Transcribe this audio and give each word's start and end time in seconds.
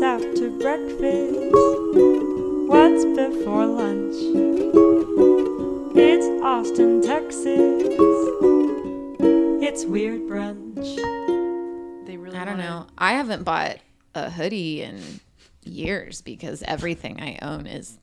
What's 0.00 0.24
after 0.24 0.48
breakfast? 0.48 1.52
What's 2.70 3.04
before 3.04 3.66
lunch? 3.66 4.14
It's 5.94 6.26
Austin, 6.42 7.02
Texas. 7.02 7.44
It's 9.62 9.84
Weird 9.84 10.22
Brunch. 10.22 10.96
They 12.06 12.16
really 12.16 12.34
I 12.38 12.46
don't 12.46 12.56
wanna- 12.56 12.62
know. 12.70 12.86
I 12.96 13.12
haven't 13.12 13.42
bought 13.44 13.76
a 14.14 14.30
hoodie 14.30 14.80
in 14.80 15.02
years 15.64 16.22
because 16.22 16.62
everything 16.62 17.20
I 17.20 17.38
own 17.42 17.66
is 17.66 17.98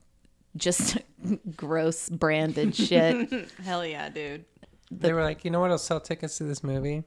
just 0.55 0.99
gross 1.55 2.09
branded 2.09 2.75
shit. 2.75 3.49
Hell 3.63 3.83
yeah, 3.83 4.09
dude. 4.09 4.45
They 4.91 5.13
were 5.13 5.23
like, 5.23 5.43
you 5.43 5.49
know 5.49 5.61
what? 5.61 5.71
I'll 5.71 5.79
sell 5.79 5.99
tickets 5.99 6.37
to 6.37 6.43
this 6.43 6.63
movie? 6.63 7.05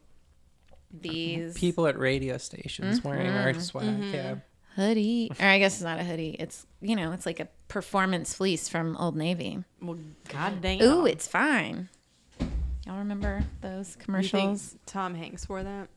These 0.92 1.56
People 1.56 1.86
at 1.86 1.96
radio 1.96 2.38
stations 2.38 3.04
wearing 3.04 3.28
our 3.30 3.52
Mm-hmm. 3.52 4.12
Yeah. 4.12 4.34
Hoodie, 4.76 5.30
or 5.40 5.46
I 5.46 5.58
guess 5.58 5.74
it's 5.74 5.82
not 5.82 5.98
a 6.00 6.04
hoodie. 6.04 6.36
It's 6.38 6.66
you 6.80 6.96
know, 6.96 7.12
it's 7.12 7.26
like 7.26 7.40
a 7.40 7.48
performance 7.68 8.34
fleece 8.34 8.68
from 8.68 8.96
Old 8.96 9.16
Navy. 9.16 9.62
Well, 9.82 9.98
goddamn. 10.28 10.82
Ooh, 10.82 11.06
it's 11.06 11.26
fine. 11.26 11.88
Y'all 12.86 12.98
remember 12.98 13.44
those 13.60 13.96
commercials? 13.96 14.76
Tom 14.86 15.14
Hanks 15.14 15.48
wore 15.48 15.62
that? 15.62 15.88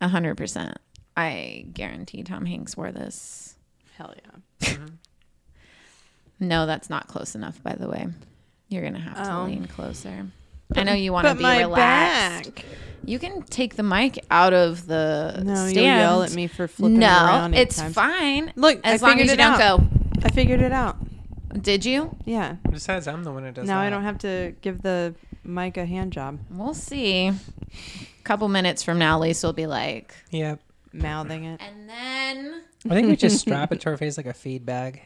A 0.00 0.08
hundred 0.08 0.36
percent. 0.36 0.78
I 1.16 1.66
guarantee 1.72 2.22
Tom 2.22 2.46
Hanks 2.46 2.76
wore 2.76 2.92
this. 2.92 3.56
Hell 3.96 4.14
yeah. 4.62 4.76
No, 6.40 6.66
that's 6.66 6.88
not 6.88 7.08
close 7.08 7.34
enough. 7.34 7.60
By 7.62 7.74
the 7.74 7.88
way, 7.88 8.06
you're 8.68 8.82
gonna 8.84 9.00
have 9.00 9.16
to 9.24 9.34
Oh. 9.38 9.44
lean 9.44 9.66
closer. 9.66 10.26
I 10.76 10.82
know 10.84 10.92
you 10.92 11.12
want 11.12 11.26
to 11.26 11.30
But 11.34 11.38
be 11.38 11.42
my 11.42 11.60
relaxed. 11.60 12.54
back. 12.54 12.64
You 13.04 13.18
can 13.18 13.42
take 13.42 13.76
the 13.76 13.82
mic 13.82 14.18
out 14.30 14.52
of 14.52 14.86
the 14.86 15.40
No, 15.44 15.54
stand. 15.54 15.76
you'll 15.76 15.84
yell 15.84 16.22
at 16.22 16.32
me 16.34 16.46
for 16.46 16.68
flipping 16.68 16.96
it 16.96 17.00
no, 17.00 17.06
around 17.06 17.54
eight 17.54 17.60
it's 17.62 17.76
times. 17.76 17.94
fine. 17.94 18.52
Look, 18.54 18.80
as 18.84 19.02
I 19.02 19.06
long 19.08 19.18
as 19.20 19.22
figured 19.30 19.38
you 19.38 19.44
it 19.44 19.58
don't 19.58 20.24
I 20.24 20.28
figured 20.30 20.60
it 20.60 20.72
out. 20.72 20.96
Did 21.62 21.84
you? 21.86 22.14
Yeah. 22.26 22.56
Besides, 22.70 23.08
I'm 23.08 23.24
the 23.24 23.32
one 23.32 23.44
who 23.44 23.50
does 23.52 23.66
now 23.66 23.78
that. 23.80 23.86
I 23.86 23.90
don't 23.90 24.02
have 24.02 24.18
to 24.18 24.54
give 24.60 24.82
the 24.82 25.14
mic 25.44 25.78
a 25.78 25.86
hand 25.86 26.12
job, 26.12 26.38
We'll 26.50 26.74
see. 26.74 27.28
A 27.28 27.34
couple 28.24 28.48
minutes 28.48 28.82
from 28.82 28.98
now, 28.98 29.18
Lisa 29.18 29.46
will 29.46 29.54
be 29.54 29.66
like, 29.66 30.14
Yep. 30.30 30.60
mouthing 30.92 31.44
it. 31.44 31.60
and 31.62 31.88
then. 31.88 32.62
I 32.84 32.94
think 32.94 33.08
we 33.08 33.16
just 33.16 33.38
strap 33.40 33.72
it 33.72 33.80
to 33.82 33.90
our 33.90 33.96
face 33.96 34.18
like 34.18 34.26
a 34.26 34.34
feed 34.34 34.66
bag. 34.66 35.02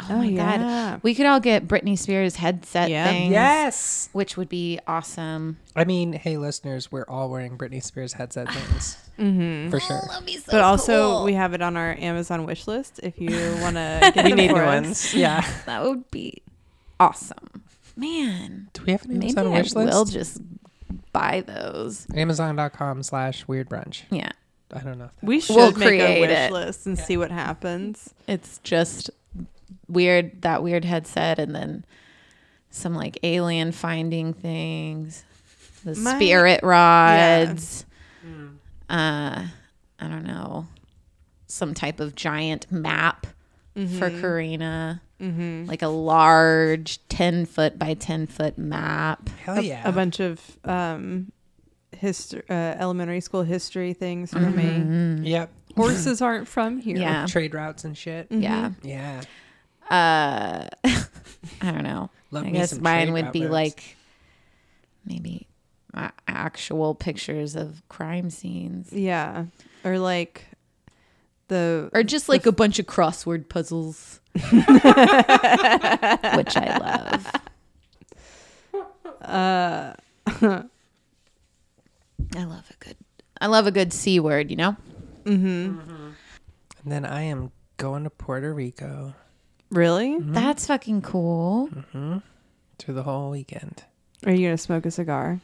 Oh, 0.00 0.06
Oh, 0.10 0.16
my 0.18 0.24
yeah. 0.24 0.56
god, 0.92 1.00
we 1.04 1.14
could 1.14 1.26
all 1.26 1.38
get 1.40 1.68
Britney 1.68 1.96
Spears 1.96 2.36
headset 2.36 2.90
Yeah. 2.90 3.06
things. 3.08 3.30
Yes. 3.32 4.08
which 4.12 4.36
would 4.36 4.48
be 4.48 4.80
awesome. 4.88 5.58
I 5.76 5.84
mean, 5.84 6.12
hey, 6.14 6.36
listeners, 6.36 6.90
we're 6.90 7.04
all 7.08 7.30
wearing 7.30 7.56
Britney 7.56 7.82
Spears 7.82 8.14
headset 8.14 8.48
things. 8.52 8.98
Mm-hmm. 9.18 9.70
For 9.70 9.78
sure. 9.78 10.02
that'd 10.10 10.26
be 10.26 10.36
so 10.38 10.50
But 10.50 10.60
also, 10.62 11.10
cool. 11.12 11.24
we 11.24 11.34
have 11.34 11.54
it 11.54 11.62
on 11.62 11.76
our 11.76 11.94
Amazon 11.98 12.44
wish 12.44 12.66
list 12.66 12.98
if 13.04 13.20
you 13.20 13.30
want 13.60 13.76
to 13.76 14.00
get 14.14 14.24
we 14.24 14.30
them 14.30 14.36
need 14.38 14.48
new 14.48 14.54
ones. 14.62 15.14
Yeah. 15.14 15.46
that 15.66 15.84
would 15.84 16.10
be 16.10 16.42
awesome, 16.98 17.62
man. 17.96 18.68
Do 18.72 18.82
we 18.84 18.92
have 18.92 19.04
an 19.04 19.18
Maybe 19.18 19.26
Amazon 19.28 19.46
I 19.46 19.50
wish 19.60 19.74
list? 19.74 19.92
will 19.94 20.04
just 20.06 20.38
buy 21.12 21.42
those. 21.46 22.06
Amazon.com 22.14 23.02
slash 23.04 23.46
weird 23.46 23.68
brunch. 23.68 24.02
Yeah, 24.10 24.30
I 24.72 24.80
don't 24.80 24.98
know. 24.98 25.04
If 25.06 25.16
that 25.20 25.24
We 25.26 25.40
should 25.40 25.54
We'll 25.56 25.70
make 25.72 25.76
a 25.76 25.86
create 25.86 26.20
wish 26.22 26.30
it. 26.30 26.52
list 26.52 26.86
and 26.86 26.98
see 26.98 27.16
what 27.16 27.30
happens. 27.30 28.12
it's 28.26 28.58
just 28.64 29.10
weird 29.88 30.42
that 30.42 30.62
weird 30.62 30.84
headset, 30.84 31.38
and 31.38 31.54
then 31.54 31.84
some 32.70 32.94
like 32.94 33.18
alien 33.22 33.72
finding 33.72 34.32
things, 34.32 35.24
the 35.84 35.94
My- 35.96 36.16
spirit 36.16 36.60
rods. 36.62 37.84
Uh, 38.88 39.46
I 39.98 40.08
don't 40.08 40.24
know, 40.24 40.66
some 41.46 41.72
type 41.74 42.00
of 42.00 42.14
giant 42.14 42.70
map 42.70 43.26
for 43.98 44.10
Karina. 44.10 45.00
Mm-hmm. 45.20 45.66
like 45.66 45.80
a 45.80 45.86
large 45.88 46.98
10 47.08 47.46
foot 47.46 47.78
by 47.78 47.94
10 47.94 48.26
foot 48.26 48.58
map. 48.58 49.28
Hell 49.44 49.62
yeah. 49.62 49.88
A 49.88 49.92
bunch 49.92 50.18
of 50.20 50.40
um, 50.64 51.32
history, 51.96 52.42
uh, 52.50 52.52
elementary 52.52 53.20
school 53.20 53.42
history 53.44 53.94
things 53.94 54.32
for 54.32 54.40
me. 54.40 54.64
Mm-hmm. 54.64 55.24
Yep. 55.24 55.50
Horses 55.76 56.20
aren't 56.20 56.46
from 56.48 56.78
here. 56.78 56.98
Yeah. 56.98 57.26
Trade 57.26 57.54
routes 57.54 57.84
and 57.84 57.96
shit. 57.96 58.26
Yeah. 58.28 58.72
Yeah. 58.82 59.22
Uh, 59.90 60.68
I 60.84 61.70
don't 61.70 61.82
know. 61.84 62.10
Love 62.30 62.46
I 62.46 62.50
guess 62.50 62.78
mine 62.80 63.12
would 63.12 63.32
be 63.32 63.42
maps. 63.42 63.52
like 63.52 63.96
maybe 65.04 65.46
uh, 65.92 66.08
actual 66.26 66.94
pictures 66.94 67.54
of 67.54 67.82
crime 67.88 68.30
scenes 68.30 68.92
Yeah. 68.92 69.44
Or 69.84 69.98
like 69.98 70.46
the 71.48 71.90
or 71.92 72.02
just 72.02 72.28
like 72.28 72.46
a 72.46 72.52
bunch 72.52 72.78
of 72.78 72.86
crossword 72.86 73.48
puzzles, 73.50 74.20
which 74.32 74.42
I 76.56 76.78
love. 76.78 77.26
uh 79.22 79.92
I 82.36 82.44
love 82.44 82.70
a 82.70 82.84
good 82.84 82.96
I 83.40 83.46
love 83.46 83.66
a 83.66 83.70
good 83.70 83.92
C 83.92 84.20
word, 84.20 84.50
you 84.50 84.56
know? 84.56 84.76
mhm. 85.24 86.14
And 86.82 86.92
then 86.92 87.04
I 87.04 87.22
am 87.22 87.50
going 87.76 88.04
to 88.04 88.10
Puerto 88.10 88.52
Rico 88.54 89.14
Really? 89.70 90.18
That's 90.20 90.66
fucking 90.66 91.02
cool. 91.02 91.68
through 92.78 92.94
the 92.94 93.02
whole 93.02 93.30
weekend. 93.30 93.82
Are 94.26 94.32
you 94.32 94.46
gonna 94.46 94.58
smoke 94.58 94.86
a 94.86 94.90
cigar? 94.90 95.40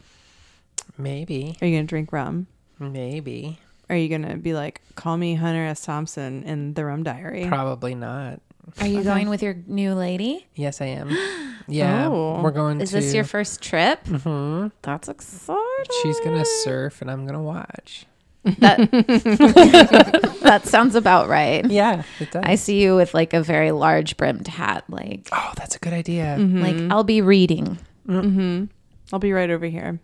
Maybe. 0.98 1.56
Are 1.60 1.66
you 1.66 1.76
gonna 1.76 1.86
drink 1.86 2.12
rum? 2.12 2.46
Maybe. 2.78 3.58
Are 3.88 3.96
you 3.96 4.08
gonna 4.08 4.36
be 4.36 4.54
like, 4.54 4.80
call 4.94 5.16
me 5.16 5.34
Hunter 5.34 5.64
S. 5.66 5.82
Thompson 5.82 6.44
in 6.44 6.74
the 6.74 6.84
Rum 6.84 7.02
Diary? 7.02 7.46
Probably 7.46 7.94
not. 7.94 8.40
Are 8.80 8.86
you 8.86 9.02
going 9.02 9.28
with 9.28 9.42
your 9.42 9.56
new 9.66 9.94
lady? 9.94 10.46
Yes, 10.54 10.80
I 10.80 10.86
am. 10.86 11.10
Yeah. 11.68 12.08
Oh. 12.10 12.40
We're 12.42 12.50
going 12.50 12.80
Is 12.80 12.90
to. 12.90 12.96
this 12.96 13.14
your 13.14 13.22
first 13.22 13.60
trip? 13.62 14.04
hmm 14.06 14.68
That's 14.82 15.08
exciting. 15.08 15.56
She's 16.02 16.18
going 16.20 16.36
to 16.36 16.44
surf 16.64 17.00
and 17.00 17.08
I'm 17.10 17.22
going 17.26 17.34
to 17.38 17.40
watch. 17.44 18.06
That 18.44 18.90
that 20.42 20.66
sounds 20.66 20.94
about 20.94 21.28
right. 21.28 21.68
Yeah, 21.70 22.04
it 22.18 22.30
does. 22.30 22.42
I 22.44 22.54
see 22.54 22.80
you 22.82 22.96
with 22.96 23.12
like 23.12 23.34
a 23.34 23.42
very 23.42 23.70
large 23.70 24.16
brimmed 24.16 24.48
hat, 24.48 24.84
like 24.88 25.28
oh, 25.32 25.52
that's 25.56 25.76
a 25.76 25.78
good 25.78 25.92
idea. 25.92 26.36
Mm-hmm. 26.38 26.62
like 26.62 26.76
mm-hmm. 26.76 26.92
I'll 26.92 27.04
be 27.04 27.20
reading. 27.20 27.78
Mm. 28.08 28.22
Mm-hmm. 28.22 28.64
I'll 29.12 29.18
be 29.18 29.32
right 29.32 29.50
over 29.50 29.66
here. 29.66 30.00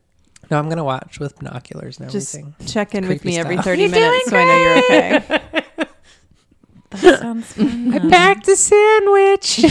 No, 0.51 0.59
I'm 0.59 0.67
going 0.67 0.77
to 0.77 0.85
watch 0.85 1.19
with 1.19 1.37
binoculars 1.37 1.99
and 1.99 2.11
Just 2.11 2.35
everything. 2.35 2.55
check 2.67 2.95
in 2.95 3.09
with 3.09 3.23
Creepy 3.23 3.37
me 3.37 3.39
every 3.39 3.57
style. 3.57 3.65
30 3.65 3.83
You're 3.83 3.91
minutes 3.91 4.31
doing 4.31 4.31
so 4.31 4.37
I 4.37 4.45
know 4.45 4.57
you're 4.59 4.79
okay. 4.79 5.43
That 6.91 7.19
sounds 7.19 7.53
fun. 7.53 7.93
I 7.95 7.99
packed 8.09 8.49
a 8.49 8.57
sandwich. 8.57 9.61
oh 9.65 9.69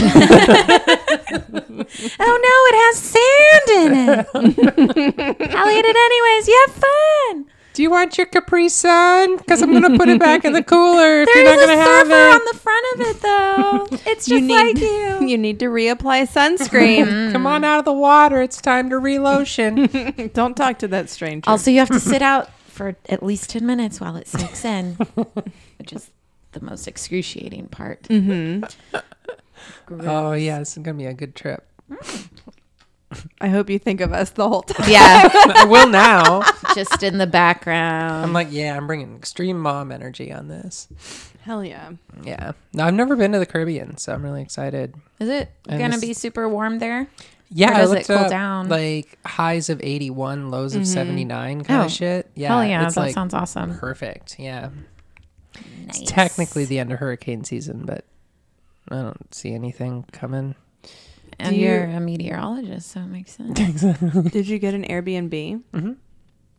no, 2.44 2.56
it 2.68 2.74
has 2.84 2.98
sand 2.98 3.68
in 3.70 3.92
it. 3.94 4.26
I'll 5.56 5.70
eat 5.70 5.84
it 5.84 5.96
anyways. 5.96 6.48
You 6.48 6.66
have 6.66 6.74
fun. 6.76 7.46
Do 7.76 7.82
you 7.82 7.90
want 7.90 8.16
your 8.16 8.26
Capri 8.26 8.70
Sun? 8.70 9.36
Because 9.36 9.60
I'm 9.60 9.70
going 9.70 9.82
to 9.92 9.98
put 9.98 10.08
it 10.08 10.18
back 10.18 10.46
in 10.46 10.54
the 10.54 10.62
cooler 10.72 11.20
if 11.20 11.28
you're 11.34 11.44
There's 11.44 11.56
not 11.58 11.64
a 11.64 11.66
going 11.66 11.76
to 11.78 11.84
have 11.84 12.06
surfer 12.06 12.28
it. 12.28 12.32
on 12.32 12.40
the 12.50 12.58
front 12.58 12.86
of 12.94 13.00
it 13.06 13.20
though. 13.20 13.86
It's 14.10 14.24
just 14.26 14.28
You 14.28 14.40
need- 14.40 14.54
like 14.54 14.78
you. 14.78 15.26
you 15.28 15.36
need 15.36 15.58
to 15.60 15.66
reapply 15.66 16.26
sunscreen. 16.26 17.32
Come 17.32 17.46
on 17.46 17.64
out 17.64 17.80
of 17.80 17.84
the 17.84 17.92
water. 17.92 18.40
It's 18.40 18.62
time 18.62 18.88
to 18.88 18.98
relotion. 18.98 20.30
Don't 20.32 20.56
talk 20.56 20.78
to 20.78 20.88
that 20.88 21.10
stranger. 21.10 21.50
Also, 21.50 21.70
you 21.70 21.80
have 21.80 21.90
to 21.90 22.00
sit 22.00 22.22
out 22.22 22.48
for 22.66 22.96
at 23.10 23.22
least 23.22 23.50
10 23.50 23.66
minutes 23.66 24.00
while 24.00 24.16
it 24.16 24.26
soaks 24.26 24.64
in, 24.64 24.94
which 25.76 25.92
is 25.92 26.10
the 26.52 26.62
most 26.64 26.88
excruciating 26.88 27.66
part. 27.68 28.04
mm-hmm. 28.04 28.64
oh, 30.00 30.32
yeah. 30.32 30.60
This 30.60 30.78
is 30.78 30.82
going 30.82 30.96
to 30.96 31.02
be 31.02 31.06
a 31.06 31.12
good 31.12 31.34
trip. 31.34 31.68
I 33.40 33.48
hope 33.48 33.70
you 33.70 33.78
think 33.78 34.00
of 34.00 34.12
us 34.12 34.30
the 34.30 34.48
whole 34.48 34.62
time. 34.62 34.90
Yeah, 34.90 35.28
I 35.32 35.64
will 35.64 35.88
now. 35.88 36.42
Just 36.76 37.02
in 37.02 37.18
the 37.18 37.26
background. 37.26 38.24
I'm 38.24 38.32
like, 38.32 38.48
yeah, 38.52 38.76
I'm 38.76 38.86
bringing 38.86 39.16
extreme 39.16 39.58
mom 39.58 39.90
energy 39.90 40.32
on 40.32 40.46
this. 40.48 40.86
Hell 41.40 41.64
yeah. 41.64 41.90
Yeah. 42.22 42.52
No, 42.72 42.84
I've 42.84 42.94
never 42.94 43.16
been 43.16 43.32
to 43.32 43.38
the 43.40 43.46
Caribbean, 43.46 43.96
so 43.98 44.12
I'm 44.12 44.22
really 44.22 44.42
excited. 44.42 44.94
is 45.18 45.28
it 45.28 45.50
And 45.68 45.78
going 45.78 45.90
to 45.90 45.96
this- 45.98 46.08
be 46.08 46.12
super 46.14 46.48
warm 46.48 46.78
there? 46.78 47.08
Yeah, 47.48 47.70
Or 47.70 47.74
I 47.74 47.78
does 47.78 47.92
it 47.92 48.06
cool 48.08 48.16
up, 48.16 48.28
down? 48.30 48.68
Like 48.68 49.18
highs 49.24 49.68
of 49.70 49.80
81, 49.82 50.50
lows 50.50 50.74
of 50.74 50.82
mm-hmm. 50.82 50.92
79 50.92 51.62
kind 51.64 51.82
Oh, 51.82 51.84
of 51.86 51.92
shit. 51.92 52.28
Yeah. 52.34 52.48
Hell 52.48 52.64
yeah, 52.64 52.86
it's 52.86 52.96
that 52.96 53.00
like 53.00 53.14
sounds 53.14 53.34
awesome. 53.34 53.78
perfect. 53.78 54.36
Yeah. 54.40 54.70
Nice. 55.86 56.00
It's 56.00 56.10
technically 56.10 56.64
the 56.64 56.80
end 56.80 56.92
of 56.92 56.98
hurricane 56.98 57.44
season, 57.44 57.84
but 57.86 58.04
I 58.90 58.96
don't 58.96 59.32
see 59.32 59.52
anything 59.54 60.04
coming. 60.12 60.56
And 61.38 61.50
Do 61.54 61.60
you- 61.60 61.68
you're 61.68 61.84
a 61.84 62.00
meteorologist, 62.00 62.90
so 62.90 63.00
it 63.00 63.06
makes 63.06 63.36
sense. 63.36 63.80
Did 64.32 64.48
you 64.48 64.58
get 64.58 64.74
an 64.74 64.84
Airbnb? 64.84 65.62
Mm-hmm. 65.72 65.92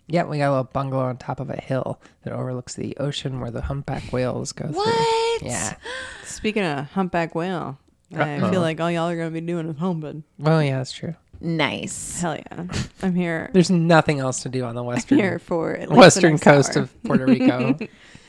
Yeah, 0.08 0.24
we 0.24 0.38
got 0.38 0.48
a 0.48 0.52
little 0.52 0.64
bungalow 0.66 1.04
on 1.06 1.18
top 1.18 1.40
of 1.42 1.50
a 1.50 1.58
hill 1.62 2.00
that 2.24 2.32
overlooks 2.34 2.76
the 2.76 2.96
ocean 2.98 3.40
where 3.42 3.52
the 3.52 3.62
humpback 3.62 4.12
whales 4.14 4.54
go 4.54 4.66
What? 4.68 5.40
through. 5.40 5.50
Yeah. 5.50 5.76
Speaking 6.24 6.64
of 6.64 6.90
humpback 6.92 7.36
whale, 7.36 7.78
I 8.16 8.40
Uh-oh. 8.40 8.52
feel 8.52 8.62
like 8.62 8.80
all 8.80 8.90
y'all 8.90 9.10
are 9.10 9.18
going 9.18 9.34
to 9.34 9.42
be 9.42 9.46
doing 9.46 9.68
is 9.68 9.78
humping. 9.78 10.24
Well, 10.40 10.64
yeah, 10.64 10.78
that's 10.78 10.94
true. 10.94 11.16
Nice. 11.42 12.22
Hell 12.22 12.38
yeah. 12.38 12.66
I'm 13.04 13.14
here. 13.16 13.50
There's 13.54 13.70
nothing 13.70 14.20
else 14.20 14.42
to 14.44 14.50
do 14.50 14.64
on 14.64 14.76
the 14.76 14.82
I'm 14.82 14.88
western 14.88 15.18
here 15.20 15.40
for 15.40 15.74
at 15.74 15.82
least 15.82 15.90
the 15.92 15.96
western 15.98 16.32
next 16.32 16.44
coast 16.44 16.78
hour. 16.78 16.84
of 16.84 17.04
Puerto 17.04 17.26
Rico. 17.26 17.78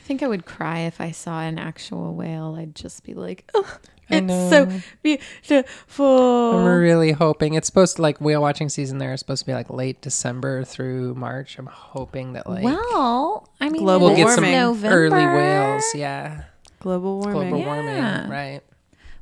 think 0.08 0.22
I 0.22 0.26
would 0.26 0.46
cry 0.46 0.80
if 0.80 1.00
I 1.00 1.10
saw 1.12 1.40
an 1.42 1.58
actual 1.58 2.14
whale. 2.14 2.56
I'd 2.58 2.74
just 2.74 3.04
be 3.04 3.12
like, 3.14 3.48
oh, 3.54 3.78
it's 4.08 4.32
so 4.50 4.66
beautiful. 5.02 6.56
I'm 6.58 6.64
really 6.80 7.12
hoping 7.12 7.54
it's 7.54 7.66
supposed 7.66 7.96
to 7.96 8.02
like 8.02 8.20
whale 8.20 8.40
watching 8.40 8.68
season 8.70 8.98
there 8.98 9.12
is 9.12 9.20
supposed 9.20 9.40
to 9.40 9.46
be 9.46 9.52
like 9.52 9.68
late 9.70 10.00
December 10.00 10.64
through 10.64 11.14
March. 11.14 11.58
I'm 11.58 11.66
hoping 11.66 12.32
that 12.32 12.48
like 12.48 12.64
well, 12.64 13.48
I 13.60 13.68
mean, 13.68 13.82
Global 13.82 14.08
we'll 14.08 14.16
get 14.16 14.30
some 14.30 14.44
warming. 14.44 14.60
November. 14.60 14.96
early 14.96 15.26
whales. 15.26 15.84
Yeah. 15.94 16.44
Global 16.80 17.20
warming. 17.20 17.50
Global 17.50 17.58
Yeah. 17.58 17.66
warming. 17.66 18.30
Right. 18.30 18.60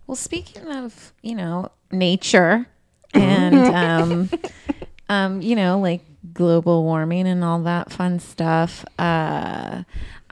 Well, 0.07 0.17
speaking 0.17 0.69
of, 0.71 1.13
you 1.23 1.35
know, 1.35 1.71
nature 1.91 2.67
and, 3.13 3.57
um, 3.75 4.31
um, 5.09 5.43
you 5.43 5.57
know, 5.57 5.81
like 5.81 6.03
global 6.33 6.85
warming 6.85 7.27
and 7.27 7.43
all 7.43 7.61
that 7.63 7.91
fun 7.93 8.21
stuff, 8.21 8.85
uh, 9.01 9.83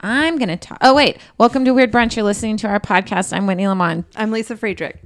I'm 0.07 0.37
going 0.37 0.49
to 0.49 0.55
talk. 0.55 0.77
Oh, 0.81 0.93
wait. 0.93 1.17
Welcome 1.39 1.65
to 1.65 1.73
Weird 1.73 1.91
Brunch. 1.91 2.15
You're 2.15 2.25
listening 2.25 2.57
to 2.57 2.67
our 2.67 2.79
podcast. 2.79 3.35
I'm 3.35 3.47
Whitney 3.47 3.67
Lamont. 3.67 4.05
I'm 4.15 4.29
Lisa 4.29 4.55
Friedrich. 4.55 4.99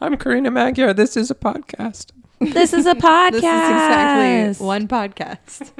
I'm 0.00 0.16
Karina 0.16 0.50
Magyar. 0.50 0.94
This 0.94 1.18
is 1.18 1.30
a 1.30 1.34
podcast. 1.34 2.12
This 2.40 2.72
is 2.72 2.86
a 2.86 2.94
podcast. 2.94 3.32
This 3.32 3.42
is 3.42 4.54
exactly 4.54 4.66
one 4.66 4.88
podcast. 4.88 5.70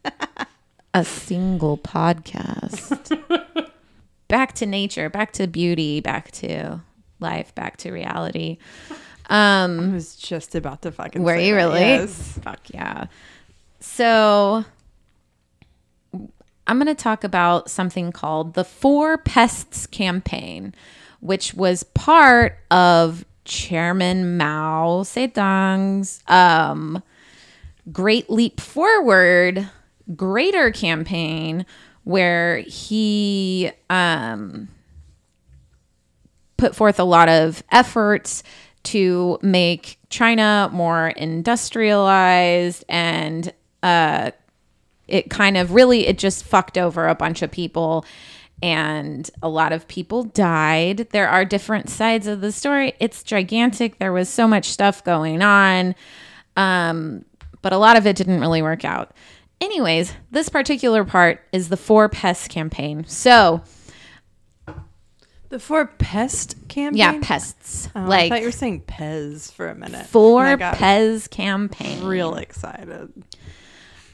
a 0.94 1.04
single 1.04 1.76
podcast. 1.76 3.70
back 4.28 4.54
to 4.54 4.64
nature, 4.64 5.10
back 5.10 5.32
to 5.32 5.46
beauty, 5.46 6.00
back 6.00 6.30
to 6.30 6.80
life, 7.20 7.54
back 7.54 7.76
to 7.76 7.92
reality. 7.92 8.56
Um, 9.28 9.90
I 9.90 9.92
was 9.92 10.16
just 10.16 10.54
about 10.54 10.80
to 10.80 10.92
fucking. 10.92 11.22
Were 11.22 11.36
say 11.36 11.46
you 11.48 11.52
that. 11.52 11.58
really? 11.58 11.80
Yes. 11.80 12.38
Fuck 12.42 12.70
yeah. 12.72 13.04
So 13.80 14.64
I'm 16.68 16.76
going 16.76 16.86
to 16.86 16.94
talk 16.94 17.24
about 17.24 17.70
something 17.70 18.12
called 18.12 18.52
the 18.52 18.64
Four 18.64 19.16
Pests 19.16 19.86
campaign, 19.86 20.74
which 21.20 21.54
was 21.54 21.82
part 21.82 22.58
of 22.70 23.24
Chairman 23.44 24.36
Mao 24.36 25.02
Zedong's 25.02 26.22
um, 26.28 27.02
Great 27.90 28.28
Leap 28.28 28.60
Forward 28.60 29.68
Greater 30.14 30.70
campaign, 30.70 31.64
where 32.04 32.58
he 32.58 33.70
um, 33.88 34.68
put 36.58 36.76
forth 36.76 37.00
a 37.00 37.04
lot 37.04 37.30
of 37.30 37.62
efforts 37.72 38.42
to 38.84 39.38
make 39.42 39.98
China 40.10 40.70
more 40.72 41.08
industrialized 41.08 42.84
and 42.88 43.52
uh, 43.82 44.30
it 45.08 45.30
kind 45.30 45.56
of 45.56 45.72
really 45.72 46.06
it 46.06 46.18
just 46.18 46.44
fucked 46.44 46.78
over 46.78 47.08
a 47.08 47.14
bunch 47.14 47.42
of 47.42 47.50
people 47.50 48.04
and 48.62 49.30
a 49.42 49.48
lot 49.48 49.72
of 49.72 49.86
people 49.88 50.24
died. 50.24 51.08
There 51.10 51.28
are 51.28 51.44
different 51.44 51.88
sides 51.88 52.26
of 52.26 52.40
the 52.40 52.50
story. 52.50 52.92
It's 52.98 53.22
gigantic. 53.22 53.98
There 53.98 54.12
was 54.12 54.28
so 54.28 54.46
much 54.48 54.66
stuff 54.66 55.02
going 55.04 55.42
on 55.42 55.94
um, 56.56 57.24
but 57.62 57.72
a 57.72 57.78
lot 57.78 57.96
of 57.96 58.06
it 58.06 58.16
didn't 58.16 58.40
really 58.40 58.62
work 58.62 58.84
out. 58.84 59.12
Anyways 59.60 60.12
this 60.30 60.48
particular 60.48 61.04
part 61.04 61.40
is 61.52 61.68
the 61.68 61.76
four 61.76 62.08
pests 62.08 62.48
campaign. 62.48 63.04
So 63.06 63.62
The 65.48 65.58
four 65.58 65.86
pest 65.86 66.56
campaign. 66.68 66.98
yeah 66.98 67.18
pests. 67.22 67.88
Oh, 67.96 68.00
I 68.02 68.04
like 68.04 68.28
thought 68.30 68.40
you 68.40 68.46
were 68.46 68.52
saying 68.52 68.82
Pez 68.82 69.50
for 69.52 69.68
a 69.68 69.74
minute. 69.74 70.06
four 70.06 70.44
I 70.44 70.56
pez 70.56 71.30
campaign. 71.30 72.04
Real 72.04 72.34
excited. 72.34 73.10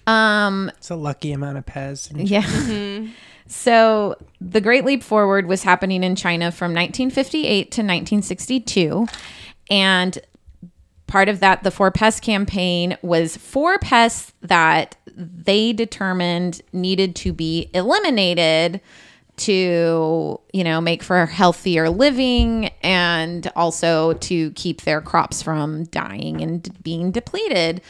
Um 0.06 0.70
It's 0.76 0.90
a 0.90 0.96
lucky 0.96 1.32
amount 1.32 1.58
of 1.58 1.66
Pez. 1.66 2.10
And 2.10 2.28
Yeah. 2.28 3.06
So 3.46 4.16
the 4.40 4.60
Great 4.60 4.84
Leap 4.84 5.02
Forward 5.02 5.46
was 5.46 5.62
happening 5.62 6.02
in 6.02 6.16
China 6.16 6.50
from 6.50 6.72
1958 6.72 7.70
to 7.72 7.82
1962. 7.82 9.06
And 9.70 10.18
part 11.06 11.28
of 11.28 11.40
that, 11.40 11.62
the 11.62 11.70
Four 11.70 11.90
Pests 11.90 12.20
campaign, 12.20 12.96
was 13.02 13.36
four 13.36 13.78
pests 13.78 14.32
that 14.40 14.96
they 15.14 15.72
determined 15.72 16.62
needed 16.72 17.14
to 17.16 17.32
be 17.32 17.70
eliminated 17.74 18.80
to, 19.36 20.40
you 20.52 20.64
know, 20.64 20.80
make 20.80 21.02
for 21.02 21.20
a 21.20 21.26
healthier 21.26 21.90
living 21.90 22.70
and 22.82 23.50
also 23.56 24.14
to 24.14 24.52
keep 24.52 24.82
their 24.82 25.00
crops 25.00 25.42
from 25.42 25.84
dying 25.86 26.40
and 26.40 26.82
being 26.82 27.10
depleted 27.10 27.80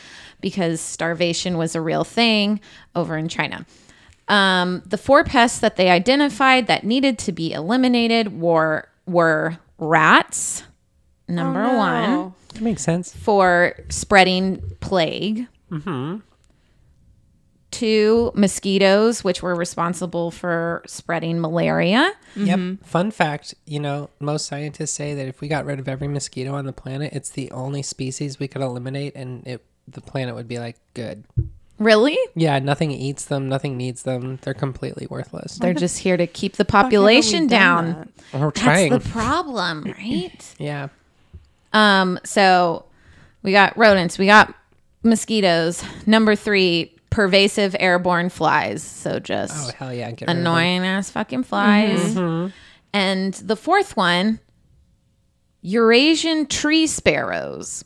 because 0.45 0.79
starvation 0.83 1.57
was 1.57 1.75
a 1.75 1.81
real 1.81 2.05
thing 2.05 2.61
over 2.95 3.17
in 3.17 3.29
China. 3.29 3.65
Um, 4.29 4.83
the 4.85 4.99
four 4.99 5.25
pests 5.25 5.59
that 5.61 5.77
they 5.77 5.89
identified 5.89 6.67
that 6.67 6.85
needed 6.85 7.19
to 7.21 7.33
be 7.33 7.53
eliminated 7.55 8.39
were 8.39 8.87
were 9.07 9.59
rats, 9.79 10.63
number 11.29 11.63
Oh, 11.65 11.73
no. 11.73 11.79
one, 11.79 12.35
that 12.49 12.61
makes 12.61 12.83
sense. 12.83 13.15
for 13.17 13.75
spreading 13.89 14.61
plague. 14.81 15.47
Two, 17.71 18.31
mosquitoes, 18.37 19.25
which 19.25 19.43
were 19.43 19.55
responsible 19.57 20.31
for 20.31 20.81
spreading 20.87 21.41
malaria. 21.41 22.13
Yep. 22.37 22.85
Fun 22.85 23.11
fact, 23.11 23.53
you 23.67 23.81
know, 23.81 24.11
most 24.21 24.47
scientists 24.47 24.93
say 24.93 25.13
that 25.15 25.27
if 25.27 25.41
we 25.41 25.49
got 25.49 25.65
rid 25.65 25.81
of 25.81 25.89
every 25.89 26.07
mosquito 26.07 26.55
on 26.55 26.67
the 26.67 26.73
planet, 26.73 27.13
it's 27.13 27.31
the 27.31 27.51
only 27.51 27.83
species 27.83 28.39
we 28.39 28.47
could 28.47 28.63
eliminate 28.63 29.17
and 29.17 29.45
it 29.45 29.65
the 29.89 30.01
planet 30.01 30.35
would 30.35 30.49
be 30.49 30.59
like 30.59 30.77
good. 30.95 31.25
Really? 31.79 32.17
Yeah, 32.37 32.59
nothing 32.61 32.93
eats 32.93 33.25
them, 33.25 33.49
nothing 33.49 33.77
needs 33.77 34.05
them. 34.05 34.39
They're 34.43 34.55
completely 34.55 35.07
worthless. 35.11 35.59
They're 35.59 35.75
just 35.75 35.99
here 35.99 36.17
to 36.17 36.27
keep 36.27 36.53
the 36.57 36.65
Fuck, 36.65 36.85
we 36.85 36.85
population 36.85 37.47
down. 37.49 38.09
that? 38.33 38.41
We're 38.41 38.51
That's 38.53 39.05
the 39.05 39.11
problem, 39.11 39.83
right? 39.85 40.55
yeah. 40.59 40.89
Um, 41.73 42.21
so 42.25 42.85
we 43.43 43.51
got 43.51 43.77
rodents, 43.77 44.19
we 44.19 44.27
got 44.27 44.55
mosquitoes. 45.03 45.83
Number 46.07 46.37
three, 46.37 46.97
pervasive 47.11 47.75
airborne 47.81 48.29
flies. 48.29 48.83
So 48.83 49.19
just 49.19 49.53
Oh 49.55 49.67
just 49.67 49.75
hell 49.77 49.93
yeah. 49.93 50.11
Get 50.13 50.23
rid 50.23 50.31
of 50.31 50.37
them. 50.37 50.39
annoying 50.39 50.87
ass 50.87 51.11
fucking 51.11 51.43
flies. 51.43 52.17
And 52.93 53.35
the 53.35 53.57
fourth 53.57 53.97
one, 53.97 54.39
Eurasian 55.63 56.47
tree 56.47 56.87
sparrows. 56.87 57.85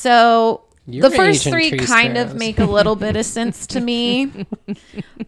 So 0.00 0.62
the 0.86 1.10
first 1.10 1.44
three 1.44 1.70
kind 1.78 2.16
of 2.16 2.34
make 2.34 2.58
a 2.58 2.64
little 2.64 2.96
bit 2.96 3.16
of 3.16 3.26
sense 3.26 3.66
to 3.68 3.80
me. 3.80 4.32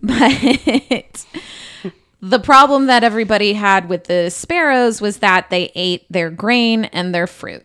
But 0.05 1.25
the 2.21 2.41
problem 2.41 2.87
that 2.87 3.05
everybody 3.05 3.53
had 3.53 3.89
with 3.89 4.05
the 4.05 4.31
sparrows 4.31 5.01
was 5.01 5.19
that 5.19 5.51
they 5.51 5.71
ate 5.75 6.07
their 6.11 6.31
grain 6.31 6.87
and 6.87 7.15
their 7.15 7.27
fruit. 7.27 7.65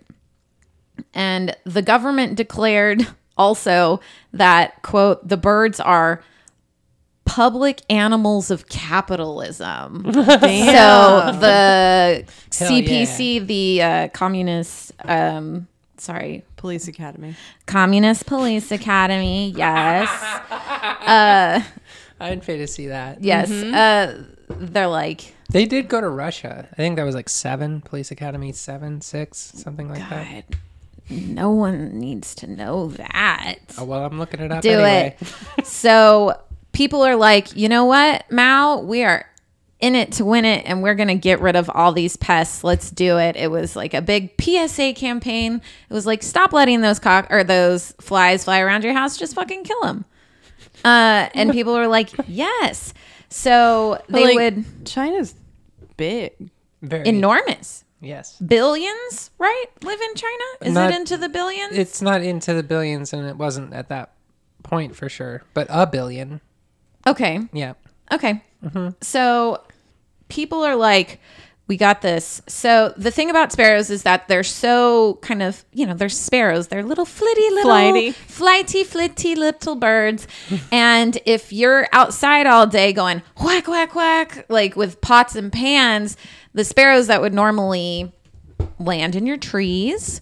And 1.14 1.56
the 1.64 1.82
government 1.82 2.36
declared 2.36 3.08
also 3.38 4.02
that, 4.34 4.82
quote, 4.84 5.28
the 5.28 5.38
birds 5.38 5.80
are 5.80 6.22
public 7.26 7.82
animals 7.90 8.52
of 8.52 8.68
capitalism. 8.68 10.06
So 10.14 11.32
the 11.40 12.26
Hell 12.52 12.70
CPC, 12.72 13.48
the 13.48 13.82
uh, 13.82 14.08
communist, 14.10 14.94
um, 15.04 15.68
sorry, 15.98 16.44
Police 16.58 16.88
Academy. 16.88 17.36
Communist 17.66 18.26
Police 18.26 18.72
Academy, 18.72 19.52
yes. 19.56 20.10
I'd 22.20 22.42
pay 22.44 22.58
to 22.58 22.68
see 22.68 22.88
that. 22.88 23.24
Yes. 23.24 23.50
Uh, 23.52 24.24
they're 24.50 24.88
like, 24.88 25.34
They 25.52 25.66
did 25.66 25.88
go 25.88 26.02
to 26.02 26.10
Russia. 26.10 26.68
I 26.72 26.76
think 26.76 26.96
that 26.98 27.04
was 27.04 27.16
like 27.16 27.30
seven, 27.30 27.82
Police 27.82 28.12
Academy, 28.12 28.52
seven, 28.52 29.02
six, 29.02 29.38
something 29.38 29.88
like 29.90 30.08
that. 30.10 30.46
God, 30.50 30.60
no 31.10 31.52
one 31.52 32.00
needs 32.00 32.36
to 32.36 32.48
know 32.48 32.88
that. 32.90 33.56
Oh, 33.78 33.86
well, 33.86 34.04
I'm 34.06 34.18
looking 34.20 34.40
it 34.42 34.52
up 34.52 34.62
Do 34.62 34.72
anyway. 34.72 35.16
it. 35.58 35.66
so 35.66 36.40
people 36.74 37.04
are 37.04 37.16
like, 37.16 37.56
you 37.56 37.70
know 37.70 37.86
what, 37.86 38.30
Mao, 38.32 38.80
we 38.80 39.04
are 39.04 39.26
in 39.80 39.94
it 39.96 40.12
to 40.14 40.26
win 40.26 40.44
it 40.44 40.64
and 40.66 40.82
we're 40.82 40.96
going 40.96 41.08
to 41.10 41.16
get 41.16 41.40
rid 41.40 41.56
of 41.56 41.70
all 41.74 41.92
these 41.92 42.18
pests. 42.18 42.64
Let's 42.64 42.90
do 42.90 43.18
it. 43.20 43.36
It 43.36 43.52
was 43.52 43.76
like 43.76 43.94
a 43.94 44.02
big 44.02 44.32
PSA 44.42 44.94
campaign. 44.96 45.62
It 45.90 45.94
was 45.94 46.06
like, 46.08 46.24
stop 46.24 46.52
letting 46.54 46.82
those 46.82 46.98
cock 47.00 47.28
or 47.30 47.44
those 47.44 47.94
flies 48.02 48.44
fly 48.46 48.60
around 48.60 48.84
your 48.84 48.94
house. 48.94 49.18
Just 49.18 49.36
fucking 49.36 49.64
kill 49.66 49.82
them. 49.82 50.06
Uh, 50.84 51.30
and 51.36 51.52
people 51.52 51.74
were 51.76 51.88
like, 51.88 52.10
yes. 52.28 52.94
So 53.30 54.02
they 54.10 54.24
Like, 54.24 54.36
would 54.36 54.86
China's 54.86 55.36
big. 55.98 56.34
Very. 56.82 57.08
enormous 57.08 57.84
yes. 58.02 58.38
billions, 58.38 59.32
right? 59.40 59.66
Live 59.84 60.00
in 60.00 60.16
China? 60.16 60.44
Is 60.62 60.74
Not- 60.76 60.92
it 60.92 60.96
into 60.96 61.18
the 61.18 61.28
billions? 61.30 61.76
It's 61.76 62.02
not 62.04 62.22
into 62.22 62.54
the 62.54 62.62
billions, 62.64 63.14
and 63.14 63.26
it 63.28 63.36
wasn't 63.36 63.74
at 63.74 63.90
that 63.90 64.12
point 64.64 64.96
for 64.96 65.10
sure, 65.10 65.44
but 65.56 65.66
a 65.72 65.88
billion. 65.88 66.40
okay. 67.08 67.40
Yeah. 67.52 67.74
Okay. 68.12 68.44
Mm-hmm. 68.64 68.90
So 69.02 69.64
people 70.30 70.64
are 70.64 70.76
like, 70.76 71.20
We 71.68 71.76
got 71.78 72.02
this. 72.02 72.42
So 72.48 72.94
the 72.98 73.12
thing 73.12 73.30
about 73.30 73.52
sparrows 73.52 73.90
is 73.90 74.04
that 74.04 74.28
they're 74.28 74.44
so 74.44 75.16
kind 75.22 75.44
of, 75.44 75.66
you 75.74 75.86
know, 75.86 75.94
they're 75.94 76.08
sparrows. 76.10 76.68
They're 76.70 76.84
little 76.84 77.06
flitty 77.06 77.50
little 77.50 77.64
Flighty. 77.72 78.12
flighty 78.12 78.84
flitty 78.84 79.36
little 79.36 79.76
birds. 79.76 80.28
and 80.72 81.18
if 81.26 81.52
you're 81.52 81.88
outside 81.92 82.48
all 82.48 82.66
day 82.68 82.94
going 82.94 83.22
whack 83.44 83.68
whack 83.68 83.96
whack 83.96 84.46
like 84.50 84.76
with 84.76 85.02
pots 85.02 85.36
and 85.36 85.52
pans, 85.52 86.16
the 86.54 86.64
sparrows 86.64 87.08
that 87.08 87.22
would 87.22 87.34
normally 87.34 88.12
land 88.80 89.16
in 89.16 89.26
your 89.26 89.38
trees 89.38 90.22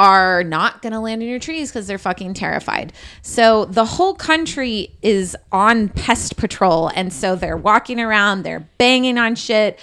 are 0.00 0.42
not 0.42 0.80
going 0.80 0.94
to 0.94 0.98
land 0.98 1.22
in 1.22 1.28
your 1.28 1.38
trees 1.38 1.70
because 1.70 1.86
they're 1.86 1.98
fucking 1.98 2.32
terrified. 2.32 2.90
So 3.20 3.66
the 3.66 3.84
whole 3.84 4.14
country 4.14 4.96
is 5.02 5.36
on 5.52 5.90
pest 5.90 6.38
patrol. 6.38 6.90
And 6.94 7.12
so 7.12 7.36
they're 7.36 7.54
walking 7.54 8.00
around, 8.00 8.42
they're 8.42 8.66
banging 8.78 9.18
on 9.18 9.34
shit. 9.34 9.78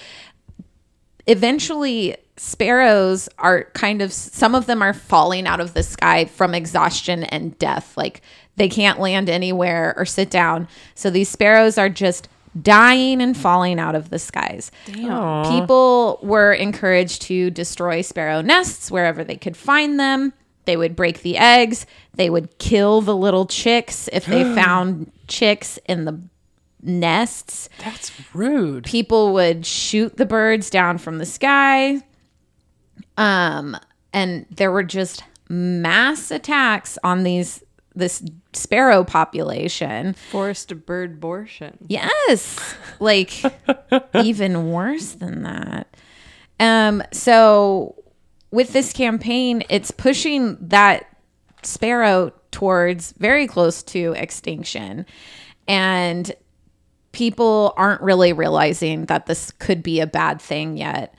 Eventually, 1.28 2.16
sparrows 2.36 3.28
are 3.38 3.70
kind 3.74 4.02
of, 4.02 4.12
some 4.12 4.56
of 4.56 4.66
them 4.66 4.82
are 4.82 4.92
falling 4.92 5.46
out 5.46 5.60
of 5.60 5.74
the 5.74 5.84
sky 5.84 6.24
from 6.24 6.52
exhaustion 6.52 7.22
and 7.22 7.56
death. 7.60 7.96
Like 7.96 8.20
they 8.56 8.68
can't 8.68 8.98
land 8.98 9.30
anywhere 9.30 9.94
or 9.96 10.04
sit 10.04 10.30
down. 10.30 10.66
So 10.96 11.10
these 11.10 11.28
sparrows 11.28 11.78
are 11.78 11.88
just 11.88 12.28
dying 12.60 13.20
and 13.20 13.36
falling 13.36 13.78
out 13.78 13.94
of 13.94 14.10
the 14.10 14.18
skies. 14.18 14.70
People 15.50 16.18
were 16.22 16.52
encouraged 16.52 17.22
to 17.22 17.50
destroy 17.50 18.02
sparrow 18.02 18.40
nests 18.40 18.90
wherever 18.90 19.24
they 19.24 19.36
could 19.36 19.56
find 19.56 19.98
them. 19.98 20.32
They 20.64 20.76
would 20.76 20.94
break 20.96 21.22
the 21.22 21.38
eggs. 21.38 21.86
They 22.14 22.28
would 22.28 22.58
kill 22.58 23.00
the 23.00 23.16
little 23.16 23.46
chicks 23.46 24.08
if 24.12 24.26
they 24.26 24.42
found 24.54 25.10
chicks 25.26 25.78
in 25.86 26.04
the 26.04 26.20
nests. 26.82 27.68
That's 27.82 28.12
rude. 28.34 28.84
People 28.84 29.32
would 29.32 29.64
shoot 29.66 30.16
the 30.16 30.26
birds 30.26 30.70
down 30.70 30.98
from 30.98 31.18
the 31.18 31.26
sky. 31.26 32.02
Um, 33.16 33.76
and 34.12 34.46
there 34.50 34.70
were 34.70 34.84
just 34.84 35.24
mass 35.48 36.30
attacks 36.30 36.98
on 37.02 37.22
these 37.24 37.64
this 37.98 38.22
sparrow 38.52 39.04
population. 39.04 40.14
Forced 40.14 40.86
bird 40.86 41.14
abortion. 41.14 41.78
Yes. 41.88 42.58
Like 43.00 43.42
even 44.14 44.70
worse 44.70 45.12
than 45.12 45.42
that. 45.42 45.94
Um 46.60 47.02
so 47.12 47.94
with 48.50 48.72
this 48.72 48.92
campaign 48.92 49.62
it's 49.68 49.90
pushing 49.90 50.56
that 50.60 51.06
sparrow 51.62 52.32
towards 52.50 53.12
very 53.18 53.46
close 53.46 53.82
to 53.82 54.14
extinction 54.16 55.04
and 55.66 56.32
people 57.12 57.74
aren't 57.76 58.00
really 58.00 58.32
realizing 58.32 59.06
that 59.06 59.26
this 59.26 59.50
could 59.52 59.82
be 59.82 60.00
a 60.00 60.06
bad 60.06 60.40
thing 60.40 60.76
yet. 60.76 61.14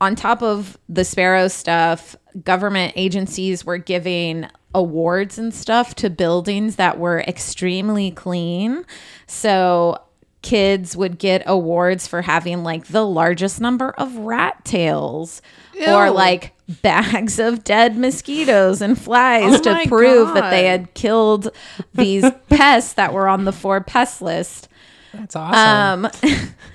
On 0.00 0.16
top 0.16 0.42
of 0.42 0.78
the 0.88 1.04
sparrow 1.04 1.48
stuff, 1.48 2.16
government 2.42 2.94
agencies 2.96 3.64
were 3.64 3.78
giving 3.78 4.48
awards 4.74 5.38
and 5.38 5.52
stuff 5.52 5.94
to 5.96 6.10
buildings 6.10 6.76
that 6.76 6.98
were 6.98 7.20
extremely 7.20 8.10
clean. 8.10 8.84
So 9.26 10.00
kids 10.42 10.96
would 10.96 11.18
get 11.18 11.42
awards 11.46 12.06
for 12.06 12.22
having 12.22 12.64
like 12.64 12.86
the 12.88 13.06
largest 13.06 13.60
number 13.60 13.90
of 13.90 14.16
rat 14.16 14.64
tails 14.64 15.40
or 15.86 16.10
like 16.10 16.52
bags 16.82 17.38
of 17.38 17.64
dead 17.64 17.96
mosquitoes 17.96 18.82
and 18.82 19.00
flies 19.00 19.60
Oh 19.60 19.62
to 19.62 19.88
prove 19.88 20.34
that 20.34 20.50
they 20.50 20.66
had 20.66 20.94
killed 20.94 21.48
these 21.94 22.24
pests 22.48 22.94
that 22.94 23.12
were 23.12 23.28
on 23.28 23.44
the 23.44 23.52
four 23.52 23.80
pest 23.80 24.22
list. 24.22 24.68
That's 25.12 25.36
awesome. 25.36 26.06
Um, 26.06 26.10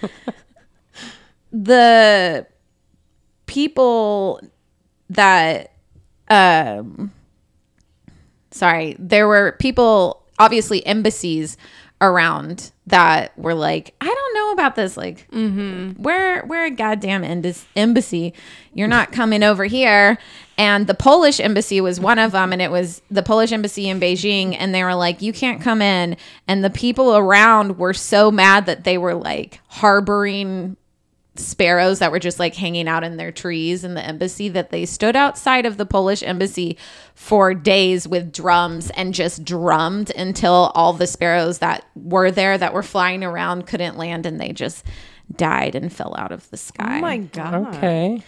the 1.52 2.48
people 3.48 4.42
that, 5.10 5.74
um, 6.30 7.12
sorry, 8.58 8.96
there 9.00 9.28
were 9.28 9.54
people, 9.60 10.24
obviously 10.40 10.86
embassies 10.86 11.58
around 12.00 12.72
that 12.86 13.38
were 13.38 13.54
like, 13.54 13.96
I 14.00 14.06
don't 14.06 14.36
know 14.36 14.52
about 14.52 14.76
this. 14.76 14.98
Like, 14.98 15.30
mm-hmm. 15.32 16.02
we're 16.02 16.46
we're 16.46 16.66
a 16.66 16.72
goddamn 16.72 17.24
embassy. 17.76 18.34
You're 18.74 18.88
not 18.88 19.12
coming 19.12 19.44
over 19.44 19.66
here. 19.66 20.18
And 20.58 20.88
the 20.88 20.94
Polish 20.94 21.40
embassy 21.40 21.82
was 21.82 22.00
one 22.00 22.18
of 22.18 22.32
them, 22.32 22.52
and 22.52 22.62
it 22.62 22.72
was 22.72 23.02
the 23.12 23.24
Polish 23.24 23.52
embassy 23.52 23.90
in 23.90 24.00
Beijing, 24.00 24.56
and 24.58 24.74
they 24.74 24.84
were 24.84 24.96
like, 24.96 25.22
"You 25.22 25.34
can't 25.34 25.62
come 25.62 25.82
in." 25.82 26.18
And 26.48 26.64
the 26.64 26.70
people 26.70 27.16
around 27.16 27.78
were 27.78 27.94
so 27.94 28.32
mad 28.32 28.66
that 28.66 28.84
they 28.84 28.98
were 28.98 29.14
like 29.14 29.60
harboring 29.68 30.78
sparrows 31.40 32.00
that 32.00 32.12
were 32.12 32.20
just 32.20 32.40
like 32.40 32.56
hanging 32.56 32.88
out 32.88 33.04
in 33.04 33.18
their 33.18 33.32
trees 33.32 33.84
in 33.84 33.94
the 33.94 34.02
embassy 34.06 34.50
that 34.50 34.70
they 34.70 34.86
stood 34.86 35.16
outside 35.16 35.66
of 35.66 35.78
the 35.78 35.86
Polish 35.86 36.24
embassy 36.24 36.78
for 37.16 37.54
days 37.54 38.08
with 38.08 38.32
drums 38.32 38.90
and 38.92 39.14
just 39.14 39.44
drummed 39.44 40.12
until 40.16 40.72
all 40.76 40.94
the 40.94 41.08
sparrows 41.08 41.60
that 41.60 41.86
were 41.96 42.32
there 42.32 42.58
that 42.58 42.74
were 42.74 42.84
flying 42.84 43.24
around 43.24 43.66
couldn't 43.68 43.98
land 43.98 44.26
and 44.26 44.40
they 44.40 44.52
just 44.54 44.86
died 45.36 45.76
and 45.76 45.92
fell 45.92 46.16
out 46.18 46.32
of 46.32 46.50
the 46.50 46.58
sky. 46.58 46.98
Oh 46.98 47.02
my 47.02 47.18
god. 47.18 47.76
okay. 47.76 48.22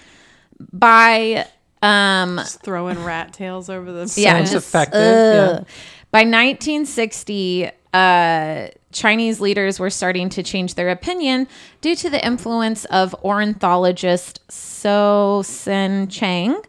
By 0.73 1.45
um 1.81 2.37
Just 2.37 2.61
throwing 2.63 3.03
rat 3.05 3.31
tails 3.33 3.69
over 3.69 3.91
the 3.91 4.01
yeah, 4.17 4.33
Sounds 4.33 4.51
just, 4.51 4.67
effective, 4.67 4.99
ugh. 4.99 5.59
yeah. 5.59 5.73
By 6.11 6.19
1960, 6.23 7.69
uh, 7.93 8.67
Chinese 8.91 9.39
leaders 9.39 9.79
were 9.79 9.89
starting 9.89 10.29
to 10.29 10.41
change 10.43 10.73
their 10.75 10.89
opinion 10.89 11.47
due 11.81 11.95
to 11.95 12.09
the 12.09 12.23
influence 12.25 12.85
of 12.85 13.13
ornithologist 13.23 14.39
So 14.51 15.41
Sen 15.45 16.07
Chang, 16.07 16.59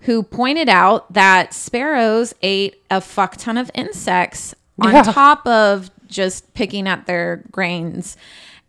who 0.00 0.22
pointed 0.22 0.68
out 0.68 1.12
that 1.12 1.52
sparrows 1.52 2.34
ate 2.42 2.82
a 2.90 3.00
fuck 3.00 3.36
ton 3.36 3.58
of 3.58 3.70
insects 3.74 4.54
on 4.80 4.92
Yeah. 4.94 5.02
top 5.02 5.46
of 5.46 5.90
just 6.06 6.54
picking 6.54 6.86
at 6.88 7.06
their 7.06 7.42
grains. 7.50 8.16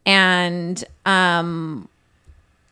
And 0.06 0.84
um, 1.06 1.88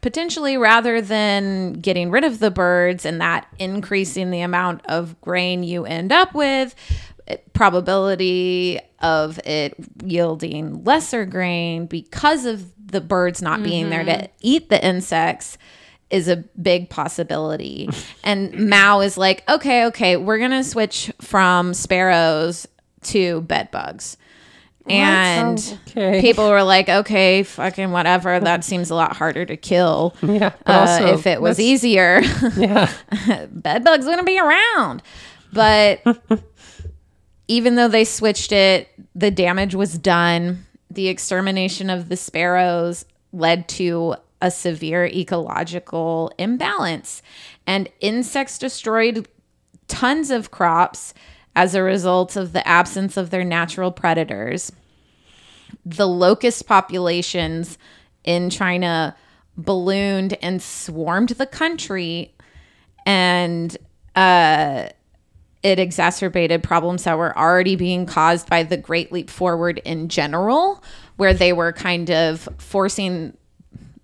potentially 0.02 0.58
rather 0.58 1.02
than 1.02 1.74
getting 1.74 2.12
rid 2.12 2.24
of 2.24 2.40
the 2.40 2.52
birds 2.52 3.06
and 3.06 3.20
that 3.22 3.48
increasing 3.60 4.32
the 4.32 4.42
amount 4.42 4.86
of 4.86 5.20
grain 5.22 5.64
you 5.64 5.86
end 5.86 6.12
up 6.12 6.34
with 6.34 6.76
it- 6.78 7.15
probability 7.54 8.80
of 9.02 9.40
it 9.46 9.74
yielding 10.04 10.84
lesser 10.84 11.26
grain 11.26 11.86
because 11.86 12.46
of 12.46 12.72
the 12.88 13.02
birds 13.02 13.42
not 13.42 13.64
being 13.64 13.90
there 13.90 14.04
to 14.06 14.30
eat 14.42 14.70
the 14.70 14.86
insects 14.86 15.58
is 16.12 16.28
a 16.28 16.38
big 16.62 16.90
possibility 16.90 17.90
and 18.24 18.70
mao 18.70 19.00
is 19.02 19.18
like 19.18 19.44
okay 19.50 19.86
okay 19.86 20.16
we're 20.18 20.38
gonna 20.38 20.64
switch 20.64 21.12
from 21.20 21.74
sparrows 21.74 22.68
to 23.02 23.42
bed 23.42 23.70
bugs 23.72 24.18
and 24.88 25.58
Okay. 25.88 26.22
people 26.22 26.48
were 26.48 26.62
like, 26.62 26.90
okay, 26.90 27.42
fucking 27.42 27.90
whatever. 27.90 28.40
That 28.40 28.64
seems 28.64 28.92
a 28.92 28.96
lot 28.96 29.16
harder 29.16 29.44
to 29.44 29.58
kill. 29.58 30.14
Yeah, 30.22 30.52
Uh, 30.68 30.74
also, 30.74 31.14
if 31.16 31.26
it 31.26 31.42
was 31.42 31.60
easier, 31.60 32.22
Yeah. 32.56 32.92
bed 33.50 33.84
bugs 33.84 34.06
wouldn't 34.06 34.28
be 34.28 34.40
around. 34.40 35.02
But 35.52 36.04
even 37.48 37.76
though 37.76 37.88
they 37.88 38.06
switched 38.06 38.52
it, 38.52 38.90
the 39.14 39.32
damage 39.32 39.76
was 39.76 39.98
done. 39.98 40.66
The 40.90 41.08
extermination 41.08 41.90
of 41.90 42.10
the 42.10 42.18
sparrows 42.18 43.06
led 43.32 43.68
to 43.70 44.16
a 44.42 44.52
severe 44.52 45.06
ecological 45.06 46.32
imbalance, 46.38 47.22
and 47.66 47.90
insects 48.00 48.58
destroyed 48.58 49.28
tons 49.88 50.30
of 50.30 50.52
crops 50.52 51.14
as 51.56 51.74
a 51.74 51.84
result 51.84 52.36
of 52.36 52.54
the 52.54 52.68
absence 52.68 53.18
of 53.18 53.30
their 53.30 53.44
natural 53.44 53.92
predators. 53.92 54.72
The 55.86 56.08
locust 56.08 56.68
populations 56.68 57.78
in 58.24 58.50
China 58.50 59.16
ballooned 59.58 60.38
and 60.42 60.62
swarmed 60.62 61.30
the 61.30 61.46
country, 61.46 62.36
and 63.06 63.76
uh, 64.16 64.90
it 65.64 65.80
exacerbated 65.80 66.62
problems 66.62 67.04
that 67.04 67.18
were 67.18 67.38
already 67.38 67.76
being 67.76 68.06
caused 68.06 68.50
by 68.50 68.64
the 68.64 68.78
Great 68.78 69.12
Leap 69.12 69.30
Forward 69.30 69.82
in 69.86 70.10
general, 70.10 70.84
where 71.18 71.34
they 71.34 71.54
were 71.54 71.74
kind 71.74 72.12
of 72.12 72.48
forcing 72.58 73.36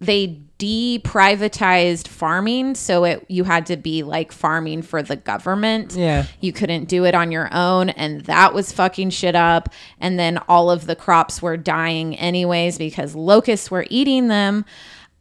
they 0.02 0.42
deprivatized 0.58 2.08
farming. 2.08 2.76
So 2.76 3.04
it 3.06 3.26
you 3.30 3.44
had 3.44 3.68
to 3.68 3.78
be 3.78 4.04
like 4.04 4.32
farming 4.32 4.82
for 4.82 5.02
the 5.02 5.16
government. 5.16 5.94
Yeah. 5.94 6.26
you 6.40 6.52
couldn't 6.52 6.86
do 6.86 7.06
it 7.06 7.16
on 7.16 7.32
your 7.32 7.50
own 7.52 7.90
and 7.90 8.22
that 8.26 8.54
was 8.54 8.72
fucking 8.72 9.12
shit 9.12 9.36
up. 9.36 9.70
And 10.00 10.20
then 10.20 10.40
all 10.50 10.70
of 10.70 10.88
the 10.88 10.96
crops 10.96 11.42
were 11.42 11.58
dying 11.58 12.16
anyways 12.18 12.78
because 12.78 13.16
locusts 13.16 13.72
were 13.72 13.86
eating 13.90 14.28
them. 14.28 14.66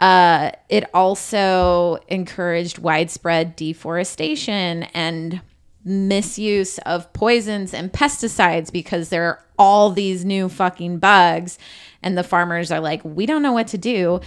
Uh, 0.00 0.50
it 0.70 0.84
also 0.94 1.98
encouraged 2.08 2.78
widespread 2.78 3.56
deforestation 3.56 4.84
and 4.94 5.42
misuse 5.84 6.78
of 6.78 7.12
poisons 7.12 7.72
and 7.72 7.92
pesticides 7.92 8.70
because 8.70 9.08
there 9.08 9.24
are 9.24 9.44
all 9.58 9.90
these 9.90 10.24
new 10.24 10.48
fucking 10.48 10.98
bugs. 10.98 11.58
And 12.02 12.16
the 12.16 12.24
farmers 12.24 12.70
are 12.70 12.80
like 12.80 13.04
we 13.04 13.26
don't 13.26 13.42
know 13.42 13.52
what 13.52 13.68
to 13.68 13.78
do. 13.78 14.20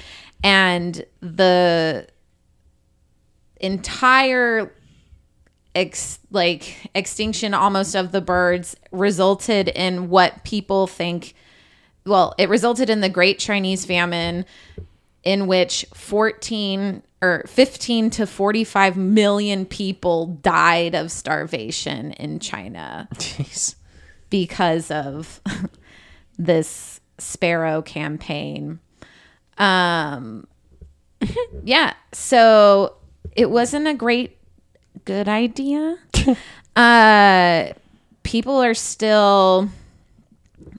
And 0.43 1.05
the 1.21 2.07
entire 3.59 4.73
ex- 5.75 6.19
like 6.31 6.89
extinction 6.93 7.53
almost 7.53 7.95
of 7.95 8.11
the 8.11 8.21
birds 8.21 8.75
resulted 8.91 9.69
in 9.69 10.09
what 10.09 10.43
people 10.43 10.87
think 10.87 11.33
well 12.05 12.35
it 12.37 12.49
resulted 12.49 12.89
in 12.89 13.01
the 13.01 13.09
great 13.09 13.39
chinese 13.39 13.85
famine 13.85 14.45
in 15.23 15.47
which 15.47 15.85
14 15.93 17.01
or 17.23 17.45
15 17.47 18.09
to 18.09 18.27
45 18.27 18.97
million 18.97 19.65
people 19.65 20.27
died 20.41 20.93
of 20.93 21.09
starvation 21.09 22.11
in 22.11 22.37
china 22.39 23.07
Jeez. 23.15 23.75
because 24.29 24.91
of 24.91 25.39
this 26.37 26.99
sparrow 27.17 27.81
campaign. 27.81 28.79
Um 29.57 30.47
yeah, 31.63 31.93
so 32.11 32.97
it 33.35 33.49
wasn't 33.49 33.87
a 33.87 33.93
great 33.93 34.37
good 35.05 35.29
idea. 35.29 35.97
uh 36.75 37.67
people 38.23 38.61
are 38.61 38.73
still 38.73 39.69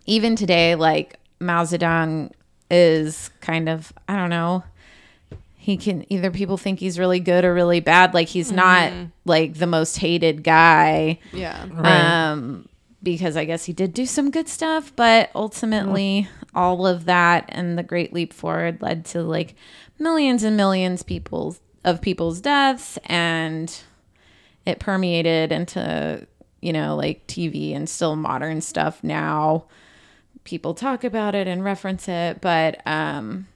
even 0.07 0.37
today 0.37 0.75
like 0.75 1.19
Mao 1.41 1.65
Zedong 1.65 2.33
is 2.71 3.31
kind 3.41 3.69
of 3.69 3.93
I 4.09 4.17
don't 4.17 4.31
know 4.31 4.65
he 5.65 5.79
can 5.79 6.05
either 6.13 6.31
people 6.31 6.59
think 6.59 6.79
he's 6.79 6.99
really 6.99 7.21
good 7.21 7.43
or 7.43 7.55
really 7.55 7.81
bad 7.81 8.13
like 8.13 8.29
he's 8.29 8.53
not 8.53 8.93
like 9.25 9.55
the 9.55 9.67
most 9.67 9.97
hated 9.97 10.45
guy 10.45 11.19
Yeah. 11.33 11.67
Right. 11.73 12.31
um, 12.33 12.69
because 13.03 13.35
I 13.35 13.47
guess 13.47 13.65
he 13.65 13.73
did 13.73 13.95
do 13.95 14.05
some 14.05 14.31
good 14.31 14.47
stuff, 14.49 14.93
but 14.95 15.31
ultimately, 15.35 16.29
all 16.55 16.87
of 16.87 17.07
that 17.07 17.45
and 17.49 17.79
the 17.79 17.83
Great 17.83 18.13
Leap 18.13 18.33
Forward 18.35 18.81
led 18.83 19.05
to 19.07 19.23
like 19.23 19.55
millions 19.99 20.43
and 20.43 20.55
millions 20.57 21.03
people's 21.03 21.61
of 21.83 22.01
people's 22.03 22.41
deaths, 22.43 22.99
and 23.07 23.75
it 24.67 24.79
permeated 24.81 25.51
into 25.53 26.27
you 26.61 26.73
know 26.73 26.95
like 26.97 27.27
TV 27.27 27.75
and 27.75 27.89
still 27.89 28.17
modern 28.17 28.61
stuff 28.61 29.03
now. 29.03 29.65
People 30.45 30.75
talk 30.75 31.05
about 31.05 31.35
it 31.35 31.47
and 31.47 31.65
reference 31.65 32.07
it, 32.09 32.41
but 32.43 32.81
um, 32.87 33.47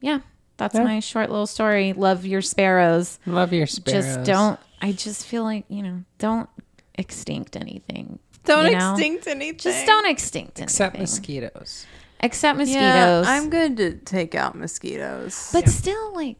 yeah, 0.00 0.20
that's 0.56 0.74
Yeah. 0.74 0.84
my 0.84 1.00
short 1.00 1.30
little 1.30 1.46
story. 1.46 1.92
Love 1.92 2.24
your 2.26 2.42
sparrows 2.42 3.18
Love 3.26 3.52
your 3.52 3.66
sparrows. 3.66 4.04
just 4.06 4.24
don't 4.24 4.58
i 4.80 4.92
just 4.92 5.26
feel 5.26 5.42
like 5.42 5.64
you 5.68 5.82
know 5.82 6.02
don't 6.18 6.48
extinct 6.96 7.56
anything 7.56 8.18
Don't 8.44 8.66
you 8.72 8.78
know? 8.78 8.92
extinct 8.92 9.26
anything. 9.26 9.58
just 9.58 9.86
don't 9.86 10.06
extinct 10.08 10.60
Except 10.60 10.96
anything. 10.96 11.02
mosquitoes. 11.02 11.86
except 12.20 12.58
mosquitoes 12.58 12.82
Yeah, 12.82 13.22
I'm 13.26 13.50
good 13.50 13.76
to 13.78 13.94
take 13.96 14.34
out 14.34 14.54
mosquitoes. 14.54 15.50
but 15.52 15.68
still 15.68 16.14
like 16.14 16.36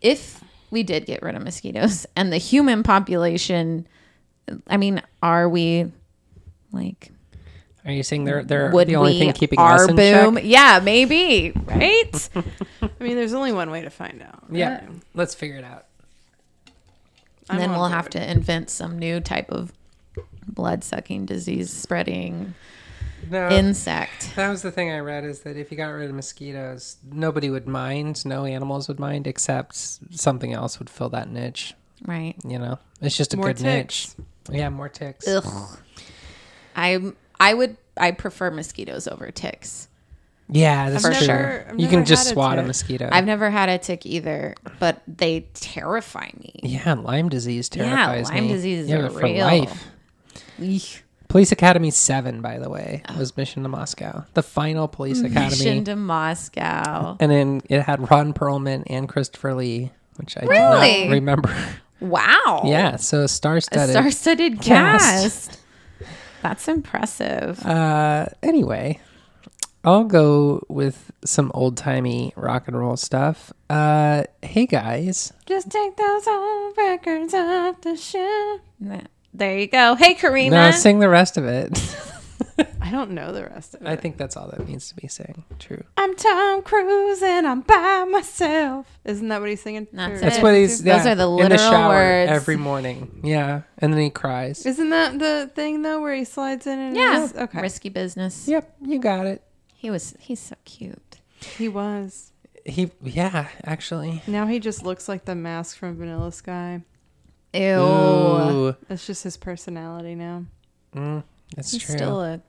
if 0.00 0.42
we 0.70 0.82
did 0.82 1.04
get 1.06 1.22
rid 1.22 1.34
of 1.34 1.42
mosquitoes 1.42 2.06
and 2.16 2.32
the 2.32 2.38
human 2.38 2.82
population 2.82 3.86
i 4.66 4.76
mean 4.76 5.02
are 5.22 5.48
we 5.48 5.92
like 6.72 7.10
Are 7.84 7.92
you 7.92 8.02
saying 8.02 8.24
they're 8.24 8.44
they're 8.44 8.70
would 8.70 8.88
the 8.88 8.96
only 8.96 9.18
thing 9.18 9.32
keeping 9.32 9.58
our 9.58 9.84
us 9.84 9.88
in 9.88 9.96
boom 9.96 10.34
check? 10.36 10.44
yeah 10.46 10.80
maybe 10.82 11.52
right 11.64 12.28
I 12.82 13.02
mean, 13.04 13.16
there's 13.16 13.32
only 13.32 13.52
one 13.52 13.70
way 13.70 13.80
to 13.82 13.90
find 13.90 14.22
out. 14.22 14.44
Yeah, 14.50 14.82
let's 15.14 15.34
figure 15.34 15.56
it 15.56 15.64
out. 15.64 15.86
I'm 17.48 17.56
and 17.56 17.60
then 17.60 17.70
we'll 17.72 17.88
have 17.88 18.10
to 18.10 18.30
invent 18.30 18.68
some 18.70 18.98
new 18.98 19.20
type 19.20 19.50
of 19.50 19.72
blood 20.46 20.84
sucking 20.84 21.24
disease 21.26 21.72
spreading 21.72 22.54
No, 23.30 23.48
insect 23.48 24.34
that 24.36 24.48
was 24.50 24.62
the 24.62 24.70
thing 24.70 24.90
I 24.90 24.98
read 24.98 25.24
is 25.24 25.40
that 25.40 25.56
if 25.56 25.70
you 25.70 25.76
got 25.76 25.88
rid 25.88 26.10
of 26.10 26.14
mosquitoes, 26.14 26.96
nobody 27.10 27.48
would 27.50 27.66
mind. 27.66 28.24
No 28.26 28.44
animals 28.44 28.88
would 28.88 29.00
mind, 29.00 29.26
except 29.26 29.74
something 30.14 30.52
else 30.52 30.78
would 30.78 30.90
fill 30.90 31.08
that 31.10 31.28
niche. 31.30 31.74
right 32.06 32.34
You 32.44 32.58
know, 32.58 32.78
it's 33.00 33.16
just 33.16 33.32
a 33.34 33.36
More 33.38 33.46
good 33.46 33.56
ticks. 33.58 34.16
niche. 34.18 34.26
Yeah, 34.58 34.68
more 34.68 34.88
ticks. 34.88 35.26
Ugh. 35.26 35.78
I 36.76 37.12
I 37.40 37.54
would 37.54 37.76
I 37.96 38.12
prefer 38.12 38.50
mosquitoes 38.50 39.08
over 39.08 39.30
ticks. 39.30 39.88
Yeah, 40.52 40.90
that's 40.90 41.04
For 41.06 41.12
true. 41.12 41.26
sure. 41.26 41.66
I've 41.70 41.78
You 41.78 41.86
can 41.88 42.04
just 42.04 42.24
had 42.26 42.32
a 42.32 42.34
swat 42.34 42.58
a 42.58 42.62
mosquito. 42.64 43.08
I've 43.12 43.24
never 43.24 43.50
had 43.50 43.68
a 43.68 43.78
tick 43.78 44.04
either, 44.04 44.54
but 44.80 45.00
they 45.06 45.46
terrify 45.54 46.28
me. 46.38 46.58
yeah, 46.64 46.94
Lyme 46.94 47.28
disease 47.28 47.68
terrifies 47.68 48.28
Yeah, 48.28 48.34
Lyme 48.34 48.44
me. 48.44 48.48
Lyme 48.48 48.56
disease 48.56 48.78
is 48.84 48.88
yeah, 48.90 49.00
but 49.02 49.12
for 49.12 49.20
real. 49.22 49.46
life. 49.46 49.84
Eek. 50.60 51.04
Police 51.28 51.52
Academy 51.52 51.92
Seven, 51.92 52.40
by 52.42 52.58
the 52.58 52.68
way, 52.68 53.02
oh. 53.08 53.16
was 53.16 53.36
Mission 53.36 53.62
to 53.62 53.68
Moscow, 53.68 54.24
the 54.34 54.42
final 54.42 54.88
Police 54.88 55.20
Academy, 55.20 55.50
Mission 55.50 55.84
to 55.84 55.94
Moscow. 55.94 57.16
and 57.20 57.30
then 57.30 57.60
it 57.68 57.82
had 57.82 58.10
Ron 58.10 58.32
Perlman 58.34 58.82
and 58.88 59.08
Christopher 59.08 59.54
Lee, 59.54 59.92
which 60.16 60.36
I 60.36 60.44
Really? 60.46 60.92
do 60.94 61.04
not 61.04 61.12
remember. 61.14 61.56
Wow. 62.00 62.62
yeah, 62.66 62.96
so 62.96 63.28
star-studded. 63.28 63.90
star-studded 63.90 64.60
cast. 64.60 65.04
cast. 65.52 65.59
That's 66.42 66.68
impressive. 66.68 67.64
Uh, 67.64 68.26
anyway, 68.42 69.00
I'll 69.84 70.04
go 70.04 70.64
with 70.68 71.10
some 71.24 71.50
old 71.54 71.76
timey 71.76 72.32
rock 72.36 72.66
and 72.68 72.78
roll 72.78 72.96
stuff. 72.96 73.52
Uh, 73.68 74.24
hey 74.42 74.66
guys, 74.66 75.32
Just 75.46 75.70
take 75.70 75.96
those 75.96 76.26
old 76.26 76.76
records 76.76 77.34
off 77.34 77.80
the 77.82 77.96
shelf. 77.96 78.60
There 79.32 79.58
you 79.58 79.66
go. 79.68 79.94
Hey, 79.94 80.14
Karina. 80.14 80.56
no, 80.56 80.70
sing 80.72 80.98
the 80.98 81.08
rest 81.08 81.36
of 81.36 81.44
it. 81.46 81.78
I 82.82 82.90
don't 82.90 83.10
know 83.10 83.32
the 83.32 83.44
rest 83.44 83.74
of 83.74 83.82
it. 83.82 83.88
I 83.88 83.96
think 83.96 84.16
that's 84.16 84.36
all 84.36 84.48
that 84.48 84.66
needs 84.66 84.88
to 84.88 84.96
be 84.96 85.06
saying. 85.06 85.44
True. 85.58 85.82
I'm 85.96 86.16
Tom 86.16 86.62
Cruise 86.62 87.22
and 87.22 87.46
I'm 87.46 87.60
by 87.60 88.04
myself. 88.10 88.86
Isn't 89.04 89.28
that 89.28 89.40
what 89.40 89.50
he's 89.50 89.60
singing? 89.60 89.86
That's 89.92 90.12
Or- 90.14 90.24
That's 90.24 90.36
it. 90.38 90.42
what 90.42 90.54
he's. 90.54 90.82
Those 90.82 91.04
are 91.06 91.14
the 91.14 91.26
literal 91.26 91.44
in 91.46 91.50
the 91.50 91.58
shower 91.58 91.88
words. 91.94 92.30
every 92.32 92.56
morning. 92.56 93.20
Yeah, 93.22 93.62
and 93.78 93.92
then 93.92 94.00
he 94.00 94.10
cries. 94.10 94.64
Isn't 94.64 94.90
that 94.90 95.18
the 95.18 95.50
thing 95.54 95.82
though 95.82 96.00
where 96.00 96.14
he 96.14 96.24
slides 96.24 96.66
in 96.66 96.78
and 96.78 96.96
yeah. 96.96 97.22
is- 97.24 97.34
okay. 97.34 97.60
Risky 97.60 97.90
business. 97.90 98.48
Yep, 98.48 98.76
you 98.82 98.98
got 98.98 99.26
it. 99.26 99.42
He 99.74 99.90
was. 99.90 100.14
He's 100.18 100.40
so 100.40 100.56
cute. 100.64 101.18
He 101.58 101.68
was. 101.68 102.32
He, 102.66 102.90
yeah, 103.02 103.48
actually. 103.64 104.22
Now 104.26 104.46
he 104.46 104.58
just 104.58 104.82
looks 104.84 105.08
like 105.08 105.24
the 105.24 105.34
mask 105.34 105.76
from 105.78 105.96
Vanilla 105.96 106.30
Sky. 106.32 106.82
Ew. 107.54 107.60
Ooh, 107.80 108.76
That's 108.88 109.06
just 109.06 109.22
his 109.24 109.36
personality 109.36 110.14
now. 110.14 110.44
mm, 110.94 111.24
that's 111.56 111.72
He's 111.72 111.82
true. 111.84 111.96
still 111.96 112.20
a 112.22 112.40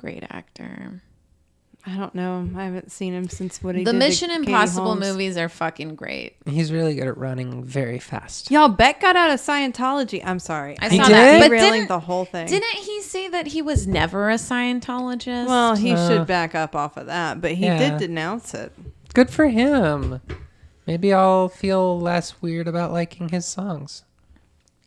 great 0.00 0.24
actor. 0.30 1.02
I 1.86 1.96
don't 1.96 2.14
know. 2.14 2.48
I 2.56 2.64
haven't 2.64 2.92
seen 2.92 3.14
him 3.14 3.28
since 3.28 3.62
what 3.62 3.74
he 3.74 3.84
the 3.84 3.92
did 3.92 3.98
to 4.00 4.06
Mission 4.06 4.30
Impossible 4.30 4.88
Holmes. 4.88 5.00
movies 5.00 5.36
are 5.38 5.48
fucking 5.48 5.94
great. 5.94 6.36
He's 6.46 6.72
really 6.72 6.94
good 6.94 7.06
at 7.06 7.16
running 7.16 7.64
very 7.64 7.98
fast. 7.98 8.50
Y'all, 8.50 8.68
Beck 8.68 9.00
got 9.00 9.16
out 9.16 9.30
of 9.30 9.40
Scientology. 9.40 10.22
I'm 10.24 10.38
sorry. 10.38 10.76
I 10.80 10.88
He 10.90 10.98
saw 10.98 11.04
did? 11.04 11.12
that. 11.14 11.40
But 11.40 11.48
Derailing 11.48 11.72
didn't, 11.72 11.88
the 11.88 12.00
whole 12.00 12.24
thing. 12.26 12.46
didn't 12.48 12.68
he 12.78 13.00
say 13.00 13.28
that 13.28 13.46
he 13.48 13.62
was 13.62 13.86
never 13.86 14.28
a 14.30 14.34
Scientologist? 14.34 15.46
well, 15.46 15.74
he 15.74 15.92
Uh, 15.92 16.08
should 16.08 16.26
back 16.26 16.54
up 16.54 16.74
off 16.76 16.96
of 16.98 17.06
that, 17.06 17.40
but 17.40 17.52
he 17.52 17.64
yeah. 17.64 17.78
did 17.78 17.98
denounce 17.98 18.52
it. 18.54 18.72
Good 19.14 19.30
for 19.30 19.48
him. 19.48 20.20
Maybe 20.86 21.12
I'll 21.14 21.48
feel 21.48 21.98
less 21.98 22.42
weird 22.42 22.68
about 22.68 22.92
liking 22.92 23.30
his 23.30 23.46
songs. 23.46 24.04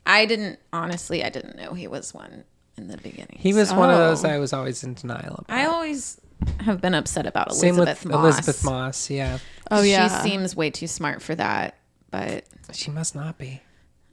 I 0.05 0.25
didn't 0.25 0.59
honestly. 0.71 1.23
I 1.23 1.29
didn't 1.29 1.55
know 1.55 1.73
he 1.73 1.87
was 1.87 2.13
one 2.13 2.43
in 2.77 2.87
the 2.87 2.97
beginning. 2.97 3.37
He 3.39 3.53
was 3.53 3.73
one 3.73 3.89
of 3.89 3.97
those. 3.97 4.23
I 4.25 4.37
was 4.39 4.53
always 4.53 4.83
in 4.83 4.93
denial 4.95 5.35
about. 5.39 5.45
I 5.49 5.65
always 5.65 6.19
have 6.61 6.81
been 6.81 6.93
upset 6.93 7.25
about 7.25 7.53
Same 7.55 7.75
Elisabeth 7.75 8.03
with 8.05 8.11
Moss. 8.13 8.23
Elisabeth 8.23 8.65
Moss. 8.65 9.09
Yeah, 9.09 9.37
Oh 9.71 9.81
yeah. 9.81 10.21
she 10.21 10.29
seems 10.29 10.55
way 10.55 10.69
too 10.69 10.87
smart 10.87 11.21
for 11.21 11.35
that. 11.35 11.77
But 12.11 12.45
she 12.73 12.91
must 12.91 13.15
not 13.15 13.37
be. 13.37 13.61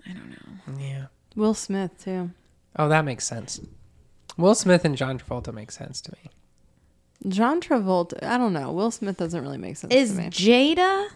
I 0.09 0.13
don't 0.13 0.31
know. 0.31 0.79
Yeah. 0.83 1.07
Will 1.37 1.55
Smith 1.55 2.03
too. 2.05 2.31
Oh, 2.77 2.89
that 2.89 3.05
makes 3.05 3.27
sense. 3.27 3.61
Will 4.37 4.55
Smith 4.55 4.85
and 4.85 4.97
John 4.97 5.19
Travolta 5.19 5.53
make 5.53 5.71
sense 5.71 6.01
to 6.03 6.13
me. 6.13 6.31
John 7.29 7.61
Travolta. 7.61 8.23
I 8.25 8.39
don't 8.39 8.53
know. 8.55 8.73
Will 8.73 8.91
Smith 8.91 9.19
doesn't 9.19 9.43
really 9.43 9.59
make 9.59 9.77
sense 9.77 9.93
Is 9.93 10.13
to 10.13 10.17
me. 10.17 10.25
Jada 10.31 11.09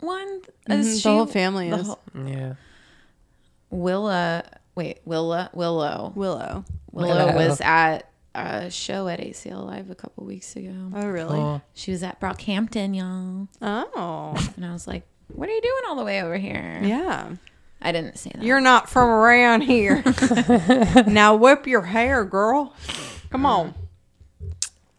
one? 0.00 0.40
Mhm, 0.68 0.78
Is 0.80 1.02
the 1.02 1.10
whole 1.10 1.26
family 1.26 1.70
the 1.70 1.76
is. 1.76 1.86
whole- 1.86 2.00
Yeah. 2.26 2.54
Willa. 3.70 4.44
Wait, 4.74 5.00
Willa. 5.04 5.50
Willow. 5.52 6.12
Willow. 6.14 6.64
Willow 6.92 7.26
Willow. 7.26 7.48
was 7.48 7.60
at 7.60 8.10
a 8.34 8.70
show 8.70 9.08
at 9.08 9.18
ACL 9.20 9.66
Live 9.66 9.90
a 9.90 9.94
couple 9.94 10.24
weeks 10.24 10.54
ago. 10.56 10.72
Oh 10.94 11.06
really? 11.08 11.38
Oh, 11.38 11.60
She 11.74 11.90
was 11.90 12.02
at 12.02 12.20
Brockhampton, 12.20 12.96
y'all. 12.96 13.48
Oh. 13.60 14.52
And 14.56 14.64
I 14.64 14.72
was 14.72 14.86
like, 14.86 15.04
what 15.28 15.48
are 15.48 15.52
you 15.52 15.60
doing 15.60 15.82
all 15.88 15.96
the 15.96 16.04
way 16.04 16.22
over 16.22 16.36
here? 16.36 16.80
yeah. 16.82 17.30
I 17.82 17.92
didn't 17.92 18.18
say 18.18 18.30
that. 18.34 18.42
You're 18.44 18.60
not 18.60 18.90
from 18.90 19.08
around 19.08 19.62
here. 19.62 20.02
now 21.06 21.34
whip 21.34 21.66
your 21.66 21.80
hair, 21.80 22.26
girl. 22.26 22.74
Come 23.30 23.46
on. 23.46 23.74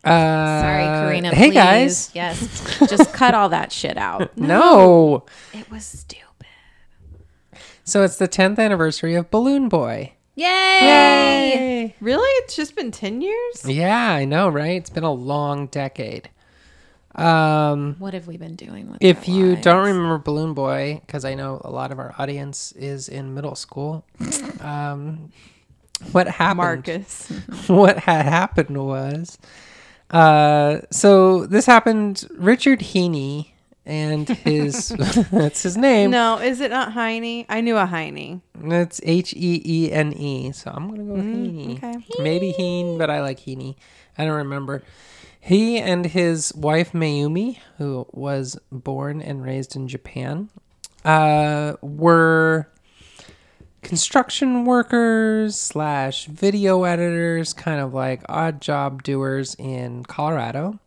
Uh, 0.03 0.61
Sorry, 0.61 0.83
Karina. 0.85 1.29
Hey 1.29 1.49
please. 1.49 1.53
guys. 1.53 2.11
Yes. 2.15 2.79
Just 2.89 3.13
cut 3.13 3.35
all 3.35 3.49
that 3.49 3.71
shit 3.71 3.97
out. 3.97 4.35
No. 4.35 5.25
It 5.53 5.69
was 5.69 5.85
stupid. 5.85 6.25
So 7.91 8.03
it's 8.03 8.15
the 8.15 8.29
10th 8.29 8.57
anniversary 8.57 9.15
of 9.15 9.29
Balloon 9.29 9.67
Boy. 9.67 10.13
Yay! 10.35 10.45
Yay! 10.45 11.95
Really? 11.99 12.29
It's 12.43 12.55
just 12.55 12.73
been 12.73 12.89
ten 12.89 13.19
years? 13.19 13.65
Yeah, 13.65 14.13
I 14.13 14.23
know, 14.23 14.47
right? 14.47 14.77
It's 14.77 14.89
been 14.89 15.03
a 15.03 15.11
long 15.11 15.67
decade. 15.67 16.29
Um, 17.15 17.97
What 17.99 18.13
have 18.13 18.27
we 18.27 18.37
been 18.37 18.55
doing 18.55 18.89
with 18.89 18.99
if 19.01 19.27
you 19.27 19.57
don't 19.57 19.85
remember 19.85 20.17
Balloon 20.19 20.53
Boy, 20.53 21.01
because 21.05 21.25
I 21.25 21.33
know 21.33 21.59
a 21.65 21.69
lot 21.69 21.91
of 21.91 21.99
our 21.99 22.15
audience 22.17 22.71
is 22.71 23.09
in 23.09 23.33
middle 23.33 23.55
school, 23.55 24.05
um, 24.61 25.33
what 26.13 26.29
happened? 26.29 26.87
Marcus. 26.87 27.27
what 27.67 27.97
had 27.97 28.23
happened 28.25 28.77
was, 28.87 29.37
uh, 30.11 30.79
so 30.91 31.45
this 31.45 31.65
happened. 31.65 32.25
Richard 32.37 32.79
Heaney 32.79 33.51
and 33.85 34.27
his 34.29 34.89
that's 35.31 35.63
his 35.63 35.77
name. 35.77 36.11
No, 36.11 36.37
is 36.39 36.61
it 36.61 36.71
not 36.71 36.93
Heine? 36.93 37.45
I 37.49 37.61
knew 37.61 37.77
a 37.77 37.85
Heine. 37.85 38.41
That's 38.55 39.01
H 39.03 39.33
E 39.33 39.61
E 39.65 39.91
N 39.91 40.13
E. 40.13 40.51
So 40.51 40.71
I'm 40.73 40.89
gonna 40.89 41.03
go 41.03 41.13
with 41.13 41.25
Heaney. 41.25 41.77
okay. 41.77 42.05
Maybe 42.19 42.51
Heen, 42.51 42.97
but 42.97 43.09
I 43.09 43.21
like 43.21 43.39
Heaney. 43.39 43.75
I 44.17 44.25
don't 44.25 44.37
remember. 44.37 44.83
He 45.39 45.79
and 45.79 46.05
his 46.05 46.53
wife 46.53 46.91
Mayumi, 46.91 47.57
who 47.79 48.05
was 48.11 48.59
born 48.71 49.23
and 49.23 49.43
raised 49.43 49.75
in 49.75 49.87
Japan, 49.87 50.49
uh, 51.03 51.77
were 51.81 52.67
construction 53.81 54.65
workers 54.65 55.59
slash 55.59 56.27
video 56.27 56.83
editors, 56.83 57.53
kind 57.53 57.81
of 57.81 57.91
like 57.91 58.21
odd 58.29 58.61
job 58.61 59.01
doers 59.01 59.55
in 59.57 60.03
Colorado. 60.05 60.79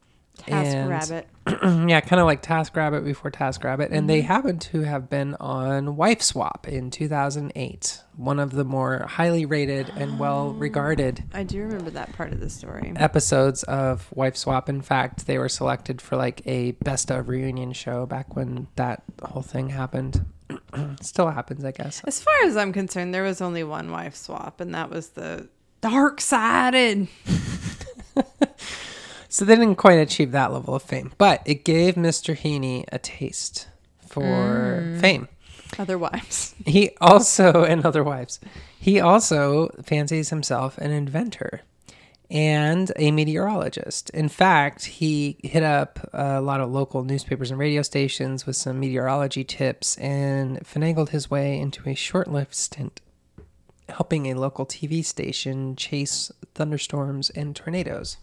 Task 0.46 0.76
And- 0.76 0.90
Rabbit. 0.90 1.28
yeah, 1.46 2.00
kind 2.00 2.20
of 2.20 2.26
like 2.26 2.42
TaskRabbit 2.42 3.04
before 3.04 3.30
TaskRabbit, 3.30 3.88
and 3.90 4.08
they 4.08 4.20
mm-hmm. 4.20 4.28
happen 4.28 4.58
to 4.60 4.80
have 4.80 5.10
been 5.10 5.34
on 5.34 5.94
Wife 5.96 6.22
Swap 6.22 6.66
in 6.66 6.90
2008, 6.90 8.00
one 8.16 8.38
of 8.38 8.52
the 8.52 8.64
more 8.64 9.04
highly 9.06 9.44
rated 9.44 9.90
and 9.94 10.12
ah. 10.12 10.16
well 10.16 10.52
regarded 10.54 11.22
I 11.34 11.42
do 11.42 11.60
remember 11.60 11.90
that 11.90 12.14
part 12.14 12.32
of 12.32 12.40
the 12.40 12.48
story. 12.48 12.94
episodes 12.96 13.62
of 13.64 14.10
Wife 14.14 14.36
Swap. 14.36 14.70
In 14.70 14.80
fact, 14.80 15.26
they 15.26 15.36
were 15.36 15.50
selected 15.50 16.00
for 16.00 16.16
like 16.16 16.40
a 16.46 16.72
best 16.72 17.10
of 17.10 17.28
reunion 17.28 17.74
show 17.74 18.06
back 18.06 18.34
when 18.34 18.68
that 18.76 19.02
whole 19.22 19.42
thing 19.42 19.68
happened. 19.68 20.24
Still 21.02 21.30
happens, 21.30 21.62
I 21.62 21.72
guess. 21.72 22.00
As 22.04 22.22
far 22.22 22.34
as 22.44 22.56
I'm 22.56 22.72
concerned, 22.72 23.12
there 23.12 23.22
was 23.22 23.42
only 23.42 23.64
one 23.64 23.90
wife 23.90 24.14
swap, 24.16 24.60
and 24.60 24.74
that 24.74 24.88
was 24.88 25.10
the 25.10 25.48
dark 25.82 26.22
sided. 26.22 27.08
So 29.34 29.44
they 29.44 29.56
didn't 29.56 29.74
quite 29.74 29.98
achieve 29.98 30.30
that 30.30 30.52
level 30.52 30.76
of 30.76 30.84
fame, 30.84 31.12
but 31.18 31.42
it 31.44 31.64
gave 31.64 31.96
Mr. 31.96 32.36
Heaney 32.36 32.84
a 32.92 33.00
taste 33.00 33.66
for 34.06 34.22
mm. 34.22 35.00
fame. 35.00 35.26
Other 35.76 35.98
wives. 35.98 36.54
He 36.64 36.90
also, 37.00 37.64
and 37.68 37.84
other 37.84 38.04
wives, 38.04 38.38
he 38.78 39.00
also 39.00 39.70
fancies 39.82 40.30
himself 40.30 40.78
an 40.78 40.92
inventor 40.92 41.62
and 42.30 42.92
a 42.94 43.10
meteorologist. 43.10 44.08
In 44.10 44.28
fact, 44.28 44.84
he 44.84 45.36
hit 45.42 45.64
up 45.64 45.98
a 46.12 46.40
lot 46.40 46.60
of 46.60 46.70
local 46.70 47.02
newspapers 47.02 47.50
and 47.50 47.58
radio 47.58 47.82
stations 47.82 48.46
with 48.46 48.54
some 48.54 48.78
meteorology 48.78 49.42
tips 49.42 49.96
and 49.98 50.60
finagled 50.60 51.08
his 51.08 51.28
way 51.28 51.58
into 51.58 51.88
a 51.88 51.96
short 51.96 52.30
lived 52.30 52.54
stint 52.54 53.00
helping 53.88 54.26
a 54.26 54.34
local 54.34 54.64
TV 54.64 55.04
station 55.04 55.76
chase 55.76 56.32
thunderstorms 56.54 57.30
and 57.30 57.54
tornadoes 57.54 58.16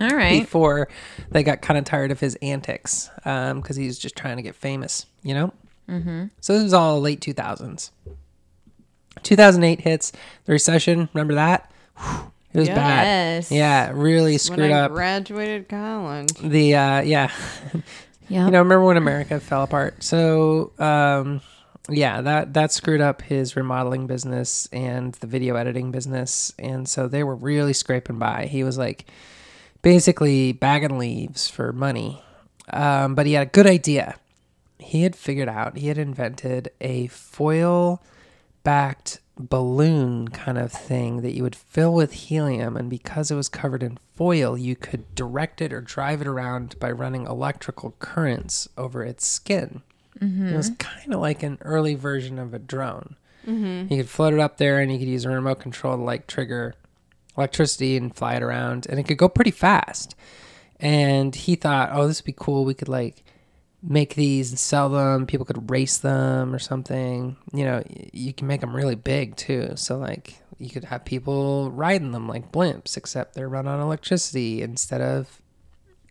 All 0.00 0.10
right. 0.10 0.40
before 0.42 0.88
they 1.30 1.42
got 1.42 1.62
kind 1.62 1.78
of 1.78 1.84
tired 1.84 2.10
of 2.10 2.20
his 2.20 2.34
antics 2.42 3.10
because 3.24 3.76
he 3.76 3.86
was 3.86 3.98
just 3.98 4.16
trying 4.16 4.36
to 4.36 4.42
get 4.42 4.54
famous, 4.54 5.06
you 5.22 5.34
know? 5.34 5.52
Mm-hmm. 5.88 6.24
So 6.40 6.52
this 6.54 6.62
was 6.64 6.74
all 6.74 7.00
late 7.00 7.20
2000s. 7.20 7.90
2008 9.22 9.80
hits, 9.80 10.12
the 10.44 10.52
recession, 10.52 11.08
remember 11.14 11.34
that? 11.34 11.70
Whew, 11.98 12.32
it 12.52 12.58
was 12.60 12.68
bad. 12.68 13.46
Yeah, 13.50 13.90
really 13.94 14.32
When 14.32 14.38
screwed 14.38 14.70
I 14.70 14.80
up. 14.82 14.92
graduated 14.92 15.68
college. 15.68 16.32
the, 16.38 16.74
uh, 16.74 17.00
yeah. 17.02 17.30
Yeah. 18.28 18.46
You 18.46 18.50
know, 18.50 18.58
remember 18.58 18.82
when 18.84 18.96
America 18.96 19.38
fell 19.38 19.62
apart? 19.62 20.02
So, 20.02 20.72
um, 20.80 21.40
yeah, 21.88 22.20
that 22.22 22.54
that 22.54 22.72
screwed 22.72 23.00
up 23.00 23.22
his 23.22 23.54
remodeling 23.54 24.08
business 24.08 24.68
and 24.72 25.14
the 25.14 25.28
video 25.28 25.54
editing 25.54 25.92
business, 25.92 26.52
and 26.58 26.88
so 26.88 27.06
they 27.06 27.22
were 27.22 27.36
really 27.36 27.72
scraping 27.72 28.18
by. 28.18 28.46
He 28.46 28.64
was 28.64 28.76
like 28.76 29.06
basically 29.86 30.50
bagging 30.50 30.98
leaves 30.98 31.46
for 31.48 31.72
money, 31.72 32.20
um, 32.72 33.14
but 33.14 33.24
he 33.24 33.34
had 33.34 33.46
a 33.46 33.50
good 33.50 33.68
idea. 33.68 34.16
He 34.80 35.02
had 35.02 35.14
figured 35.14 35.48
out 35.48 35.76
he 35.78 35.86
had 35.86 35.96
invented 35.96 36.72
a 36.80 37.06
foil 37.06 38.02
backed 38.64 39.20
balloon 39.38 40.26
kind 40.26 40.58
of 40.58 40.72
thing 40.72 41.20
that 41.22 41.34
you 41.36 41.44
would 41.44 41.54
fill 41.54 41.94
with 41.94 42.12
helium 42.12 42.76
and 42.76 42.90
because 42.90 43.30
it 43.30 43.36
was 43.36 43.48
covered 43.48 43.82
in 43.84 43.96
foil 44.14 44.58
you 44.58 44.74
could 44.74 45.14
direct 45.14 45.60
it 45.62 45.72
or 45.72 45.80
drive 45.80 46.20
it 46.20 46.26
around 46.26 46.76
by 46.80 46.90
running 46.90 47.24
electrical 47.24 47.94
currents 48.00 48.68
over 48.76 49.04
its 49.04 49.24
skin. 49.24 49.82
It 50.52 50.56
was 50.56 50.70
kind 50.78 51.14
of 51.14 51.20
like 51.20 51.44
an 51.44 51.58
early 51.60 51.94
version 51.94 52.40
of 52.40 52.52
a 52.52 52.58
drone. 52.58 53.14
You 53.88 53.98
could 53.98 54.08
float 54.08 54.34
it 54.34 54.40
up 54.40 54.56
there 54.56 54.80
and 54.80 54.90
you 54.90 54.98
could 54.98 55.06
use 55.06 55.24
a 55.24 55.30
remote 55.30 55.60
control 55.60 55.96
to 55.96 56.02
like 56.02 56.26
trigger 56.26 56.74
electricity 57.36 57.96
and 57.96 58.14
fly 58.14 58.34
it 58.34 58.42
around 58.42 58.86
and 58.88 58.98
it 58.98 59.04
could 59.04 59.18
go 59.18 59.28
pretty 59.28 59.50
fast. 59.50 60.14
And 60.78 61.34
he 61.34 61.54
thought 61.56 61.90
oh 61.92 62.06
this 62.06 62.20
would 62.20 62.26
be 62.26 62.34
cool. 62.36 62.64
We 62.64 62.74
could 62.74 62.88
like 62.88 63.24
make 63.82 64.14
these 64.14 64.50
and 64.50 64.58
sell 64.58 64.88
them. 64.88 65.26
People 65.26 65.46
could 65.46 65.70
race 65.70 65.98
them 65.98 66.54
or 66.54 66.58
something. 66.58 67.36
You 67.52 67.64
know 67.64 67.82
you 68.12 68.32
can 68.32 68.46
make 68.46 68.60
them 68.60 68.74
really 68.74 68.96
big 68.96 69.36
too. 69.36 69.72
So 69.76 69.96
like 69.96 70.36
you 70.58 70.70
could 70.70 70.84
have 70.84 71.04
people 71.04 71.70
riding 71.70 72.12
them 72.12 72.28
like 72.28 72.52
blimps 72.52 72.96
except 72.96 73.34
they're 73.34 73.48
run 73.48 73.68
on 73.68 73.80
electricity 73.80 74.62
instead 74.62 75.00
of 75.00 75.40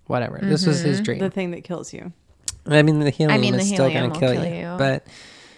whatever. 0.08 0.40
This 0.42 0.66
was 0.66 0.82
his 0.82 0.98
mm-hmm. 0.98 1.04
dream. 1.04 1.20
The 1.20 1.30
thing 1.30 1.52
that 1.52 1.64
kills 1.64 1.94
you. 1.94 2.14
i 2.68 2.82
mean 2.82 3.00
the 3.00 3.10
helium 3.10 3.42
mean, 3.42 3.54
the 3.54 3.60
is 3.60 3.70
still 3.70 3.90
going 3.90 4.12
to 4.12 4.20
kill, 4.20 4.34
kill 4.34 4.46
you, 4.46 4.72
you. 4.72 4.76
but 4.78 5.06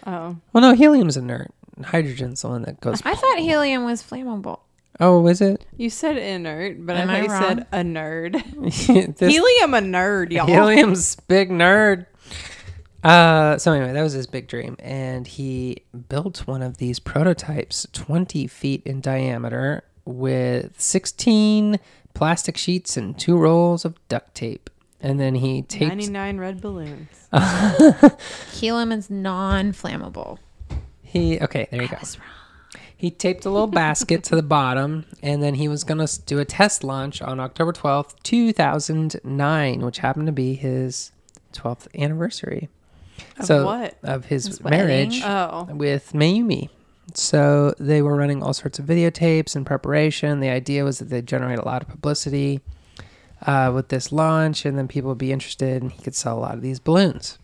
Oh. 0.06 0.38
well 0.54 0.62
no 0.62 0.74
helium's 0.74 1.18
inert. 1.18 1.52
Hydrogen's 1.84 2.42
the 2.42 2.48
one 2.48 2.64
that 2.64 2.80
goes 2.80 3.02
I 3.04 3.14
thought 3.14 3.40
helium 3.40 3.84
was 3.84 4.02
flammable. 4.02 4.62
Oh 5.00 5.26
is 5.28 5.42
it 5.42 5.66
You 5.78 5.90
said 5.90 6.18
inert, 6.18 6.86
but 6.86 6.96
Am 6.98 7.10
I 7.10 7.22
I 7.22 7.28
thought 7.28 7.42
you 7.42 7.48
said 7.48 7.68
a 7.72 7.82
nerd. 7.84 9.16
This- 9.18 9.34
Helium 9.34 9.74
a 9.74 9.80
nerd, 9.80 10.32
y'all. 10.32 10.48
Helium's 10.48 11.16
big 11.28 11.50
nerd. 11.50 12.06
Uh, 13.04 13.58
so 13.58 13.72
anyway, 13.74 13.94
that 13.94 14.02
was 14.02 14.14
his 14.14 14.28
big 14.28 14.48
dream, 14.48 14.76
and 14.80 15.28
he 15.28 15.84
built 16.10 16.46
one 16.48 16.62
of 16.62 16.78
these 16.78 17.00
prototypes, 17.00 17.88
twenty 17.94 18.48
feet 18.48 18.82
in 18.86 19.00
diameter, 19.02 19.84
with 20.04 20.80
sixteen 20.82 21.80
plastic 22.14 22.58
sheets 22.58 22.98
and 22.98 23.18
two 23.18 23.38
rolls 23.38 23.86
of 23.86 23.96
duct 24.10 24.34
tape, 24.34 24.70
and 25.00 25.20
then 25.20 25.36
he 25.36 25.62
taped. 25.62 25.90
99 25.90 26.38
red 26.40 26.60
balloons. 26.60 27.30
Helium 28.54 28.92
is 28.92 29.10
non-flammable. 29.12 30.40
He 31.04 31.40
okay, 31.40 31.68
there 31.72 31.84
you 31.84 31.88
go. 31.88 31.98
He 33.00 33.12
taped 33.12 33.46
a 33.46 33.52
little 33.52 33.68
basket 33.68 34.24
to 34.26 34.36
the 34.36 34.42
bottom, 34.42 35.06
and 35.22 35.42
then 35.44 35.54
he 35.54 35.68
was 35.68 35.84
gonna 35.84 36.08
do 36.26 36.40
a 36.40 36.46
test 36.46 36.84
launch 36.84 37.22
on 37.22 37.40
October 37.40 37.72
twelfth, 37.72 38.16
two 38.24 38.52
thousand 38.52 39.22
nine, 39.24 39.82
which 39.82 40.00
happened 40.00 40.26
to 40.26 40.32
be 40.32 40.56
his 40.56 41.12
twelfth 41.54 41.88
anniversary. 41.96 42.70
Of 43.38 43.46
so 43.46 43.66
what? 43.66 43.98
of 44.04 44.26
his, 44.26 44.48
His 44.48 44.64
marriage 44.64 45.22
Oh. 45.24 45.68
with 45.72 46.14
Mayumi. 46.14 46.70
So 47.14 47.74
they 47.80 48.02
were 48.02 48.16
running 48.16 48.42
all 48.44 48.54
sorts 48.54 48.80
of 48.80 48.86
videotapes 48.86 49.56
in 49.56 49.64
preparation. 49.64 50.40
The 50.40 50.50
idea 50.50 50.84
was 50.84 51.00
that 51.00 51.10
they'd 51.10 51.26
generate 51.28 51.60
a 51.60 51.66
lot 51.66 51.82
of 51.84 51.88
publicity 51.88 52.62
uh, 53.46 53.72
with 53.74 53.90
this 53.90 54.12
launch, 54.12 54.66
and 54.66 54.78
then 54.78 54.88
people 54.88 55.10
would 55.10 55.18
be 55.20 55.32
interested, 55.32 55.82
and 55.84 55.92
he 55.92 56.02
could 56.02 56.16
sell 56.16 56.38
a 56.38 56.42
lot 56.42 56.56
of 56.56 56.62
these 56.62 56.80
balloons. 56.80 57.38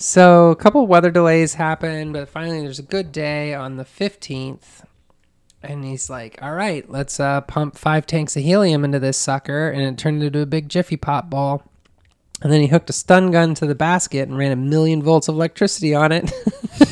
So 0.00 0.50
a 0.50 0.56
couple 0.56 0.86
weather 0.86 1.10
delays 1.10 1.52
happened, 1.52 2.14
but 2.14 2.30
finally 2.30 2.62
there's 2.62 2.78
a 2.78 2.82
good 2.82 3.12
day 3.12 3.52
on 3.52 3.76
the 3.76 3.84
15th. 3.84 4.82
And 5.62 5.84
he's 5.84 6.08
like, 6.08 6.38
all 6.40 6.54
right, 6.54 6.90
let's 6.90 7.20
uh, 7.20 7.42
pump 7.42 7.76
five 7.76 8.06
tanks 8.06 8.34
of 8.34 8.42
helium 8.42 8.82
into 8.82 8.98
this 8.98 9.18
sucker. 9.18 9.68
And 9.68 9.82
it 9.82 9.98
turned 9.98 10.22
into 10.22 10.40
a 10.40 10.46
big 10.46 10.70
Jiffy 10.70 10.96
Pop 10.96 11.28
ball. 11.28 11.70
And 12.40 12.50
then 12.50 12.62
he 12.62 12.68
hooked 12.68 12.88
a 12.88 12.94
stun 12.94 13.30
gun 13.30 13.54
to 13.56 13.66
the 13.66 13.74
basket 13.74 14.26
and 14.26 14.38
ran 14.38 14.52
a 14.52 14.56
million 14.56 15.02
volts 15.02 15.28
of 15.28 15.34
electricity 15.34 15.94
on 15.94 16.12
it. 16.12 16.32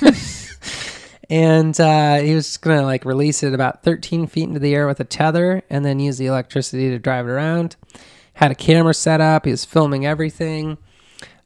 and 1.30 1.80
uh, 1.80 2.16
he 2.16 2.34
was 2.34 2.58
going 2.58 2.78
to 2.78 2.84
like 2.84 3.06
release 3.06 3.42
it 3.42 3.54
about 3.54 3.84
13 3.84 4.26
feet 4.26 4.48
into 4.48 4.60
the 4.60 4.74
air 4.74 4.86
with 4.86 5.00
a 5.00 5.04
tether 5.04 5.62
and 5.70 5.82
then 5.82 5.98
use 5.98 6.18
the 6.18 6.26
electricity 6.26 6.90
to 6.90 6.98
drive 6.98 7.26
it 7.26 7.30
around. 7.30 7.76
Had 8.34 8.50
a 8.50 8.54
camera 8.54 8.92
set 8.92 9.22
up. 9.22 9.46
He 9.46 9.50
was 9.50 9.64
filming 9.64 10.04
everything. 10.04 10.76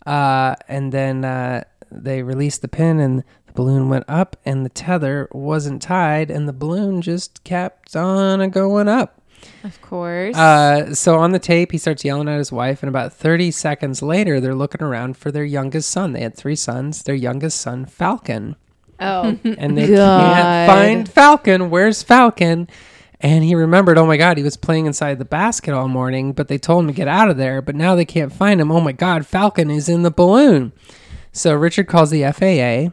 Uh, 0.07 0.57
and 0.69 0.93
then 0.93 1.25
uh, 1.25 1.65
they 1.91 2.23
released 2.23 2.63
the 2.63 2.69
pin 2.69 3.01
and 3.01 3.25
the 3.47 3.53
balloon 3.53 3.89
went 3.89 4.05
up 4.09 4.37
and 4.45 4.65
the 4.65 4.71
tether 4.71 5.29
wasn't 5.33 5.83
tied 5.83 6.31
and 6.31 6.49
the 6.49 6.53
balloon 6.53 7.03
just 7.03 7.43
kept 7.45 7.95
on 7.95 8.49
going 8.51 8.89
up. 8.89 9.23
Of 9.65 9.81
course. 9.83 10.37
Uh, 10.37 10.95
so 10.95 11.19
on 11.19 11.33
the 11.33 11.39
tape, 11.39 11.73
he 11.73 11.79
starts 11.79 12.05
yelling 12.05 12.29
at 12.29 12.39
his 12.39 12.53
wife, 12.53 12.83
and 12.83 12.89
about 12.89 13.13
30 13.13 13.51
seconds 13.51 14.03
later, 14.03 14.41
they're 14.41 14.55
looking 14.55 14.83
around 14.83 15.17
for 15.17 15.31
their 15.31 15.45
youngest 15.45 15.91
son. 15.91 16.13
They 16.13 16.21
had 16.21 16.37
three 16.37 16.57
sons. 16.57 17.03
Their 17.03 17.15
youngest 17.15 17.61
son, 17.61 17.87
Falcon, 17.87 18.57
oh. 19.01 19.37
and 19.45 19.77
they 19.77 19.89
God. 19.89 20.35
can't 20.35 20.69
find 20.69 21.09
Falcon. 21.09 21.71
Where's 21.71 22.03
Falcon? 22.03 22.69
And 23.23 23.45
he 23.45 23.55
remembered, 23.55 23.99
oh 23.99 24.07
my 24.07 24.17
God, 24.17 24.37
he 24.37 24.43
was 24.43 24.57
playing 24.57 24.87
inside 24.87 25.21
the 25.21 25.25
basket 25.25 25.73
all 25.73 25.87
morning, 25.87 26.33
but 26.33 26.49
they 26.49 26.59
told 26.59 26.83
him 26.83 26.89
to 26.89 26.93
get 26.93 27.07
out 27.07 27.31
of 27.31 27.37
there. 27.37 27.63
But 27.63 27.77
now 27.77 27.95
they 27.95 28.05
can't 28.05 28.33
find 28.33 28.61
him. 28.61 28.73
Oh 28.73 28.81
my 28.81 28.91
God, 28.91 29.25
Falcon 29.25 29.71
is 29.71 29.89
in 29.89 30.03
the 30.03 30.11
balloon. 30.11 30.73
So 31.31 31.55
Richard 31.55 31.87
calls 31.87 32.11
the 32.11 32.25
FAA 32.33 32.93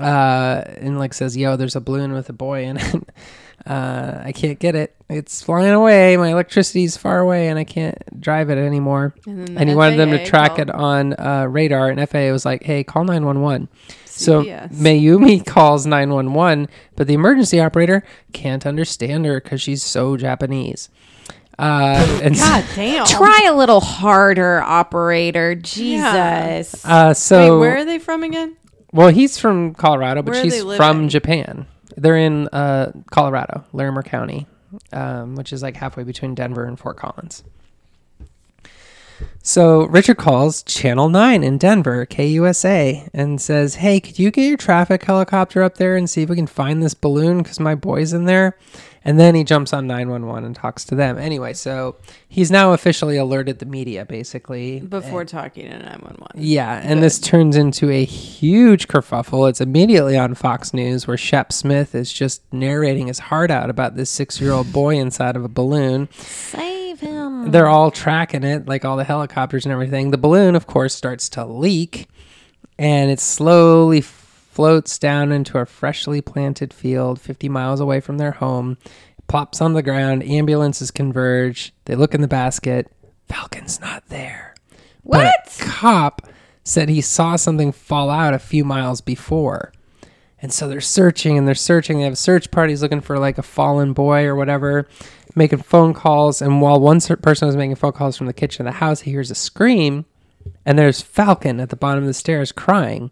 uh, 0.00 0.62
and 0.76 0.98
like 0.98 1.14
says, 1.14 1.36
"Yo, 1.36 1.56
there's 1.56 1.74
a 1.74 1.80
balloon 1.80 2.12
with 2.12 2.28
a 2.28 2.34
boy 2.34 2.64
in 2.64 2.76
it. 2.76 3.08
Uh, 3.66 4.22
I 4.24 4.30
can't 4.30 4.60
get 4.60 4.76
it. 4.76 4.95
It's 5.08 5.40
flying 5.40 5.72
away. 5.72 6.16
My 6.16 6.30
electricity's 6.30 6.96
far 6.96 7.20
away, 7.20 7.48
and 7.48 7.58
I 7.58 7.64
can't 7.64 8.20
drive 8.20 8.50
it 8.50 8.58
anymore." 8.58 9.14
And, 9.26 9.46
the 9.46 9.60
And 9.60 9.68
he 9.68 9.74
wanted 9.74 9.98
them 9.98 10.10
to 10.10 10.24
track 10.24 10.56
called 10.56 10.60
it 10.60 10.70
on 10.70 11.14
uh, 11.14 11.46
radar, 11.48 11.88
and 11.90 12.08
FAA 12.08 12.32
was 12.32 12.44
like, 12.44 12.64
"Hey, 12.64 12.82
call 12.82 13.04
911." 13.04 13.68
So 14.04 14.44
Mayumi 14.44 15.44
calls 15.46 15.86
911, 15.86 16.68
but 16.96 17.06
the 17.06 17.14
emergency 17.14 17.60
operator 17.60 18.02
can't 18.32 18.64
understand 18.66 19.26
her 19.26 19.40
because 19.40 19.60
she's 19.60 19.82
so 19.82 20.16
Japanese. 20.16 20.88
Uh, 21.58 22.20
and 22.22 22.34
God 22.34 22.64
damn. 22.74 23.06
Try 23.06 23.46
a 23.48 23.54
little 23.54 23.80
harder, 23.80 24.60
operator. 24.60 25.54
Jesus. 25.54 26.84
uh, 26.84 27.14
so 27.14 27.54
Wait, 27.54 27.60
where 27.60 27.76
are 27.78 27.84
they 27.84 27.98
from 27.98 28.22
again? 28.22 28.56
Well, 28.92 29.08
he's 29.08 29.38
from 29.38 29.74
Colorado, 29.74 30.22
but 30.22 30.34
Where 30.34 30.42
she's 30.42 30.62
from? 30.76 31.08
Japan. 31.08 31.66
They're 31.96 32.16
in 32.16 32.48
uh, 32.48 32.92
Colorado, 33.10 33.64
Larimer 33.72 34.02
County, 34.02 34.46
um, 34.92 35.34
which 35.36 35.52
is 35.52 35.62
like 35.62 35.76
halfway 35.76 36.04
between 36.04 36.34
Denver 36.34 36.64
and 36.64 36.78
Fort 36.78 36.96
Collins. 36.96 37.44
So 39.46 39.86
Richard 39.86 40.16
calls 40.16 40.64
Channel 40.64 41.08
9 41.08 41.44
in 41.44 41.56
Denver, 41.56 42.04
KUSA, 42.04 43.08
and 43.14 43.40
says, 43.40 43.76
Hey, 43.76 44.00
could 44.00 44.18
you 44.18 44.32
get 44.32 44.48
your 44.48 44.56
traffic 44.56 45.04
helicopter 45.04 45.62
up 45.62 45.76
there 45.76 45.94
and 45.94 46.10
see 46.10 46.22
if 46.22 46.28
we 46.28 46.34
can 46.34 46.48
find 46.48 46.82
this 46.82 46.94
balloon? 46.94 47.44
Because 47.44 47.60
my 47.60 47.76
boy's 47.76 48.12
in 48.12 48.24
there. 48.24 48.58
And 49.04 49.20
then 49.20 49.36
he 49.36 49.44
jumps 49.44 49.72
on 49.72 49.86
911 49.86 50.44
and 50.44 50.56
talks 50.56 50.84
to 50.86 50.96
them. 50.96 51.16
Anyway, 51.16 51.52
so 51.52 51.94
he's 52.28 52.50
now 52.50 52.72
officially 52.72 53.16
alerted 53.16 53.60
the 53.60 53.66
media, 53.66 54.04
basically. 54.04 54.80
Before 54.80 55.24
talking 55.24 55.70
to 55.70 55.78
911. 55.78 56.26
Yeah, 56.34 56.80
and 56.82 57.00
this 57.00 57.20
turns 57.20 57.54
into 57.54 57.88
a 57.88 58.04
huge 58.04 58.88
kerfuffle. 58.88 59.48
It's 59.48 59.60
immediately 59.60 60.18
on 60.18 60.34
Fox 60.34 60.74
News 60.74 61.06
where 61.06 61.16
Shep 61.16 61.52
Smith 61.52 61.94
is 61.94 62.12
just 62.12 62.42
narrating 62.52 63.06
his 63.06 63.20
heart 63.20 63.52
out 63.52 63.70
about 63.70 63.94
this 63.94 64.10
six 64.10 64.40
year 64.40 64.50
old 64.50 64.72
boy 64.72 64.96
inside 64.96 65.36
of 65.36 65.44
a 65.44 65.48
balloon. 65.48 66.08
Save 66.10 66.98
him. 66.98 67.52
They're 67.52 67.68
all 67.68 67.92
tracking 67.92 68.42
it, 68.42 68.66
like 68.66 68.84
all 68.84 68.96
the 68.96 69.04
helicopters 69.04 69.35
and 69.36 69.66
everything. 69.72 70.10
The 70.10 70.18
balloon, 70.18 70.54
of 70.54 70.66
course, 70.66 70.94
starts 70.94 71.28
to 71.30 71.44
leak 71.44 72.08
and 72.78 73.10
it 73.10 73.20
slowly 73.20 74.00
floats 74.00 74.98
down 74.98 75.32
into 75.32 75.58
a 75.58 75.66
freshly 75.66 76.20
planted 76.20 76.72
field 76.72 77.20
50 77.20 77.48
miles 77.48 77.80
away 77.80 78.00
from 78.00 78.18
their 78.18 78.32
home. 78.32 78.78
It 79.18 79.26
plops 79.26 79.60
on 79.60 79.74
the 79.74 79.82
ground, 79.82 80.22
ambulances 80.24 80.90
converge. 80.90 81.72
They 81.84 81.94
look 81.94 82.14
in 82.14 82.22
the 82.22 82.28
basket. 82.28 82.90
Falcon's 83.28 83.80
not 83.80 84.08
there. 84.08 84.54
But 85.04 85.24
What? 85.24 85.34
a 85.60 85.64
cop 85.64 86.22
said 86.64 86.88
he 86.88 87.00
saw 87.00 87.36
something 87.36 87.72
fall 87.72 88.10
out 88.10 88.34
a 88.34 88.38
few 88.38 88.64
miles 88.64 89.00
before. 89.00 89.72
And 90.42 90.52
so 90.52 90.68
they're 90.68 90.80
searching 90.80 91.38
and 91.38 91.46
they're 91.46 91.54
searching. 91.54 91.98
They 91.98 92.04
have 92.04 92.18
search 92.18 92.50
parties 92.50 92.82
looking 92.82 93.00
for 93.00 93.18
like 93.18 93.38
a 93.38 93.42
fallen 93.42 93.92
boy 93.92 94.24
or 94.24 94.34
whatever, 94.34 94.86
making 95.36 95.60
phone 95.60 95.94
calls. 95.94 96.42
And 96.42 96.60
while 96.60 96.80
one 96.80 97.00
person 97.00 97.46
was 97.46 97.56
making 97.56 97.76
phone 97.76 97.92
calls 97.92 98.16
from 98.16 98.26
the 98.26 98.32
kitchen 98.32 98.66
of 98.66 98.72
the 98.72 98.78
house, 98.78 99.02
he 99.02 99.12
hears 99.12 99.30
a 99.30 99.34
scream. 99.34 100.06
And 100.64 100.78
there's 100.78 101.00
Falcon 101.00 101.60
at 101.60 101.68
the 101.68 101.76
bottom 101.76 102.02
of 102.02 102.08
the 102.08 102.14
stairs 102.14 102.50
crying. 102.50 103.10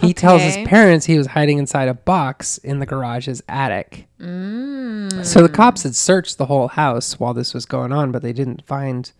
He 0.00 0.14
tells 0.14 0.42
his 0.42 0.56
parents 0.58 1.06
he 1.06 1.18
was 1.18 1.28
hiding 1.28 1.58
inside 1.58 1.88
a 1.88 1.94
box 1.94 2.58
in 2.58 2.78
the 2.78 2.86
garage's 2.86 3.42
attic. 3.48 4.06
Mm. 4.20 5.24
So 5.24 5.42
the 5.42 5.48
cops 5.48 5.82
had 5.82 5.96
searched 5.96 6.38
the 6.38 6.46
whole 6.46 6.68
house 6.68 7.18
while 7.18 7.34
this 7.34 7.52
was 7.52 7.66
going 7.66 7.92
on, 7.92 8.12
but 8.12 8.22
they 8.22 8.32
didn't 8.32 8.64
find 8.64 9.10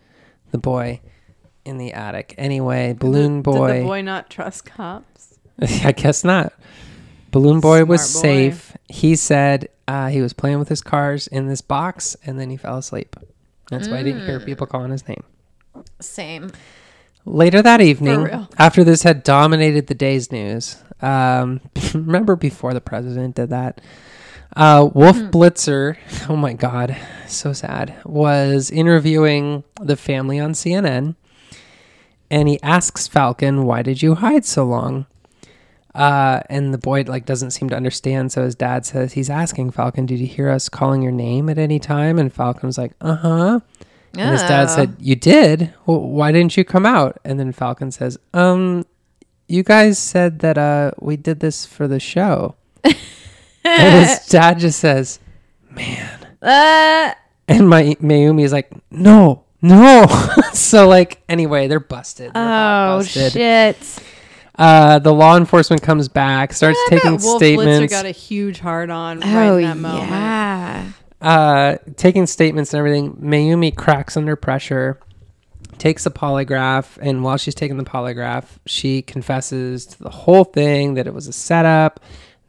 the 0.52 0.58
boy 0.58 1.00
in 1.64 1.78
the 1.78 1.92
attic. 1.92 2.34
Anyway, 2.38 2.94
Balloon 2.98 3.42
Boy. 3.42 3.72
Did 3.72 3.82
the 3.82 3.87
boy 3.87 4.02
not 4.02 4.30
trust 4.30 4.66
cops? 4.66 5.38
I 5.61 5.92
guess 5.92 6.22
not. 6.22 6.52
Balloon 7.32 7.61
Boy 7.61 7.84
was 7.84 8.00
boy. 8.14 8.20
safe. 8.20 8.76
He 8.88 9.16
said 9.16 9.68
uh, 9.88 10.07
he 10.09 10.20
was 10.22 10.33
playing 10.33 10.61
with 10.61 10.68
his 10.68 10.81
cars 10.83 11.27
in 11.27 11.48
this 11.48 11.61
box 11.62 12.16
and 12.24 12.38
then 12.38 12.51
he 12.51 12.57
fell 12.57 12.79
asleep. 12.79 13.16
That's 13.70 13.88
why 13.88 13.98
I 13.98 14.03
didn't 14.05 14.20
Mm. 14.22 14.27
hear 14.27 14.40
people 14.40 14.66
calling 14.66 14.92
his 14.92 15.07
name. 15.09 15.24
Same. 16.01 16.53
Later 17.24 17.61
that 17.62 17.81
evening, 17.81 18.22
real. 18.22 18.48
after 18.59 18.85
this 18.85 19.03
had 19.03 19.22
dominated 19.22 19.87
the 19.88 19.94
day's 19.94 20.31
news, 20.33 20.77
um, 21.03 21.61
remember 21.94 22.37
before 22.37 22.72
the 22.72 22.81
president 22.81 23.35
did 23.35 23.51
that? 23.51 23.81
Uh, 24.57 24.88
Wolf 24.94 25.16
Blitzer, 25.16 25.96
oh 26.29 26.37
my 26.37 26.53
God, 26.55 26.96
so 27.27 27.53
sad, 27.53 27.94
was 28.05 28.70
interviewing 28.70 29.62
the 29.81 29.96
family 29.96 30.38
on 30.40 30.53
CNN 30.53 31.16
and 32.31 32.48
he 32.48 32.61
asks 32.62 33.07
Falcon, 33.09 33.64
Why 33.64 33.83
did 33.83 34.03
you 34.03 34.14
hide 34.16 34.44
so 34.46 34.64
long? 34.64 35.07
Uh, 35.94 36.40
and 36.51 36.72
the 36.72 36.79
boy 36.79 37.03
like 37.07 37.24
doesn't 37.27 37.51
seem 37.51 37.68
to 37.70 37.77
understand. 37.77 38.31
So 38.31 38.44
his 38.44 38.55
dad 38.55 38.85
says 38.87 39.14
he's 39.14 39.31
asking 39.31 39.70
Falcon, 39.72 40.07
"Did 40.07 40.18
you 40.20 40.27
hear 40.27 40.48
us 40.51 40.68
calling 40.68 41.03
your 41.03 41.12
name 41.12 41.48
at 41.48 41.59
any 41.59 41.79
time?" 41.79 42.18
And 42.18 42.33
Falcon 42.33 42.66
was 42.66 42.79
like, 42.79 42.92
"Uh 43.01 43.16
huh." 43.16 43.61
And 44.16 44.31
his 44.31 44.42
dad 44.42 44.68
Oh. 44.70 44.74
said, 44.77 44.96
"You 45.01 45.16
did. 45.16 45.72
Well, 45.87 46.01
why 46.01 46.31
didn't 46.33 46.57
you 46.57 46.64
come 46.64 46.87
out?" 46.87 47.18
And 47.24 47.38
then 47.40 47.53
Falcon 47.53 47.90
says, 47.90 48.18
"Um, 48.35 48.85
you 49.48 49.62
guys 49.62 49.98
said 49.98 50.38
that 50.40 50.59
uh 50.59 50.92
we 51.01 51.16
did 51.16 51.40
this 51.40 51.64
for 51.66 51.88
the 51.88 51.98
show." 52.01 52.55
and 53.64 54.07
his 54.07 54.27
dad 54.29 54.59
just 54.59 54.79
says, 54.81 55.18
"Man." 55.70 56.27
Uh, 56.40 57.12
and 57.48 57.68
my 57.68 57.96
Mayumi 58.01 58.44
is 58.44 58.53
like, 58.53 58.70
"No, 58.90 59.44
no." 59.62 60.07
so 60.53 60.87
like 60.87 61.22
anyway, 61.29 61.66
they're 61.66 61.81
busted. 61.81 62.35
They're 62.35 62.42
oh, 62.42 62.98
busted. 62.98 63.33
shit. 63.33 63.98
Uh, 64.59 64.99
the 64.99 65.14
law 65.14 65.37
enforcement 65.37 65.81
comes 65.83 66.09
back, 66.09 66.53
starts 66.53 66.79
I 66.88 66.90
bet 66.90 67.03
taking 67.03 67.18
Wolf 67.23 67.38
statements. 67.38 67.87
Blitzer 67.87 67.90
got 67.97 68.07
a 68.07 68.11
huge 68.11 68.59
hard 68.59 68.90
on 68.90 69.21
right 69.21 69.49
Oh, 69.49 69.57
in 69.57 69.62
that 69.62 69.77
moment. 69.77 70.11
yeah. 70.11 70.92
uh, 71.23 71.77
taking 71.97 72.27
statements 72.27 72.75
and 72.75 72.79
everything. 72.79 73.12
Mayumi 73.16 73.75
cracks 73.77 74.16
under 74.16 74.35
pressure, 74.35 74.99
takes 75.79 76.07
a 76.07 76.11
polygraph, 76.11 76.99
and 77.01 77.23
while 77.23 77.37
she's 77.37 77.55
taking 77.55 77.77
the 77.77 77.85
polygraph, 77.85 78.47
she 78.66 79.01
confesses 79.03 79.87
to 79.87 80.03
the 80.03 80.11
whole 80.11 80.42
thing 80.44 80.94
that 80.94 81.07
it 81.07 81.14
was 81.14 81.29
a 81.29 81.33
setup, 81.33 82.01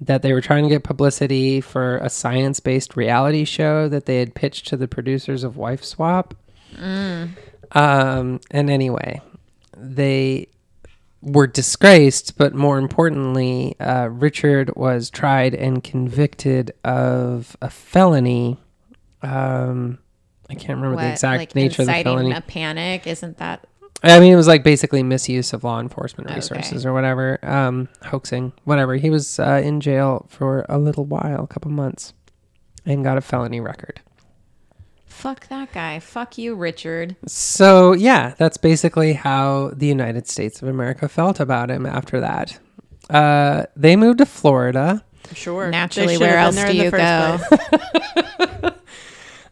that 0.01 0.23
they 0.23 0.33
were 0.33 0.41
trying 0.41 0.63
to 0.63 0.69
get 0.69 0.83
publicity 0.83 1.61
for 1.61 1.97
a 1.97 2.09
science 2.09 2.59
based 2.59 2.95
reality 2.97 3.45
show 3.45 3.87
that 3.87 4.07
they 4.07 4.17
had 4.17 4.33
pitched 4.33 4.65
to 4.67 4.77
the 4.77 4.87
producers 4.87 5.43
of 5.43 5.57
Wife 5.57 5.83
Swap. 5.83 6.33
Um, 6.81 8.39
and 8.51 8.69
anyway, 8.69 9.21
they 9.77 10.47
were 11.21 11.47
disgraced, 11.47 12.37
but 12.37 12.53
more 12.53 12.77
importantly, 12.77 13.75
uh, 13.79 14.07
Richard 14.07 14.75
was 14.75 15.09
tried 15.09 15.53
and 15.53 15.83
convicted 15.83 16.71
of 16.83 17.57
a 17.61 17.69
felony. 17.69 18.57
Um, 19.21 19.99
I 20.49 20.55
can't 20.55 20.79
remember 20.79 21.01
the 21.01 21.11
exact 21.11 21.39
like 21.39 21.55
nature 21.55 21.81
of 21.81 21.87
the 21.87 21.91
inciting 21.93 22.03
felony. 22.17 22.31
a 22.31 22.41
panic? 22.41 23.05
Isn't 23.05 23.37
that 23.37 23.65
I 24.01 24.19
mean, 24.21 24.31
it 24.31 24.37
was 24.37 24.47
like 24.47 24.63
basically 24.63 25.03
misuse 25.03 25.51
of 25.51 25.65
law 25.65 25.81
enforcement 25.81 26.29
Okay. 26.29 26.35
resources 26.37 26.85
or 26.85 26.93
whatever, 26.93 27.37
um, 27.43 27.89
hoaxing, 28.05 28.53
whatever. 28.63 28.95
He 28.95 29.09
was 29.09 29.39
uh, 29.39 29.61
in 29.61 29.81
jail 29.81 30.25
for 30.29 30.65
a 30.69 30.77
little 30.79 31.03
while, 31.03 31.43
a 31.43 31.47
couple 31.47 31.69
months, 31.69 32.13
and 32.85 33.03
got 33.03 33.17
a 33.17 33.21
felony 33.21 33.59
record. 33.59 33.99
Fuck 35.19 35.47
that 35.49 35.71
guy? 35.73 35.99
Fuck 35.99 36.37
you, 36.37 36.55
Richard. 36.55 37.15
So 37.27 37.93
yeah, 37.93 38.33
that's 38.37 38.57
basically 38.57 39.13
how 39.13 39.71
the 39.75 39.85
United 39.87 40.27
States 40.27 40.61
of 40.61 40.67
America 40.67 41.09
felt 41.09 41.39
about 41.39 41.69
him 41.69 41.85
after 41.85 42.19
that. 42.21 42.57
Uh, 43.09 43.65
they 43.75 43.95
moved 43.95 44.19
to 44.19 44.25
Florida. 44.25 45.03
Sure. 45.33 45.69
Naturally, 45.69 46.17
where 46.17 46.37
have 46.37 46.55
else 46.57 46.71
do 46.71 46.75
you 46.77 46.89
the 46.89 46.97
go? 46.97 47.37
first 47.37 47.59
place. 47.59 48.73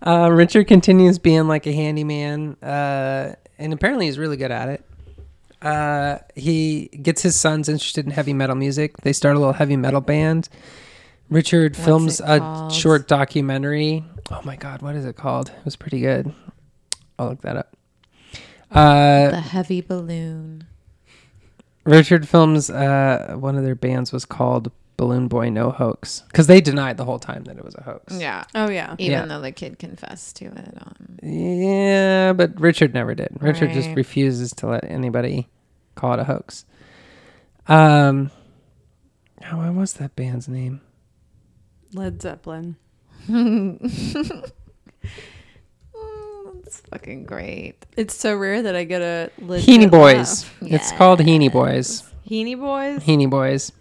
Uh, 0.06 0.30
Richard 0.30 0.68
continues 0.68 1.20
being 1.20 1.48
like 1.50 1.66
a 1.68 1.74
handyman, 1.74 2.56
uh, 2.64 3.34
and 3.58 3.74
apparently 3.74 4.06
he's 4.06 4.18
really 4.18 4.38
good 4.38 4.52
at 4.52 4.70
it. 4.70 4.86
Uh, 5.62 6.20
he 6.34 6.86
gets 7.02 7.24
his 7.24 7.36
sons 7.36 7.68
interested 7.68 8.06
in 8.06 8.12
heavy 8.12 8.32
metal 8.32 8.56
music. 8.56 8.96
They 8.98 9.12
start 9.12 9.36
a 9.36 9.40
little 9.40 9.56
heavy 9.56 9.76
metal 9.76 10.00
band. 10.00 10.48
Richard 11.30 11.76
What's 11.76 11.86
films 11.86 12.20
it 12.22 12.26
a 12.26 12.40
called? 12.40 12.74
short 12.74 13.08
documentary. 13.10 14.06
Oh 14.30 14.42
my 14.44 14.56
god, 14.56 14.82
what 14.82 14.96
is 14.96 15.06
it 15.06 15.16
called? 15.16 15.50
It 15.50 15.66
was 15.66 15.76
pretty 15.76 16.00
good. 16.02 16.34
I'll 17.18 17.30
look 17.30 17.42
that 17.42 17.58
up. 17.58 17.76
Uh, 18.70 19.30
the 19.32 19.40
heavy 19.40 19.82
balloon. 19.82 20.68
Richard 21.86 22.28
films 22.28 22.70
uh, 22.70 23.36
one 23.40 23.56
of 23.58 23.64
their 23.64 23.76
bands 23.76 24.12
was 24.12 24.26
called 24.26 24.72
Balloon 24.98 25.30
Boy 25.30 25.50
No 25.50 25.72
Hoax 25.72 26.24
because 26.28 26.48
they 26.48 26.60
denied 26.60 26.98
the 26.98 27.06
whole 27.06 27.20
time 27.20 27.46
that 27.46 27.58
it 27.58 27.64
was 27.64 27.76
a 27.76 27.84
hoax. 27.84 28.20
Yeah. 28.20 28.44
Oh 28.54 28.70
yeah. 28.70 28.96
Even 28.98 29.12
Yeah. 29.20 29.26
though 29.26 29.40
the 29.42 29.54
kid 29.54 29.80
confessed 29.80 30.36
to 30.38 30.46
it. 30.48 30.78
Um, 30.82 31.20
Yeah, 31.24 32.34
but 32.34 32.60
Richard 32.60 32.94
never 32.94 33.16
did. 33.16 33.30
Richard 33.40 33.72
just 33.72 33.92
refuses 33.92 34.52
to 34.56 34.68
let 34.68 34.84
anybody 34.84 35.48
call 35.96 36.14
it 36.14 36.20
a 36.20 36.24
hoax. 36.26 36.66
Um, 37.68 38.32
oh, 39.50 39.58
what 39.58 39.74
was 39.74 39.94
that 39.94 40.16
band's 40.18 40.50
name? 40.50 40.82
Led 41.94 42.22
Zeppelin. 42.22 42.76
It's 46.68 46.82
fucking 46.82 47.24
great. 47.26 47.86
It's 47.96 48.16
so 48.16 48.36
rare 48.36 48.62
that 48.62 48.76
I 48.76 48.84
get 48.84 49.02
a 49.02 49.32
legit 49.40 49.68
Heaney 49.68 49.90
Boys. 49.90 50.44
laugh. 50.44 50.58
It's 50.62 50.92
called 50.92 51.20
Heaney 51.20 51.52
Boys. 51.52 52.04
Heaney 52.30 52.60
Boys. 52.60 53.04
Heaney 53.04 53.30
Boys. 53.30 53.72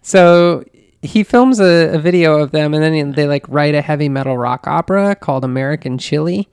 So 0.00 0.64
he 1.02 1.22
films 1.22 1.60
a, 1.60 1.94
a 1.94 1.98
video 1.98 2.38
of 2.40 2.50
them, 2.50 2.72
and 2.72 2.82
then 2.82 3.12
they 3.12 3.26
like 3.26 3.46
write 3.48 3.74
a 3.74 3.82
heavy 3.82 4.08
metal 4.08 4.38
rock 4.38 4.66
opera 4.66 5.14
called 5.14 5.44
American 5.44 5.98
Chili. 5.98 6.48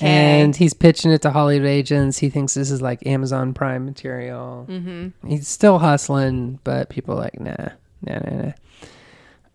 And 0.00 0.54
he's 0.54 0.74
pitching 0.74 1.10
it 1.10 1.22
to 1.22 1.30
Hollywood 1.30 1.66
agents. 1.66 2.18
He 2.18 2.28
thinks 2.30 2.54
this 2.54 2.70
is 2.70 2.80
like 2.80 3.04
Amazon 3.04 3.52
Prime 3.52 3.84
material. 3.84 4.64
Mm-hmm. 4.68 5.26
He's 5.26 5.48
still 5.48 5.80
hustling, 5.80 6.60
but 6.62 6.88
people 6.88 7.14
are 7.14 7.22
like, 7.22 7.40
nah, 7.40 7.70
nah, 8.02 8.18
nah, 8.18 8.42
nah. 8.42 8.52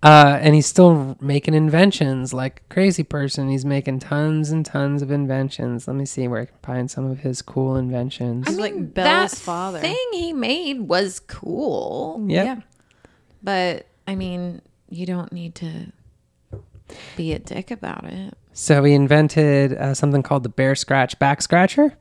Uh, 0.03 0.37
and 0.41 0.53
he's 0.53 0.65
still 0.65 1.15
making 1.21 1.53
inventions 1.53 2.33
like 2.33 2.61
a 2.69 2.73
crazy 2.73 3.03
person. 3.03 3.49
He's 3.49 3.63
making 3.63 3.99
tons 3.99 4.51
and 4.51 4.65
tons 4.65 5.01
of 5.01 5.11
inventions. 5.11 5.87
Let 5.87 5.95
me 5.95 6.05
see 6.05 6.27
where 6.27 6.41
I 6.41 6.45
can 6.45 6.57
find 6.61 6.91
some 6.91 7.05
of 7.09 7.19
his 7.19 7.41
cool 7.41 7.77
inventions. 7.77 8.47
He's 8.49 8.59
like 8.59 8.93
Bella's 8.93 9.31
that 9.31 9.37
father. 9.37 9.79
thing 9.79 9.95
he 10.11 10.33
made 10.33 10.81
was 10.81 11.21
cool. 11.21 12.25
Yep. 12.27 12.45
Yeah. 12.45 12.61
But 13.41 13.87
I 14.05 14.15
mean, 14.15 14.61
you 14.89 15.05
don't 15.05 15.31
need 15.31 15.55
to 15.55 15.91
be 17.15 17.31
a 17.31 17.39
dick 17.39 17.71
about 17.71 18.03
it. 18.03 18.33
So 18.51 18.83
he 18.83 18.93
invented 18.93 19.73
uh, 19.73 19.93
something 19.93 20.21
called 20.21 20.43
the 20.43 20.49
Bear 20.49 20.75
Scratch 20.75 21.17
Back 21.17 21.41
Scratcher, 21.41 21.97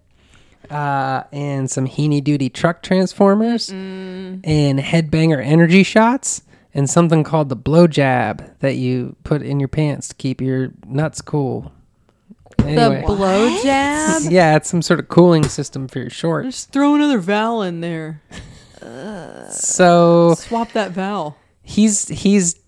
uh, 0.71 1.23
and 1.33 1.71
some 1.71 1.87
heeny 1.87 2.21
Duty 2.23 2.51
truck 2.51 2.83
transformers, 2.83 3.71
and 3.71 4.43
headbanger 4.45 5.43
energy 5.45 5.83
shots, 5.83 6.43
and 6.75 6.89
something 6.89 7.23
called 7.25 7.49
the 7.49 7.57
blow 7.57 7.87
jab 7.87 8.59
that 8.61 8.77
you 8.77 9.17
put 9.25 9.43
in 9.43 9.59
your 9.61 9.69
pants 9.69 10.09
to 10.09 10.15
keep 10.15 10.41
your 10.41 10.71
nuts 10.87 11.21
cool. 11.21 11.73
Anyway, 12.59 13.01
The 13.01 13.07
blow 13.07 13.63
jab. 13.63 14.23
yeah, 14.31 14.57
it's 14.57 14.69
some 14.71 14.83
sort 14.83 15.01
of 15.01 15.09
cooling 15.09 15.45
system 15.45 15.89
for 15.89 15.99
your 15.99 16.11
shorts. 16.11 16.47
Just 16.47 16.73
throw 16.73 16.95
another 16.95 17.19
vowel 17.19 17.63
in 17.63 17.81
there. 17.81 18.21
So 19.51 20.35
Swap 20.35 20.73
that 20.73 20.93
vowel. 20.93 21.37
he's 21.63 22.09
he's 22.09 22.59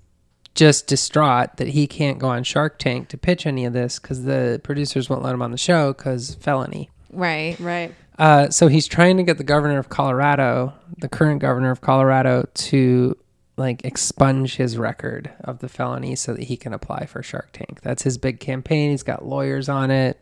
just 0.54 0.86
distraught 0.86 1.56
that 1.56 1.68
he 1.68 1.86
can't 1.86 2.18
go 2.18 2.28
on 2.28 2.44
Shark 2.44 2.78
Tank 2.78 3.08
to 3.08 3.18
pitch 3.18 3.46
any 3.46 3.64
of 3.64 3.72
this 3.72 3.98
because 3.98 4.24
the 4.24 4.60
producers 4.62 5.10
won't 5.10 5.22
let 5.22 5.34
him 5.34 5.42
on 5.42 5.50
the 5.50 5.58
show 5.58 5.92
because 5.92 6.34
felony. 6.36 6.90
Right. 7.12 7.58
Right. 7.58 7.92
Uh, 8.18 8.48
so 8.50 8.68
he's 8.68 8.86
trying 8.86 9.16
to 9.16 9.24
get 9.24 9.38
the 9.38 9.44
governor 9.44 9.78
of 9.78 9.88
Colorado, 9.88 10.72
the 10.98 11.08
current 11.08 11.40
governor 11.40 11.72
of 11.72 11.80
Colorado, 11.80 12.46
to 12.54 13.16
like 13.56 13.84
expunge 13.84 14.56
his 14.56 14.76
record 14.76 15.30
of 15.40 15.60
the 15.60 15.68
felony 15.68 16.16
so 16.16 16.34
that 16.34 16.44
he 16.44 16.56
can 16.56 16.72
apply 16.72 17.06
for 17.06 17.22
Shark 17.22 17.50
Tank. 17.52 17.80
That's 17.82 18.02
his 18.02 18.18
big 18.18 18.40
campaign. 18.40 18.90
He's 18.90 19.02
got 19.02 19.24
lawyers 19.24 19.68
on 19.68 19.90
it. 19.90 20.18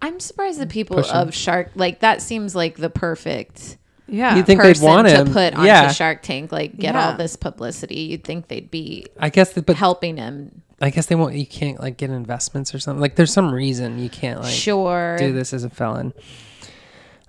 I'm 0.00 0.18
surprised 0.20 0.58
the 0.60 0.66
people 0.66 0.96
Push 0.96 1.10
him. 1.10 1.16
of 1.28 1.34
Shark 1.34 1.70
like 1.74 2.00
that 2.00 2.22
seems 2.22 2.54
like 2.54 2.76
the 2.76 2.90
perfect 2.90 3.76
Yeah. 4.08 4.36
You'd 4.36 4.46
think 4.46 4.60
they'd 4.60 4.70
person 4.70 4.86
want 4.86 5.08
to 5.08 5.24
put 5.24 5.54
onto 5.54 5.66
yeah, 5.66 5.92
Shark 5.92 6.22
Tank, 6.22 6.50
like 6.52 6.76
get 6.76 6.94
Yeah. 6.94 7.10
all 7.10 7.16
this 7.16 7.36
publicity. 7.36 8.00
You'd 8.00 8.24
think 8.24 8.48
they'd 8.48 8.70
be 8.70 9.06
I 9.18 9.28
guess, 9.28 9.52
that, 9.52 9.66
but 9.66 9.76
helping 9.76 10.16
him. 10.16 10.62
I 10.80 10.90
guess 10.90 11.06
they 11.06 11.14
won't. 11.14 11.34
You 11.34 11.46
can't 11.46 11.78
like 11.80 11.96
get 11.96 12.10
investments 12.10 12.74
or 12.74 12.80
something. 12.80 13.00
Like 13.00 13.14
there's 13.14 13.32
some 13.32 13.54
reason 13.54 14.00
you 14.00 14.10
can't 14.10 14.40
like 14.40 14.52
sure. 14.52 15.16
do 15.18 15.32
this 15.32 15.52
as 15.52 15.62
a 15.62 15.70
felon. 15.70 16.12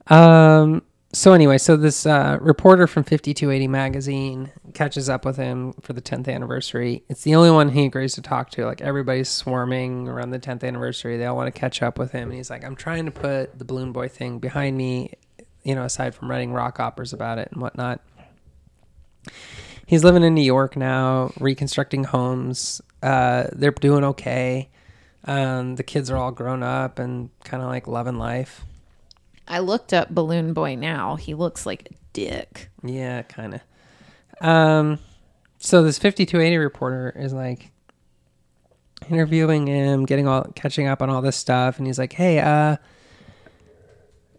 Um. 0.08 0.82
So 1.16 1.34
anyway, 1.34 1.60
so 1.60 1.78
this 1.78 2.08
uh, 2.08 2.40
reporter 2.42 2.88
from 2.88 3.04
5280 3.04 3.68
magazine 3.68 4.52
catches 4.74 5.10
up 5.10 5.26
with 5.26 5.38
him 5.38 5.74
for 5.74 5.94
the 5.94 6.02
10th 6.02 6.28
anniversary. 6.28 7.04
It's 7.08 7.22
the 7.22 7.36
only 7.36 7.52
one 7.52 7.70
he 7.70 7.86
agrees 7.86 8.16
to 8.16 8.22
talk 8.24 8.50
to. 8.52 8.66
Like 8.66 8.82
everybody's 8.82 9.30
swarming 9.30 10.08
around 10.08 10.32
the 10.32 10.40
10th 10.40 10.64
anniversary. 10.64 11.18
They 11.18 11.28
all 11.28 11.36
want 11.36 11.54
to 11.54 11.60
catch 11.60 11.84
up 11.84 12.00
with 12.00 12.14
him, 12.14 12.30
and 12.30 12.34
he's 12.34 12.50
like, 12.50 12.66
"I'm 12.66 12.76
trying 12.76 13.06
to 13.06 13.12
put 13.12 13.60
the 13.60 13.64
Balloon 13.64 13.92
Boy 13.92 14.08
thing 14.08 14.40
behind 14.40 14.76
me." 14.76 15.14
You 15.62 15.76
know, 15.76 15.84
aside 15.84 16.16
from 16.16 16.32
writing 16.32 16.52
rock 16.52 16.80
operas 16.80 17.14
about 17.14 17.38
it 17.38 17.50
and 17.52 17.62
whatnot. 17.62 18.02
He's 19.86 20.04
living 20.04 20.24
in 20.24 20.34
New 20.34 20.42
York 20.42 20.76
now, 20.76 21.32
reconstructing 21.40 22.06
homes. 22.06 22.82
Uh, 23.04 23.46
they're 23.52 23.70
doing 23.70 24.04
okay. 24.04 24.70
Um, 25.26 25.76
the 25.76 25.84
kids 25.84 26.10
are 26.10 26.18
all 26.18 26.32
grown 26.32 26.64
up 26.64 26.98
and 26.98 27.30
kind 27.44 27.62
of 27.62 27.70
like 27.70 27.88
loving 27.88 28.18
life. 28.18 28.66
I 29.48 29.60
looked 29.60 29.94
up 29.94 30.10
Balloon 30.10 30.54
Boy 30.54 30.76
now. 30.76 31.16
He 31.16 31.34
looks 31.34 31.66
like 31.66 31.90
a 31.92 31.96
dick. 32.14 32.70
Yeah, 32.84 33.24
kind 33.24 33.56
of. 33.56 33.62
Um, 34.48 35.00
so 35.60 35.84
this 35.84 35.98
5280 35.98 36.58
reporter 36.58 37.14
is 37.16 37.34
like 37.34 37.72
interviewing 39.10 39.68
him, 39.68 40.06
getting 40.06 40.28
all 40.28 40.44
catching 40.56 40.88
up 40.88 41.02
on 41.02 41.10
all 41.10 41.22
this 41.22 41.38
stuff, 41.38 41.78
and 41.78 41.88
he's 41.88 42.00
like, 42.00 42.14
"Hey, 42.14 42.40
uh, 42.40 42.78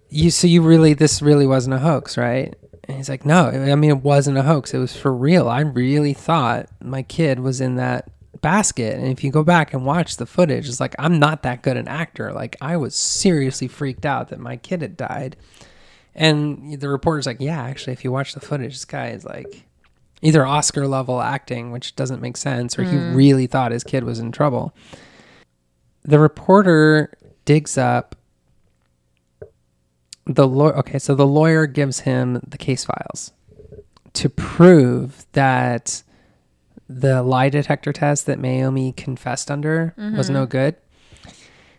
you 0.08 0.30
so 0.30 0.46
you 0.46 0.62
really 0.62 0.94
this 0.94 1.22
really 1.22 1.46
wasn't 1.46 1.74
a 1.74 1.78
hoax, 1.78 2.16
right?" 2.16 2.54
And 2.84 2.96
he's 2.96 3.08
like, 3.08 3.24
"No, 3.24 3.46
I 3.46 3.74
mean 3.74 3.90
it 3.90 4.02
wasn't 4.02 4.38
a 4.38 4.42
hoax. 4.42 4.74
It 4.74 4.78
was 4.78 4.96
for 4.96 5.14
real. 5.14 5.48
I 5.48 5.60
really 5.60 6.12
thought 6.12 6.68
my 6.82 7.02
kid 7.02 7.40
was 7.40 7.60
in 7.60 7.76
that." 7.76 8.10
Basket 8.44 8.94
and 8.98 9.06
if 9.08 9.24
you 9.24 9.30
go 9.30 9.42
back 9.42 9.72
and 9.72 9.86
watch 9.86 10.18
the 10.18 10.26
footage 10.26 10.68
it's 10.68 10.78
like 10.78 10.94
i'm 10.98 11.18
not 11.18 11.42
that 11.42 11.62
good 11.62 11.76
an 11.76 11.88
actor 11.88 12.32
like 12.32 12.56
i 12.60 12.76
was 12.76 12.94
seriously 12.94 13.66
freaked 13.66 14.04
out 14.04 14.28
that 14.28 14.38
my 14.38 14.56
kid 14.56 14.82
had 14.82 14.96
died 14.96 15.34
and 16.14 16.80
the 16.80 16.88
reporter's 16.88 17.26
like, 17.26 17.40
yeah, 17.40 17.60
actually, 17.60 17.92
if 17.92 18.04
you 18.04 18.12
watch 18.12 18.34
the 18.34 18.40
footage, 18.40 18.74
this 18.74 18.84
guy 18.84 19.08
is 19.08 19.24
like 19.24 19.64
either 20.22 20.46
Oscar 20.46 20.86
level 20.86 21.20
acting, 21.20 21.72
which 21.72 21.96
doesn't 21.96 22.22
make 22.22 22.36
sense, 22.36 22.78
or 22.78 22.84
he 22.84 22.96
hmm. 22.96 23.14
really 23.14 23.46
thought 23.46 23.72
his 23.72 23.84
kid 23.84 24.04
was 24.04 24.20
in 24.20 24.30
trouble. 24.30 24.74
The 26.04 26.18
reporter 26.18 27.12
digs 27.44 27.76
up 27.76 28.14
the 30.24 30.46
lawyer. 30.46 30.76
Okay, 30.78 30.98
so 30.98 31.14
the 31.14 31.26
lawyer 31.26 31.66
gives 31.66 32.00
him 32.00 32.40
the 32.46 32.58
case 32.58 32.84
files 32.84 33.32
to 34.12 34.28
prove 34.28 35.26
that 35.32 36.02
the 36.88 37.22
lie 37.22 37.48
detector 37.48 37.92
test 37.92 38.26
that 38.26 38.38
Mayumi 38.38 38.94
confessed 38.96 39.50
under 39.50 39.94
was 39.96 40.28
no 40.30 40.46
good. 40.46 40.76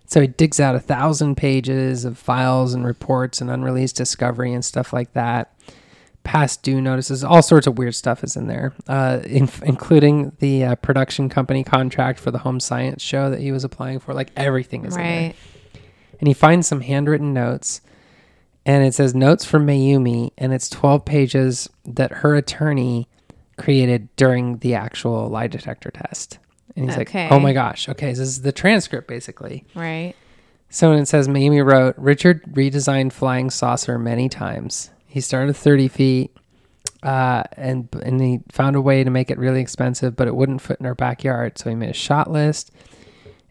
So 0.08 0.22
he 0.22 0.28
digs 0.28 0.60
out 0.60 0.76
a 0.76 0.80
thousand 0.80 1.36
pages 1.36 2.06
of 2.06 2.18
files 2.18 2.74
and 2.74 2.86
reports 2.86 3.42
and 3.42 3.50
unreleased 3.50 3.96
discovery 3.96 4.54
and 4.54 4.64
stuff 4.64 4.94
like 4.94 5.14
that. 5.14 5.52
Past 6.24 6.64
due 6.64 6.82
notices, 6.82 7.24
all 7.24 7.42
sorts 7.44 7.68
of 7.68 7.78
weird 7.78 7.94
stuff 7.94 8.24
is 8.24 8.36
in 8.36 8.48
there, 8.48 8.74
uh, 8.88 9.20
in, 9.26 9.48
including 9.64 10.32
the 10.40 10.64
uh, 10.64 10.76
production 10.76 11.30
company 11.30 11.64
contract 11.64 12.20
for 12.20 12.32
the 12.32 12.40
home 12.40 12.60
science 12.60 13.02
show 13.04 13.30
that 13.30 13.40
he 13.40 13.52
was 13.52 13.64
applying 13.64 14.00
for. 14.00 14.14
Like 14.14 14.32
everything 14.36 14.86
is 14.86 14.96
in 14.96 15.02
there. 15.04 15.34
And 16.20 16.28
he 16.28 16.34
finds 16.34 16.68
some 16.68 16.82
handwritten 16.82 17.32
notes, 17.34 17.82
and 18.66 18.84
it 18.86 18.96
says 18.96 19.14
notes 19.14 19.46
from 19.46 19.68
Mayumi, 19.68 20.32
and 20.38 20.52
it's 20.54 20.70
12 20.70 21.06
pages 21.06 21.70
that 21.86 22.12
her 22.12 22.34
attorney 22.36 23.08
created 23.58 24.10
during 24.16 24.58
the 24.58 24.76
actual 24.76 25.30
lie 25.30 25.48
detector 25.48 25.92
test. 25.92 26.40
And 26.76 26.86
he's 26.86 26.98
Okay. 26.98 27.24
like, 27.24 27.32
oh 27.32 27.40
my 27.40 27.54
gosh. 27.54 27.88
Okay, 27.90 28.10
this 28.10 28.20
is 28.20 28.42
the 28.42 28.52
transcript 28.52 29.08
basically. 29.08 29.66
Right. 29.76 30.14
So 30.70 30.92
it 30.94 31.06
says 31.06 31.28
Mayumi 31.28 31.64
wrote, 31.66 31.96
Richard 31.98 32.44
redesigned 32.52 33.14
flying 33.14 33.50
saucer 33.50 33.98
many 33.98 34.28
times. 34.28 34.90
He 35.06 35.22
started 35.22 35.56
30 35.56 35.88
feet, 35.88 36.36
uh, 37.02 37.44
and 37.54 37.88
and 38.04 38.20
he 38.20 38.40
found 38.52 38.76
a 38.76 38.82
way 38.82 39.04
to 39.04 39.10
make 39.10 39.32
it 39.32 39.38
really 39.38 39.62
expensive, 39.62 40.16
but 40.18 40.28
it 40.28 40.36
wouldn't 40.36 40.62
fit 40.62 40.78
in 40.82 40.86
our 40.86 40.96
backyard. 40.96 41.58
So 41.58 41.70
he 41.70 41.76
made 41.76 41.92
a 41.92 41.94
shot 41.94 42.30
list, 42.30 42.72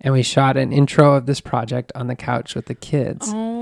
and 0.03 0.13
we 0.13 0.23
shot 0.23 0.59
an 0.59 0.73
intro 0.73 1.15
of 1.15 1.25
this 1.25 1.41
project 1.41 1.91
on 1.95 2.09
the 2.09 2.17
couch 2.17 2.55
with 2.55 2.67
the 2.67 2.75
kids. 2.75 3.31
Oh 3.33 3.54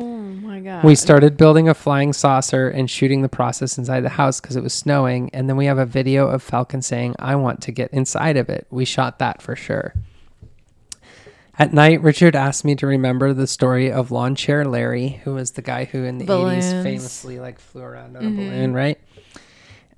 god. 0.62 0.84
We 0.84 0.94
started 0.94 1.36
building 1.36 1.68
a 1.68 1.74
flying 1.74 2.12
saucer 2.12 2.68
and 2.68 2.90
shooting 2.90 3.22
the 3.22 3.28
process 3.28 3.78
inside 3.78 4.00
the 4.00 4.10
house 4.10 4.40
because 4.40 4.56
it 4.56 4.62
was 4.62 4.74
snowing. 4.74 5.30
And 5.32 5.48
then 5.48 5.56
we 5.56 5.66
have 5.66 5.78
a 5.78 5.86
video 5.86 6.28
of 6.28 6.42
Falcon 6.42 6.82
saying, 6.82 7.16
I 7.18 7.36
want 7.36 7.60
to 7.62 7.72
get 7.72 7.92
inside 7.92 8.36
of 8.36 8.48
it. 8.48 8.66
We 8.70 8.84
shot 8.84 9.18
that 9.18 9.42
for 9.42 9.56
sure. 9.56 9.94
At 11.58 11.74
night, 11.74 12.00
Richard 12.00 12.34
asked 12.34 12.64
me 12.64 12.74
to 12.76 12.86
remember 12.86 13.34
the 13.34 13.46
story 13.46 13.92
of 13.92 14.10
Lawn 14.10 14.34
Chair 14.34 14.64
Larry, 14.64 15.20
who 15.24 15.34
was 15.34 15.52
the 15.52 15.62
guy 15.62 15.84
who 15.84 16.04
in 16.04 16.18
the 16.18 16.24
Balloons. 16.24 16.64
80s 16.64 16.82
famously 16.82 17.38
like 17.38 17.58
flew 17.58 17.82
around 17.82 18.16
on 18.16 18.24
a 18.24 18.26
mm-hmm. 18.26 18.36
balloon, 18.36 18.72
right? 18.72 18.98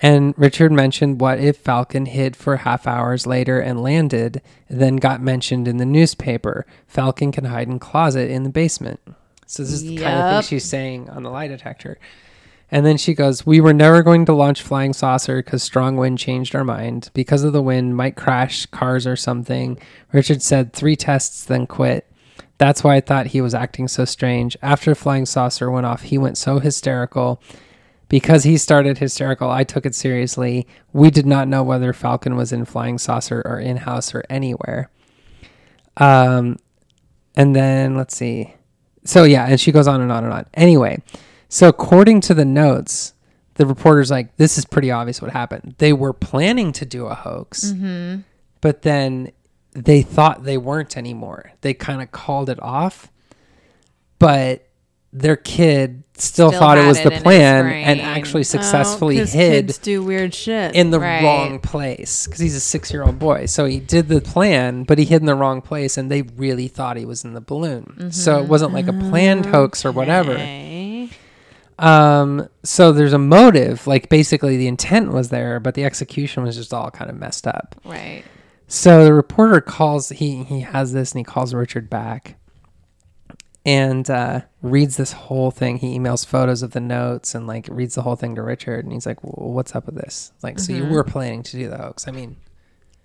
And 0.00 0.34
Richard 0.36 0.72
mentioned 0.72 1.20
what 1.20 1.38
if 1.38 1.56
Falcon 1.56 2.06
hid 2.06 2.36
for 2.36 2.58
half 2.58 2.86
hours 2.86 3.26
later 3.26 3.60
and 3.60 3.82
landed, 3.82 4.42
then 4.68 4.96
got 4.96 5.22
mentioned 5.22 5.68
in 5.68 5.76
the 5.76 5.86
newspaper. 5.86 6.66
Falcon 6.88 7.30
can 7.30 7.44
hide 7.44 7.68
in 7.68 7.78
closet 7.78 8.30
in 8.30 8.42
the 8.42 8.50
basement. 8.50 9.00
So 9.46 9.62
this 9.62 9.72
is 9.72 9.82
the 9.82 9.96
kind 9.96 10.20
of 10.20 10.30
thing 10.44 10.48
she's 10.48 10.64
saying 10.64 11.10
on 11.10 11.22
the 11.22 11.30
lie 11.30 11.48
detector. 11.48 11.98
And 12.70 12.84
then 12.84 12.96
she 12.96 13.14
goes, 13.14 13.46
We 13.46 13.60
were 13.60 13.72
never 13.72 14.02
going 14.02 14.24
to 14.26 14.32
launch 14.32 14.62
Flying 14.62 14.92
Saucer 14.92 15.42
because 15.42 15.62
strong 15.62 15.96
wind 15.96 16.18
changed 16.18 16.54
our 16.54 16.64
mind. 16.64 17.10
Because 17.14 17.44
of 17.44 17.52
the 17.52 17.62
wind, 17.62 17.96
might 17.96 18.16
crash 18.16 18.66
cars 18.66 19.06
or 19.06 19.16
something. 19.16 19.78
Richard 20.12 20.42
said 20.42 20.72
three 20.72 20.96
tests, 20.96 21.44
then 21.44 21.66
quit. 21.66 22.10
That's 22.58 22.82
why 22.82 22.96
I 22.96 23.00
thought 23.00 23.26
he 23.28 23.40
was 23.40 23.54
acting 23.54 23.88
so 23.88 24.04
strange. 24.04 24.56
After 24.62 24.94
Flying 24.94 25.26
Saucer 25.26 25.70
went 25.70 25.86
off, 25.86 26.02
he 26.02 26.18
went 26.18 26.38
so 26.38 26.58
hysterical. 26.58 27.40
Because 28.08 28.44
he 28.44 28.58
started 28.58 28.98
hysterical, 28.98 29.50
I 29.50 29.64
took 29.64 29.86
it 29.86 29.94
seriously. 29.94 30.66
We 30.92 31.10
did 31.10 31.26
not 31.26 31.48
know 31.48 31.62
whether 31.62 31.92
Falcon 31.92 32.36
was 32.36 32.52
in 32.52 32.64
Flying 32.64 32.98
Saucer 32.98 33.42
or 33.44 33.58
in 33.58 33.78
house 33.78 34.14
or 34.14 34.24
anywhere. 34.28 34.90
Um, 35.96 36.58
and 37.34 37.56
then 37.56 37.96
let's 37.96 38.16
see. 38.16 38.54
So 39.04 39.24
yeah, 39.24 39.46
and 39.46 39.60
she 39.60 39.72
goes 39.72 39.86
on 39.86 40.00
and 40.00 40.10
on 40.10 40.24
and 40.24 40.32
on. 40.32 40.46
Anyway, 40.54 41.02
so 41.48 41.68
according 41.68 42.20
to 42.22 42.34
the 42.34 42.44
notes, 42.44 43.12
the 43.54 43.66
reporter's 43.66 44.10
like, 44.10 44.36
"This 44.36 44.58
is 44.58 44.64
pretty 44.64 44.90
obvious 44.90 45.20
what 45.20 45.30
happened. 45.30 45.74
They 45.78 45.92
were 45.92 46.12
planning 46.12 46.72
to 46.72 46.86
do 46.86 47.06
a 47.06 47.14
hoax, 47.14 47.66
mm-hmm. 47.66 48.20
but 48.60 48.82
then 48.82 49.30
they 49.72 50.02
thought 50.02 50.44
they 50.44 50.56
weren't 50.56 50.96
anymore. 50.96 51.52
They 51.60 51.74
kind 51.74 52.00
of 52.00 52.12
called 52.12 52.48
it 52.48 52.62
off, 52.62 53.10
but 54.18 54.68
their 55.14 55.36
kid 55.36 56.02
still, 56.16 56.48
Still 56.50 56.58
thought 56.60 56.76
it 56.76 56.86
was 56.86 56.98
it 56.98 57.04
the 57.04 57.20
plan 57.22 57.66
and 57.66 58.00
actually 58.00 58.42
successfully 58.44 59.20
Oh, 59.20 59.24
hid 59.26 59.66
Kids 59.66 59.78
do 59.78 60.02
weird 60.02 60.34
shit. 60.34 60.74
in 60.74 60.90
the 60.90 60.98
Right. 61.00 61.22
wrong 61.22 61.58
place 61.60 62.26
because 62.26 62.40
he's 62.40 62.54
a 62.56 62.60
six 62.60 62.92
year 62.92 63.02
old 63.04 63.18
boy. 63.18 63.46
So 63.46 63.64
he 63.64 63.78
did 63.80 64.08
the 64.08 64.20
plan, 64.20 64.82
but 64.84 64.98
he 64.98 65.04
hid 65.04 65.22
in 65.22 65.26
the 65.26 65.34
wrong 65.34 65.60
place, 65.62 65.96
and 65.96 66.10
they 66.10 66.22
really 66.22 66.68
thought 66.68 66.96
he 66.96 67.04
was 67.04 67.24
in 67.24 67.32
the 67.34 67.40
balloon. 67.40 68.10
So 68.12 68.40
it 68.42 68.48
wasn't 68.48 68.72
like 68.74 68.88
a 68.88 68.92
planned 68.92 69.46
hoax 69.46 69.84
or 69.84 69.92
whatever. 69.92 70.32
Okay. 70.32 71.10
Um, 71.78 72.48
so 72.62 72.92
there's 72.92 73.12
a 73.12 73.18
motive, 73.18 73.86
like 73.86 74.08
basically 74.08 74.56
the 74.56 74.68
intent 74.68 75.12
was 75.12 75.30
there, 75.30 75.58
but 75.58 75.74
the 75.74 75.84
execution 75.84 76.44
was 76.44 76.56
just 76.56 76.72
all 76.72 76.90
kind 76.90 77.10
of 77.10 77.16
messed 77.16 77.46
up. 77.48 77.74
Right. 77.84 78.22
So 78.68 79.04
the 79.04 79.12
reporter 79.12 79.60
calls. 79.60 80.08
He 80.10 80.44
he 80.44 80.60
has 80.60 80.92
this, 80.92 81.12
and 81.12 81.18
he 81.18 81.24
calls 81.24 81.52
Richard 81.52 81.90
back, 81.90 82.36
and 83.66 84.08
uh, 84.10 84.42
reads 84.62 84.96
this 84.96 85.12
whole 85.12 85.50
thing. 85.50 85.78
He 85.78 85.98
emails 85.98 86.26
photos 86.26 86.62
of 86.62 86.72
the 86.72 86.80
notes 86.80 87.34
and 87.34 87.46
like 87.46 87.66
reads 87.70 87.94
the 87.94 88.02
whole 88.02 88.16
thing 88.16 88.34
to 88.34 88.42
Richard, 88.42 88.84
and 88.84 88.92
he's 88.92 89.06
like, 89.06 89.22
well, 89.24 89.50
"What's 89.52 89.74
up 89.74 89.86
with 89.86 89.94
this? 89.94 90.32
Like, 90.42 90.58
so 90.58 90.72
you 90.72 90.84
were 90.86 91.04
planning 91.04 91.42
to 91.44 91.52
do 91.56 91.68
the 91.68 91.78
hoax? 91.78 92.06
I 92.06 92.10
mean, 92.10 92.36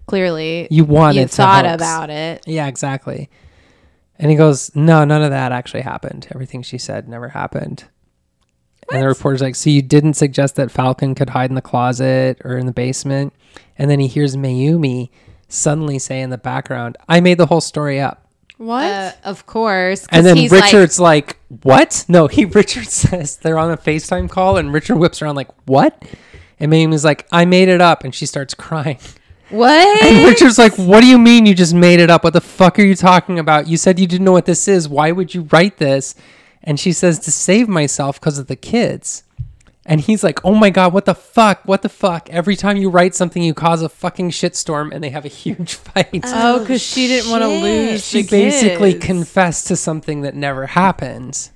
Clearly, 0.08 0.68
you 0.72 0.84
wanted 0.86 1.16
you 1.20 1.22
to 1.24 1.28
thought 1.28 1.66
hoax. 1.66 1.76
about 1.82 2.10
it. 2.10 2.44
Yeah, 2.48 2.68
exactly." 2.68 3.30
And 4.18 4.30
he 4.30 4.36
goes, 4.36 4.76
"No, 4.76 5.06
none 5.06 5.24
of 5.24 5.30
that 5.30 5.52
actually 5.52 5.82
happened. 5.82 6.28
Everything 6.34 6.62
she 6.62 6.78
said 6.78 7.08
never 7.08 7.30
happened." 7.30 7.86
And 8.92 9.02
the 9.04 9.08
reporter's 9.08 9.42
like, 9.42 9.56
"So 9.56 9.70
you 9.70 9.82
didn't 9.84 10.16
suggest 10.16 10.56
that 10.56 10.72
Falcon 10.72 11.14
could 11.16 11.30
hide 11.30 11.52
in 11.52 11.56
the 11.56 11.62
closet 11.62 12.42
or 12.44 12.58
in 12.58 12.66
the 12.66 12.72
basement?" 12.74 13.34
And 13.78 13.90
then 13.90 14.00
he 14.00 14.08
hears 14.08 14.36
Mayumi 14.36 15.10
suddenly 15.48 16.00
say 16.00 16.20
in 16.22 16.32
the 16.32 16.38
background, 16.38 16.98
"I 17.08 17.22
made 17.22 17.38
the 17.38 17.46
whole 17.46 17.62
story 17.62 18.02
up." 18.02 18.26
What? 18.60 18.84
Uh, 18.84 19.12
of 19.24 19.46
course. 19.46 20.06
And 20.12 20.26
then 20.26 20.36
he's 20.36 20.52
like- 20.52 20.64
Richard's 20.66 21.00
like, 21.00 21.38
"What?" 21.64 22.04
No, 22.10 22.28
he 22.28 22.44
Richard 22.62 22.88
says 22.88 23.38
they're 23.38 23.58
on 23.58 23.72
a 23.72 23.78
FaceTime 23.78 24.30
call, 24.30 24.58
and 24.58 24.74
Richard 24.74 24.98
whips 24.98 25.22
around 25.22 25.36
like, 25.36 25.48
"What?" 25.66 26.04
And 26.60 26.70
Mayumi's 26.70 27.06
like, 27.06 27.26
"I 27.32 27.46
made 27.46 27.70
it 27.70 27.80
up," 27.80 28.04
and 28.04 28.14
she 28.14 28.26
starts 28.26 28.54
crying. 28.54 29.00
what? 29.50 30.04
And 30.04 30.28
Richard's 30.28 30.58
like, 30.58 30.76
"What 30.78 31.00
do 31.00 31.08
you 31.08 31.18
mean 31.18 31.46
you 31.46 31.56
just 31.56 31.74
made 31.74 32.02
it 32.02 32.10
up? 32.10 32.26
What 32.26 32.34
the 32.34 32.42
fuck 32.42 32.78
are 32.80 32.84
you 32.84 32.96
talking 32.96 33.40
about? 33.40 33.68
You 33.68 33.78
said 33.78 33.98
you 33.98 34.06
didn't 34.08 34.26
know 34.26 34.34
what 34.34 34.46
this 34.46 34.68
is. 34.68 34.90
Why 34.90 35.12
would 35.14 35.34
you 35.34 35.48
write 35.52 35.78
this?" 35.78 36.14
And 36.62 36.78
she 36.78 36.92
says, 36.92 37.18
"To 37.20 37.32
save 37.32 37.70
myself 37.70 38.20
because 38.20 38.38
of 38.38 38.48
the 38.48 38.58
kids." 38.58 39.24
And 39.90 40.00
he's 40.00 40.24
like, 40.24 40.46
"Oh 40.46 40.54
my 40.54 40.70
god, 40.70 40.94
what 40.94 41.06
the 41.06 41.16
fuck? 41.16 41.62
What 41.66 41.82
the 41.82 41.90
fuck? 41.90 42.30
Every 42.30 42.56
time 42.56 42.78
you 42.78 42.92
write 42.92 43.16
something, 43.16 43.42
you 43.42 43.56
cause 43.56 43.82
a 43.82 43.90
fucking 43.90 44.30
shitstorm, 44.30 44.94
and 44.94 45.04
they 45.04 45.10
have 45.10 45.26
a 45.26 45.30
huge 45.30 45.74
fight." 45.74 46.22
oh, 46.26 46.60
because 46.60 46.76
oh, 46.76 46.78
she 46.78 47.08
didn't 47.08 47.32
want 47.32 47.42
to 47.42 47.48
lose. 47.48 48.06
she 48.06 48.22
the 48.22 48.30
basically 48.30 48.94
kids. 48.94 49.06
confessed 49.06 49.68
to 49.68 49.76
something 49.76 50.22
that 50.22 50.36
never 50.36 50.68
happened. 50.68 51.50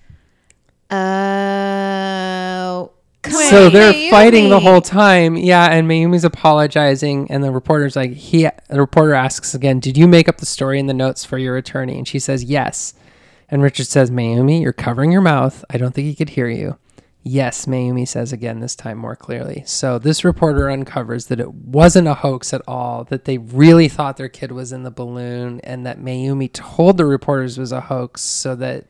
Oh. 0.90 2.92
so 3.24 3.70
they're 3.70 3.94
Mayumi. 3.94 4.10
fighting 4.10 4.50
the 4.50 4.60
whole 4.60 4.82
time. 4.82 5.36
Yeah, 5.36 5.68
and 5.68 5.88
Mayumi's 5.88 6.26
apologizing, 6.26 7.30
and 7.30 7.44
the 7.44 7.52
reporter's 7.52 7.96
like, 7.96 8.14
he. 8.14 8.50
The 8.68 8.80
reporter 8.80 9.14
asks 9.14 9.54
again, 9.54 9.80
"Did 9.80 9.96
you 9.96 10.08
make 10.08 10.28
up 10.28 10.38
the 10.38 10.48
story 10.48 10.80
in 10.80 10.88
the 10.88 10.94
notes 10.96 11.24
for 11.24 11.38
your 11.38 11.56
attorney?" 11.56 12.00
And 12.00 12.08
she 12.08 12.18
says, 12.18 12.44
"Yes." 12.44 12.96
And 13.48 13.62
Richard 13.62 13.86
says, 13.86 14.10
"Mayumi, 14.10 14.60
you're 14.60 14.74
covering 14.74 15.12
your 15.12 15.22
mouth. 15.22 15.64
I 15.70 15.78
don't 15.78 15.94
think 15.94 16.08
he 16.08 16.16
could 16.16 16.30
hear 16.30 16.50
you." 16.50 16.80
Yes, 17.26 17.66
Mayumi 17.66 18.06
says 18.06 18.34
again, 18.34 18.60
this 18.60 18.76
time 18.76 18.98
more 18.98 19.16
clearly. 19.16 19.64
So 19.66 19.98
this 19.98 20.26
reporter 20.26 20.70
uncovers 20.70 21.28
that 21.28 21.40
it 21.40 21.54
wasn't 21.54 22.10
a 22.10 22.16
hoax 22.16 22.54
at 22.54 22.62
all, 22.68 23.06
that 23.06 23.24
they 23.24 23.38
really 23.38 23.88
thought 23.88 24.18
their 24.18 24.28
kid 24.28 24.52
was 24.52 24.74
in 24.74 24.84
the 24.84 24.92
balloon, 24.92 25.62
and 25.62 25.86
that 25.86 26.00
Mayumi 26.00 26.52
told 26.52 26.98
the 26.98 27.06
reporters 27.06 27.58
it 27.58 27.62
was 27.62 27.72
a 27.72 27.80
hoax 27.80 28.22
so 28.22 28.56
that 28.56 28.86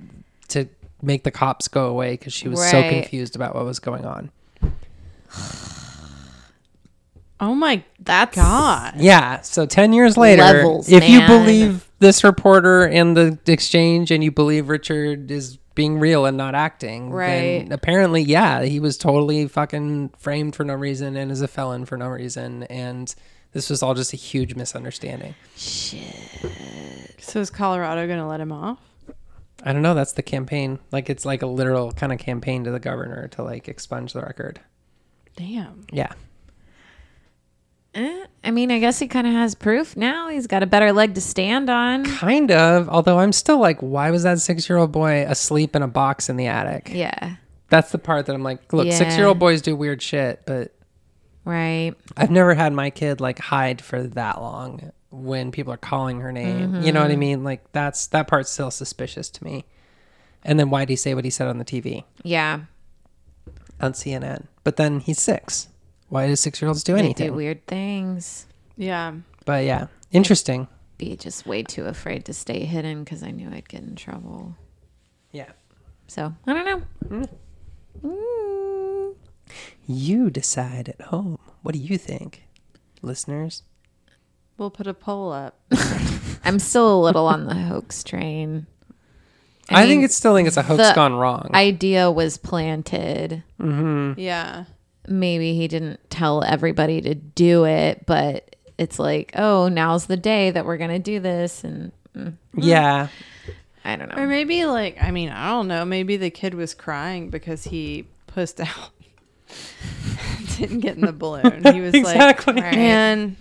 to 0.47 0.67
make 1.03 1.23
the 1.23 1.31
cops 1.31 1.67
go 1.67 1.87
away 1.87 2.13
because 2.13 2.33
she 2.33 2.47
was 2.47 2.67
so 2.69 2.81
confused 2.81 3.35
about 3.35 3.53
what 3.53 3.65
was 3.65 3.79
going 3.79 4.05
on. 4.05 4.31
Oh 7.39 7.53
my 7.53 7.83
That's 7.99 8.37
god. 8.37 8.93
Yeah. 8.97 9.41
So 9.41 9.65
10 9.65 9.91
years 9.91 10.15
later, 10.15 10.43
Levels, 10.43 10.89
if 10.89 11.09
you 11.09 11.27
believe 11.27 11.89
this 11.99 12.23
reporter 12.23 12.85
and 12.85 13.17
the 13.17 13.37
exchange 13.47 14.11
and 14.11 14.23
you 14.23 14.31
believe 14.31 14.69
Richard 14.69 15.29
is 15.29 15.57
being 15.75 15.99
real 15.99 16.25
and 16.25 16.37
not 16.37 16.53
acting, 16.55 17.09
Right. 17.09 17.59
then 17.63 17.71
apparently, 17.71 18.21
yeah, 18.21 18.63
he 18.63 18.79
was 18.79 18.97
totally 18.97 19.47
fucking 19.47 20.09
framed 20.17 20.55
for 20.55 20.63
no 20.63 20.75
reason 20.75 21.15
and 21.17 21.31
is 21.31 21.41
a 21.41 21.47
felon 21.47 21.85
for 21.85 21.97
no 21.97 22.07
reason. 22.07 22.63
And 22.63 23.13
this 23.53 23.69
was 23.69 23.81
all 23.81 23.93
just 23.95 24.13
a 24.13 24.17
huge 24.17 24.55
misunderstanding. 24.55 25.33
Shit. 25.55 27.15
So 27.19 27.39
is 27.39 27.49
Colorado 27.49 28.05
going 28.07 28.19
to 28.19 28.27
let 28.27 28.39
him 28.39 28.51
off? 28.51 28.79
I 29.63 29.71
don't 29.73 29.81
know. 29.81 29.93
That's 29.93 30.11
the 30.13 30.21
campaign. 30.23 30.79
Like, 30.91 31.09
it's 31.09 31.25
like 31.25 31.41
a 31.41 31.47
literal 31.47 31.91
kind 31.93 32.11
of 32.11 32.19
campaign 32.19 32.63
to 32.65 32.71
the 32.71 32.79
governor 32.79 33.27
to 33.29 33.43
like 33.43 33.67
expunge 33.67 34.13
the 34.13 34.21
record. 34.21 34.59
Damn. 35.35 35.85
Yeah. 35.91 36.11
Eh, 37.95 38.25
I 38.43 38.51
mean, 38.51 38.71
I 38.71 38.79
guess 38.79 38.97
he 38.99 39.07
kind 39.07 39.27
of 39.27 39.33
has 39.33 39.53
proof 39.55 39.95
now. 39.95 40.27
He's 40.29 40.47
got 40.47 40.63
a 40.63 40.65
better 40.65 40.91
leg 40.91 41.13
to 41.15 41.21
stand 41.21 41.69
on. 41.69 42.05
Kind 42.05 42.51
of. 42.51 42.89
Although 42.89 43.19
I'm 43.19 43.31
still 43.31 43.59
like, 43.59 43.79
why 43.81 44.09
was 44.11 44.23
that 44.23 44.39
six 44.39 44.67
year 44.67 44.77
old 44.77 44.91
boy 44.91 45.25
asleep 45.27 45.75
in 45.75 45.83
a 45.83 45.87
box 45.87 46.27
in 46.29 46.35
the 46.37 46.47
attic? 46.47 46.89
Yeah. 46.93 47.35
That's 47.69 47.91
the 47.91 47.99
part 47.99 48.25
that 48.25 48.35
I'm 48.35 48.43
like, 48.43 48.73
look, 48.73 48.87
Yeah. 48.87 48.97
six 48.97 49.15
year 49.17 49.27
old 49.27 49.39
boys 49.39 49.61
do 49.61 49.75
weird 49.75 50.01
shit, 50.01 50.41
but 50.45 50.73
Right. 51.45 51.93
I've 52.17 52.31
never 52.31 52.53
had 52.53 52.73
my 52.73 52.89
kid 52.89 53.19
like 53.21 53.37
hide 53.37 53.81
for 53.81 54.01
that 54.01 54.41
long 54.41 54.91
when 55.11 55.51
people 55.51 55.71
are 55.73 55.77
calling 55.77 56.21
her 56.21 56.31
name. 56.31 56.81
You 56.81 56.91
know 56.91 57.01
what 57.01 57.11
I 57.11 57.15
mean? 57.15 57.43
Like 57.43 57.71
that's 57.73 58.07
that 58.07 58.27
part's 58.27 58.49
still 58.49 58.71
suspicious 58.71 59.29
to 59.31 59.43
me. 59.43 59.65
And 60.43 60.59
then 60.59 60.69
why'd 60.69 60.89
he 60.89 60.95
say 60.95 61.13
what 61.13 61.25
he 61.25 61.29
said 61.29 61.47
on 61.47 61.57
the 61.57 61.65
TV 61.65 62.05
Yeah. 62.23 62.61
on 63.79 63.93
CNN? 63.93 64.47
But 64.63 64.77
then 64.77 64.99
he's 65.01 65.19
six. 65.21 65.67
Why 66.13 66.27
do 66.27 66.35
six 66.35 66.61
year 66.61 66.67
olds 66.69 66.83
do 66.83 66.93
They 66.93 66.99
anything? 66.99 67.27
do 67.29 67.33
weird 67.33 67.65
things. 67.65 68.45
Yeah. 68.77 69.13
But 69.45 69.65
yeah, 69.65 69.87
interesting. 70.11 70.67
Be 70.99 71.15
just 71.15 71.47
way 71.47 71.63
too 71.63 71.85
afraid 71.85 72.25
to 72.25 72.33
stay 72.35 72.65
hidden 72.65 73.03
because 73.03 73.23
I 73.23 73.31
knew 73.31 73.49
I'd 73.49 73.67
get 73.67 73.81
in 73.81 73.95
trouble. 73.95 74.55
Yeah. 75.31 75.49
So 76.05 76.31
I 76.45 76.53
don't 76.53 76.65
know. 77.09 77.27
Mm. 78.03 79.15
You 79.87 80.29
decide 80.29 80.89
at 80.89 81.01
home. 81.01 81.39
What 81.63 81.73
do 81.73 81.79
you 81.79 81.97
think, 81.97 82.43
listeners? 83.01 83.63
We'll 84.59 84.69
put 84.69 84.85
a 84.85 84.93
poll 84.93 85.31
up. 85.31 85.59
I'm 86.45 86.59
still 86.59 86.93
a 86.95 87.01
little 87.01 87.25
on 87.25 87.47
the 87.47 87.55
hoax 87.55 88.03
train. 88.03 88.67
I, 89.67 89.81
mean, 89.81 89.89
think 89.89 90.03
it's 90.05 90.15
still 90.15 90.35
think 90.35 90.47
it's 90.47 90.57
a 90.57 90.61
hoax 90.61 90.89
the 90.89 90.93
gone 90.93 91.15
wrong. 91.15 91.49
idea 91.55 92.11
was 92.11 92.37
planted. 92.37 93.41
yeah. 93.59 94.65
Maybe 95.07 95.55
he 95.55 95.67
didn't 95.67 95.99
tell 96.09 96.43
everybody 96.43 97.01
to 97.01 97.13
do 97.15 97.65
it, 97.65 98.05
but 98.05 98.55
it's 98.77 98.99
like, 98.99 99.31
oh, 99.35 99.67
now's 99.67 100.05
the 100.05 100.17
day 100.17 100.51
that 100.51 100.65
we're 100.65 100.77
gonna 100.77 100.99
do 100.99 101.19
this, 101.19 101.63
and 101.63 101.91
mm, 102.15 102.33
yeah. 102.55 103.07
I 103.85 103.95
don't 103.97 104.09
know. 104.09 104.21
Or 104.21 104.27
maybe 104.27 104.65
like 104.65 104.97
I 105.01 105.11
mean, 105.11 105.29
I 105.29 105.49
don't 105.49 105.67
know, 105.67 105.83
maybe 105.85 106.15
the 106.17 106.29
kid 106.29 106.53
was 106.53 106.73
crying 106.73 107.29
because 107.29 107.65
he 107.65 108.07
pussed 108.27 108.59
out. 108.61 108.91
Didn't 110.57 110.79
get 110.79 110.95
in 110.95 111.01
the 111.01 111.11
balloon. 111.13 111.63
He 111.73 111.81
was 111.81 111.93
Exactly. 111.93 112.53
like, 112.53 112.63
Right. 112.63 112.75
Man, 112.75 113.37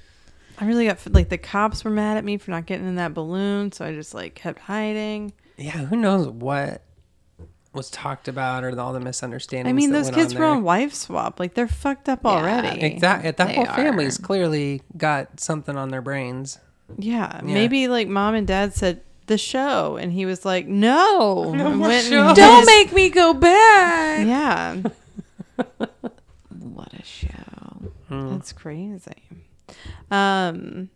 I 0.58 0.66
really 0.66 0.86
got 0.86 0.98
like 1.12 1.28
the 1.28 1.38
cops 1.38 1.84
were 1.84 1.90
mad 1.90 2.16
at 2.16 2.24
me 2.24 2.36
for 2.38 2.50
not 2.50 2.66
getting 2.66 2.86
in 2.86 2.96
that 2.96 3.14
balloon, 3.14 3.72
so 3.72 3.84
I 3.84 3.92
just 3.94 4.14
like 4.14 4.34
kept 4.34 4.58
hiding. 4.60 5.32
Yeah, 5.56 5.72
who 5.72 5.96
knows 5.96 6.28
what 6.28 6.82
was 7.74 7.88
talked 7.90 8.28
about 8.28 8.64
or 8.64 8.78
all 8.78 8.92
the 8.92 9.00
misunderstandings. 9.00 9.70
I 9.70 9.72
mean, 9.72 9.92
those 9.92 10.10
kids 10.10 10.34
on 10.34 10.40
were 10.40 10.46
there. 10.46 10.54
on 10.56 10.62
wife 10.62 10.92
swap. 10.94 11.40
Like 11.40 11.54
they're 11.54 11.66
fucked 11.68 12.08
up 12.08 12.26
already. 12.26 12.80
Exactly. 12.82 13.30
That 13.30 13.46
They 13.48 13.54
whole 13.54 13.66
are. 13.66 13.74
family's 13.76 14.18
clearly 14.18 14.82
got 14.96 15.40
something 15.40 15.76
on 15.76 15.88
their 15.90 16.02
brains. 16.02 16.58
Yeah, 16.98 17.36
Yeah. 17.44 17.54
maybe 17.54 17.88
like 17.88 18.08
mom 18.08 18.34
and 18.34 18.46
dad 18.46 18.74
said 18.74 19.00
the 19.26 19.38
show, 19.38 19.96
and 19.96 20.12
he 20.12 20.26
was 20.26 20.44
like, 20.44 20.66
"No, 20.66 21.52
No 21.56 21.70
went 21.78 21.92
and 21.94 22.06
show. 22.06 22.28
did- 22.34 22.36
Don't 22.36 22.66
make 22.66 22.92
me 22.92 23.08
go 23.08 23.32
back. 23.32 24.26
Yeah, 24.26 24.82
What 26.58 26.92
a 26.92 27.02
show. 27.04 27.92
that's 28.10 28.52
crazy. 28.52 29.22
Um, 30.10 30.90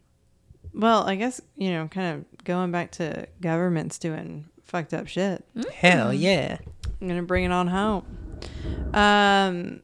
well, 0.74 1.04
I 1.08 1.14
guess 1.14 1.40
you 1.56 1.70
know, 1.70 1.88
kind 1.88 2.16
of 2.18 2.44
going 2.44 2.70
back 2.72 2.90
to 2.92 3.26
governments 3.40 3.98
doing 3.98 4.44
fucked 4.66 4.92
up 4.92 5.06
shit. 5.08 5.44
Hell 5.74 6.12
yeah. 6.12 6.58
I'm 7.00 7.08
gonna 7.08 7.22
bring 7.22 7.44
it 7.44 7.52
on 7.52 7.68
home. 7.68 8.04
Um, 8.92 9.80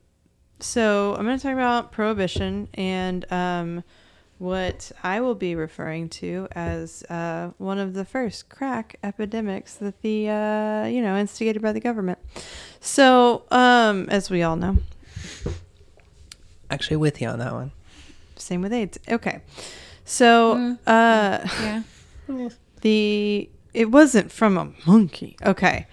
so 0.60 1.14
I'm 1.16 1.24
gonna 1.24 1.38
talk 1.38 1.52
about 1.54 1.92
prohibition 1.92 2.68
and 2.74 3.30
um, 3.32 3.84
what 4.38 4.90
I 5.02 5.20
will 5.20 5.34
be 5.34 5.54
referring 5.54 6.08
to 6.10 6.48
as 6.52 7.02
uh, 7.04 7.50
one 7.58 7.78
of 7.78 7.94
the 7.94 8.04
first 8.04 8.48
crack 8.48 8.96
epidemics 9.02 9.74
that 9.76 10.02
the 10.02 10.28
uh, 10.28 10.86
you 10.86 11.00
know 11.02 11.16
instigated 11.16 11.62
by 11.62 11.72
the 11.72 11.80
government. 11.80 12.18
So, 12.80 13.44
um, 13.50 14.08
as 14.08 14.30
we 14.30 14.42
all 14.42 14.56
know, 14.56 14.78
Actually, 16.70 16.96
with 16.96 17.20
you 17.20 17.28
on 17.28 17.38
that 17.38 17.52
one. 17.52 17.70
same 18.36 18.62
with 18.62 18.72
AIDS. 18.72 18.98
Okay, 19.08 19.40
so 20.04 20.76
uh, 20.86 21.46
Yeah. 21.60 21.82
the 22.80 23.48
it 23.74 23.90
wasn't 23.90 24.30
from 24.30 24.56
a 24.56 24.72
monkey. 24.86 25.36
Okay, 25.44 25.86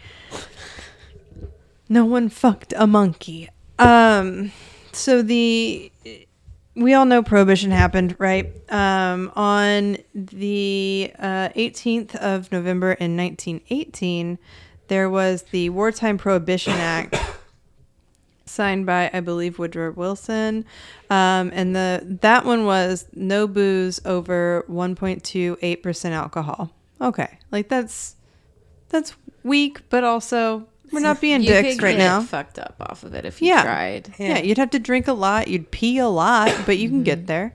no 1.88 2.06
one 2.06 2.30
fucked 2.30 2.74
a 2.78 2.88
monkey. 2.88 3.50
Um, 3.78 4.52
so 4.92 5.22
the 5.22 5.92
we 6.76 6.94
all 6.94 7.06
know 7.06 7.22
prohibition 7.22 7.72
happened, 7.72 8.16
right? 8.20 8.54
Um, 8.72 9.32
on 9.36 9.98
the 10.14 11.12
uh, 11.20 11.50
18th 11.50 12.16
of 12.16 12.52
November 12.52 12.94
in 12.94 13.18
1918, 13.18 14.38
there 14.88 15.10
was 15.10 15.44
the 15.52 15.70
Wartime 15.70 16.18
Prohibition 16.18 16.74
Act 16.78 17.18
signed 18.46 18.86
by 18.86 19.10
I 19.14 19.20
believe 19.20 19.60
Woodrow 19.60 19.92
Wilson, 19.92 20.66
um, 21.10 21.52
and 21.54 21.76
the 21.76 22.18
that 22.22 22.46
one 22.46 22.66
was 22.66 23.08
no 23.14 23.48
booze 23.48 24.00
over 24.06 24.66
1.28 24.70 25.84
percent 25.84 26.16
alcohol. 26.16 26.72
Okay, 27.02 27.40
like 27.52 27.70
that's 27.70 28.16
that's 28.90 29.16
weak, 29.44 29.90
but 29.90 30.04
also 30.04 30.68
we're 30.92 31.00
not 31.00 31.22
being 31.22 31.42
You 31.44 31.50
dicks 31.50 31.76
could 31.76 31.84
right 31.84 31.98
get 31.98 32.04
now. 32.04 32.22
fucked 32.22 32.60
up 32.60 32.76
off 32.80 33.04
of 33.04 33.14
it 33.14 33.26
if 33.26 33.42
you 33.42 33.50
Yeah. 33.50 33.64
tried. 33.64 34.14
Yeah. 34.18 34.40
you'd 34.40 34.58
have 34.58 34.72
to 34.72 34.80
drink 34.80 35.08
a 35.08 35.14
lot, 35.14 35.48
you'd 35.48 35.72
pee 35.72 35.98
a 36.00 36.08
lot, 36.08 36.54
but 36.66 36.78
you 36.78 36.90
can 36.90 37.04
get 37.04 37.28
there. 37.28 37.54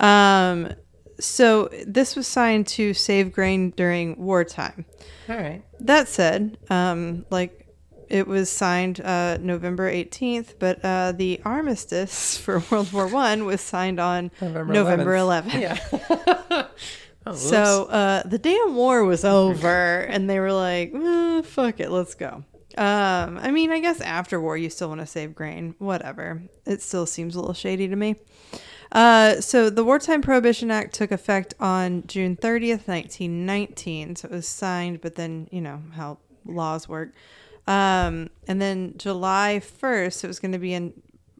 Um, 0.00 0.72
so 1.18 1.70
this 1.86 2.14
was 2.16 2.26
signed 2.26 2.66
to 2.68 2.92
save 2.92 3.32
grain 3.32 3.70
during 3.70 4.16
wartime. 4.22 4.84
All 5.28 5.36
right. 5.36 5.62
That 5.80 6.08
said, 6.08 6.58
um, 6.68 7.24
like 7.30 7.62
it 8.10 8.26
was 8.26 8.50
signed 8.50 9.00
uh, 9.00 9.38
November 9.40 9.90
18th, 9.90 10.54
but 10.58 10.84
uh, 10.84 11.12
the 11.12 11.40
armistice 11.44 12.36
for 12.44 12.62
World 12.70 12.92
War 12.92 13.06
One 13.08 13.44
was 13.46 13.60
signed 13.62 13.98
on 13.98 14.30
November 14.40 14.72
November 14.74 15.14
11th. 15.14 15.50
11th. 15.50 15.60
Yeah. 16.50 16.66
oh. 17.26 17.34
So 17.34 17.84
uh, 17.84 18.22
the 18.24 18.38
damn 18.38 18.74
war 18.74 19.04
was 19.04 19.24
over, 19.38 20.00
and 20.00 20.28
they 20.28 20.40
were 20.40 20.52
like, 20.52 20.92
"Eh, 20.94 21.42
"Fuck 21.42 21.80
it, 21.80 21.90
let's 21.90 22.14
go." 22.14 22.44
Um, 22.76 23.38
I 23.38 23.50
mean, 23.52 23.70
I 23.70 23.80
guess 23.80 24.00
after 24.00 24.40
war, 24.40 24.56
you 24.56 24.68
still 24.68 24.88
want 24.88 25.00
to 25.00 25.06
save 25.06 25.34
grain. 25.34 25.74
Whatever. 25.78 26.42
It 26.66 26.82
still 26.82 27.06
seems 27.06 27.34
a 27.34 27.40
little 27.40 27.54
shady 27.54 27.88
to 27.88 27.96
me. 27.96 28.16
Uh, 28.92 29.40
so 29.40 29.70
the 29.70 29.84
Wartime 29.84 30.22
Prohibition 30.22 30.70
Act 30.70 30.94
took 30.94 31.10
effect 31.10 31.54
on 31.58 32.06
June 32.06 32.36
30th, 32.36 32.86
1919. 32.86 34.16
So 34.16 34.28
it 34.28 34.30
was 34.30 34.48
signed, 34.48 35.00
but 35.00 35.14
then 35.14 35.48
you 35.50 35.60
know 35.60 35.82
how 35.94 36.18
laws 36.44 36.88
work. 36.88 37.12
Um, 37.66 38.30
and 38.46 38.62
then 38.62 38.94
July 38.96 39.60
1st, 39.62 40.24
it 40.24 40.28
was 40.28 40.38
going 40.38 40.52
to 40.52 40.58
be 40.58 40.72
in 40.72 40.92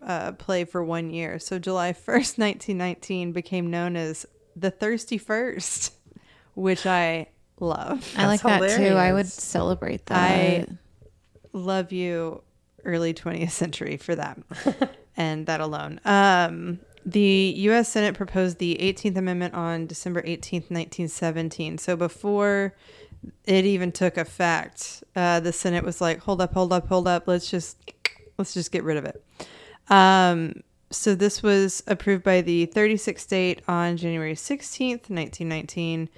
uh, 0.02 0.32
play 0.32 0.64
for 0.64 0.84
one 0.84 1.10
year. 1.10 1.38
So 1.38 1.58
July 1.58 1.92
1st, 1.92 2.38
1919 2.38 3.32
became 3.32 3.70
known 3.70 3.96
as 3.96 4.26
the 4.56 4.70
Thirsty 4.70 5.18
First, 5.18 5.92
which 6.54 6.86
I 6.86 7.28
love. 7.60 8.12
I 8.16 8.26
like 8.26 8.42
that 8.42 8.76
too. 8.76 8.94
I 8.94 9.12
would 9.12 9.26
celebrate 9.26 10.06
that. 10.06 10.16
I 10.16 10.66
love 11.52 11.92
you 11.92 12.42
early 12.84 13.12
20th 13.12 13.50
century 13.50 13.96
for 13.96 14.14
that 14.14 14.38
and 15.16 15.46
that 15.46 15.60
alone. 15.60 16.00
Um, 16.04 16.80
the 17.04 17.54
U.S. 17.58 17.88
Senate 17.88 18.14
proposed 18.16 18.58
the 18.58 18.76
18th 18.80 19.16
Amendment 19.16 19.54
on 19.54 19.86
December 19.86 20.22
18th, 20.22 20.70
1917. 20.70 21.78
So 21.78 21.94
before 21.94 22.74
it 23.44 23.64
even 23.64 23.92
took 23.92 24.16
effect, 24.16 25.04
uh, 25.14 25.40
the 25.40 25.52
Senate 25.52 25.84
was 25.84 26.00
like, 26.00 26.20
"Hold 26.20 26.40
up, 26.40 26.52
hold 26.52 26.72
up, 26.72 26.88
hold 26.88 27.06
up. 27.06 27.28
Let's 27.28 27.48
just 27.48 27.78
let's 28.38 28.54
just 28.54 28.72
get 28.72 28.82
rid 28.82 28.96
of 28.96 29.04
it." 29.04 29.24
Um, 29.88 30.62
so 30.90 31.14
this 31.14 31.42
was 31.42 31.82
approved 31.86 32.22
by 32.22 32.40
the 32.40 32.66
36th 32.68 33.18
state 33.20 33.62
on 33.66 33.96
January 33.96 34.34
16th, 34.34 35.10
1919. 35.10 36.08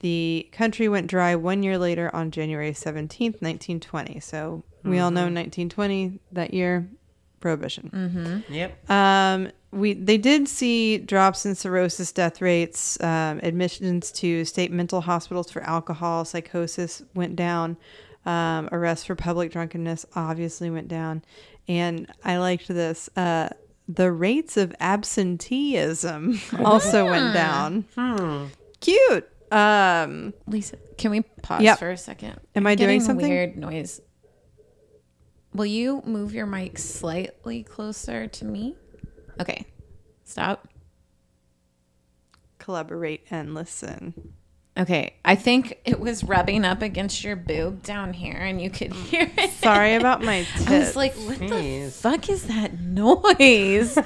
The 0.00 0.48
country 0.52 0.88
went 0.88 1.06
dry 1.06 1.34
one 1.36 1.62
year 1.62 1.78
later 1.78 2.14
on 2.14 2.30
January 2.30 2.72
17th, 2.72 3.40
1920. 3.40 4.20
So 4.20 4.62
we 4.84 4.98
all 4.98 5.10
know 5.10 5.22
1920 5.22 6.20
that 6.32 6.52
year, 6.52 6.88
prohibition. 7.40 8.44
Yep. 8.48 8.90
Um, 8.90 9.50
we 9.72 9.92
they 9.92 10.16
did 10.16 10.48
see 10.48 10.98
drops 10.98 11.44
in 11.44 11.54
cirrhosis 11.54 12.12
death 12.12 12.40
rates. 12.40 13.00
Um, 13.00 13.40
admissions 13.42 14.10
to 14.12 14.44
state 14.44 14.72
mental 14.72 15.00
hospitals 15.00 15.50
for 15.50 15.62
alcohol 15.62 16.24
psychosis 16.24 17.02
went 17.14 17.36
down. 17.36 17.76
Um, 18.24 18.68
arrests 18.72 19.04
for 19.06 19.14
public 19.14 19.52
drunkenness 19.52 20.04
obviously 20.14 20.70
went 20.70 20.88
down, 20.88 21.22
and 21.68 22.10
I 22.24 22.38
liked 22.38 22.68
this. 22.68 23.08
Uh, 23.16 23.50
the 23.88 24.10
rates 24.12 24.56
of 24.56 24.74
absenteeism 24.80 26.40
also 26.64 27.06
went 27.08 27.34
down. 27.34 27.84
Cute. 28.80 29.28
Um, 29.52 30.34
Lisa, 30.48 30.76
can 30.98 31.12
we 31.12 31.20
pause 31.22 31.62
Yep. 31.62 31.78
for 31.78 31.90
a 31.90 31.96
second? 31.96 32.40
Am 32.56 32.66
I 32.66 32.72
I'm 32.72 32.76
doing 32.76 32.88
getting 32.88 33.00
something? 33.00 33.28
Weird 33.28 33.56
noise. 33.56 34.00
Will 35.54 35.66
you 35.66 36.02
move 36.04 36.34
your 36.34 36.46
mic 36.46 36.78
slightly 36.78 37.62
closer 37.62 38.26
to 38.26 38.44
me? 38.44 38.74
Okay. 39.40 39.64
Stop. 40.24 40.68
collaborate 42.58 43.24
and 43.30 43.54
listen. 43.54 44.34
Okay. 44.78 45.14
I 45.24 45.34
think 45.36 45.78
it 45.84 45.98
was 46.00 46.22
rubbing 46.24 46.64
up 46.64 46.82
against 46.82 47.24
your 47.24 47.36
boob 47.36 47.82
down 47.82 48.12
here 48.12 48.36
and 48.36 48.60
you 48.60 48.70
could 48.70 48.92
hear 48.92 49.30
it. 49.38 49.50
Sorry 49.52 49.94
about 49.94 50.22
my 50.22 50.42
tits. 50.44 50.66
I 50.68 50.78
was 50.78 50.96
like, 50.96 51.14
what 51.14 51.38
the 51.38 51.90
fuck 51.90 52.28
is 52.28 52.44
that 52.44 52.78
noise? 52.80 53.96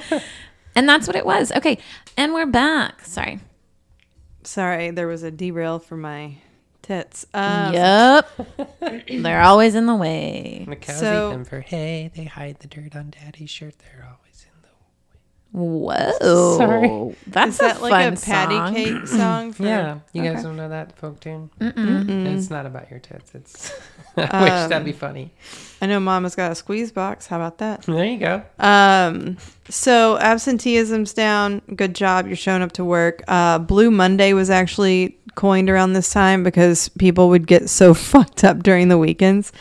and 0.74 0.88
that's 0.88 1.06
what 1.06 1.16
it 1.16 1.26
was. 1.26 1.50
Okay. 1.52 1.78
And 2.16 2.32
we're 2.34 2.46
back. 2.46 3.04
Sorry. 3.04 3.40
Sorry, 4.42 4.90
there 4.90 5.06
was 5.06 5.22
a 5.22 5.30
derail 5.30 5.78
for 5.80 5.96
my 5.96 6.36
tits. 6.82 7.26
Um, 7.34 7.74
yep. 7.74 8.28
They're 9.08 9.42
always 9.42 9.74
in 9.74 9.86
the 9.86 9.94
way. 9.94 10.64
The 10.68 10.76
cows 10.76 10.98
So- 11.00 11.28
eat 11.28 11.32
them 11.32 11.44
for 11.44 11.60
hay. 11.60 12.10
They 12.14 12.24
hide 12.24 12.58
the 12.60 12.68
dirt 12.68 12.96
on 12.96 13.10
daddy's 13.10 13.50
shirt. 13.50 13.74
They're 13.78 14.06
always 14.06 14.18
in 14.18 14.18
the. 14.18 14.19
Whoa. 15.52 16.56
Sorry. 16.58 17.16
That's 17.26 17.52
Is 17.54 17.58
that 17.58 17.78
a 17.78 17.80
like 17.80 17.90
fun 17.90 18.12
a 18.12 18.16
patty 18.16 18.54
song. 18.54 18.74
cake 18.74 19.06
song? 19.08 19.52
For, 19.52 19.64
Yeah, 19.64 19.98
you 20.12 20.22
guys 20.22 20.42
don't 20.44 20.56
know 20.56 20.68
that 20.68 20.96
folk 20.96 21.18
tune. 21.20 21.50
It's 21.60 22.50
not 22.50 22.66
about 22.66 22.90
your 22.90 23.00
tits. 23.00 23.34
It's. 23.34 23.72
I 24.16 24.42
wish 24.42 24.68
that'd 24.68 24.84
be 24.84 24.92
funny. 24.92 25.32
I 25.82 25.86
know 25.86 25.98
Mama's 25.98 26.34
got 26.36 26.52
a 26.52 26.54
squeeze 26.54 26.92
box. 26.92 27.26
How 27.26 27.36
about 27.36 27.58
that? 27.58 27.82
There 27.82 28.04
you 28.04 28.18
go. 28.18 28.42
Um, 28.58 29.38
so 29.68 30.18
absenteeism's 30.18 31.12
down. 31.14 31.62
Good 31.74 31.94
job. 31.94 32.26
You're 32.26 32.36
showing 32.36 32.62
up 32.62 32.72
to 32.72 32.84
work. 32.84 33.22
Uh, 33.26 33.58
Blue 33.58 33.90
Monday 33.90 34.32
was 34.32 34.50
actually 34.50 35.16
coined 35.36 35.70
around 35.70 35.94
this 35.94 36.12
time 36.12 36.42
because 36.44 36.88
people 36.90 37.28
would 37.28 37.46
get 37.46 37.68
so 37.70 37.94
fucked 37.94 38.44
up 38.44 38.62
during 38.62 38.88
the 38.88 38.98
weekends 38.98 39.52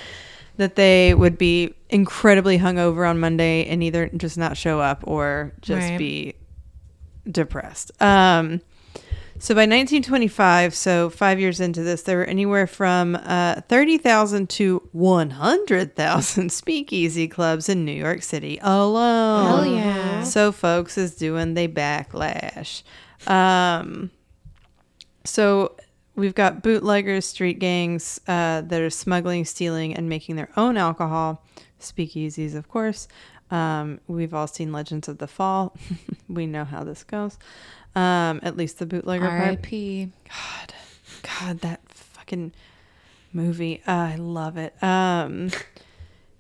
that 0.57 0.75
they 0.75 1.13
would 1.13 1.37
be 1.37 1.73
incredibly 1.89 2.59
hungover 2.59 3.09
on 3.09 3.19
Monday 3.19 3.65
and 3.65 3.81
either 3.83 4.09
just 4.15 4.37
not 4.37 4.55
show 4.57 4.79
up 4.79 5.03
or 5.05 5.53
just 5.61 5.89
Right. 5.89 5.97
be 5.97 6.33
depressed. 7.29 7.91
Um, 8.01 8.61
so 9.41 9.55
by 9.55 9.61
1925, 9.61 10.75
so 10.75 11.09
five 11.09 11.39
years 11.39 11.59
into 11.61 11.81
this, 11.81 12.01
there 12.03 12.17
were 12.17 12.25
anywhere 12.25 12.67
from 12.67 13.15
uh, 13.15 13.61
30,000 13.69 14.49
to 14.49 14.87
100,000 14.91 16.51
speakeasy 16.51 17.27
clubs 17.27 17.69
in 17.69 17.85
New 17.85 17.93
York 17.93 18.21
City 18.21 18.59
alone. 18.61 19.47
Hell 19.47 19.65
yeah. 19.65 20.23
So 20.23 20.51
folks 20.51 20.97
is 20.97 21.15
doing 21.15 21.53
the 21.53 21.67
backlash. 21.69 22.83
Um, 23.27 24.11
so 25.23 25.75
we've 26.15 26.35
got 26.35 26.61
bootleggers, 26.61 27.25
street 27.25 27.59
gangs 27.59 28.19
uh, 28.27 28.61
that 28.61 28.81
are 28.81 28.89
smuggling, 28.89 29.45
stealing, 29.45 29.95
and 29.95 30.09
making 30.09 30.35
their 30.35 30.49
own 30.57 30.75
alcohol. 30.77 31.43
Speakeasies, 31.79 32.55
of 32.55 32.69
course. 32.69 33.07
Um, 33.51 33.99
we've 34.07 34.33
all 34.33 34.47
seen 34.47 34.71
Legends 34.71 35.07
of 35.07 35.17
the 35.17 35.27
Fall. 35.27 35.75
we 36.29 36.45
know 36.45 36.65
how 36.65 36.83
this 36.83 37.03
goes. 37.03 37.37
Um, 37.95 38.39
at 38.43 38.55
least 38.55 38.79
the 38.79 38.85
bootlegger 38.85 39.27
part. 39.27 39.41
R.I.P. 39.41 40.11
God, 40.27 40.73
God, 41.23 41.59
that 41.59 41.81
fucking 41.89 42.53
movie. 43.33 43.81
Uh, 43.87 43.91
I 43.91 44.15
love 44.15 44.57
it. 44.57 44.81
Um, 44.83 45.49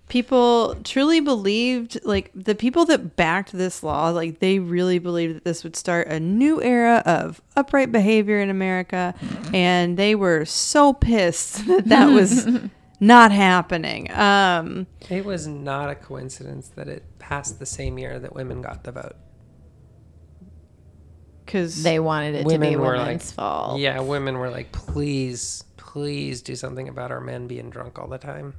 people 0.09 0.75
truly 0.83 1.19
believed, 1.19 1.99
like 2.03 2.31
the 2.35 2.55
people 2.55 2.85
that 2.85 3.15
backed 3.15 3.53
this 3.53 3.81
law, 3.81 4.09
like 4.09 4.39
they 4.39 4.59
really 4.59 4.99
believed 4.99 5.35
that 5.35 5.43
this 5.45 5.63
would 5.63 5.75
start 5.75 6.07
a 6.07 6.19
new 6.19 6.61
era 6.61 7.01
of 7.05 7.41
upright 7.55 7.91
behavior 7.91 8.39
in 8.39 8.49
America, 8.49 9.15
and 9.53 9.97
they 9.97 10.15
were 10.15 10.45
so 10.45 10.93
pissed 10.93 11.65
that 11.67 11.85
that 11.85 12.07
was 12.07 12.47
not 12.99 13.31
happening. 13.31 14.11
Um, 14.11 14.87
It 15.09 15.25
was 15.25 15.47
not 15.47 15.89
a 15.89 15.95
coincidence 15.95 16.67
that 16.69 16.87
it 16.87 17.03
passed 17.19 17.59
the 17.59 17.65
same 17.65 17.97
year 17.97 18.19
that 18.19 18.33
women 18.35 18.61
got 18.61 18.83
the 18.83 18.91
vote. 18.91 19.15
because 21.45 21.81
They 21.81 21.99
wanted 21.99 22.35
it 22.35 22.47
to 22.47 22.59
be 22.59 22.75
were 22.75 22.91
women's 22.91 23.25
like- 23.29 23.35
fault. 23.35 23.79
Yeah, 23.79 23.99
women 24.01 24.37
were 24.37 24.51
like, 24.51 24.71
please, 24.71 25.63
please 25.77 26.43
do 26.43 26.55
something 26.55 26.87
about 26.87 27.09
our 27.11 27.19
men 27.21 27.47
being 27.47 27.71
drunk 27.71 27.97
all 27.97 28.07
the 28.07 28.19
time. 28.19 28.53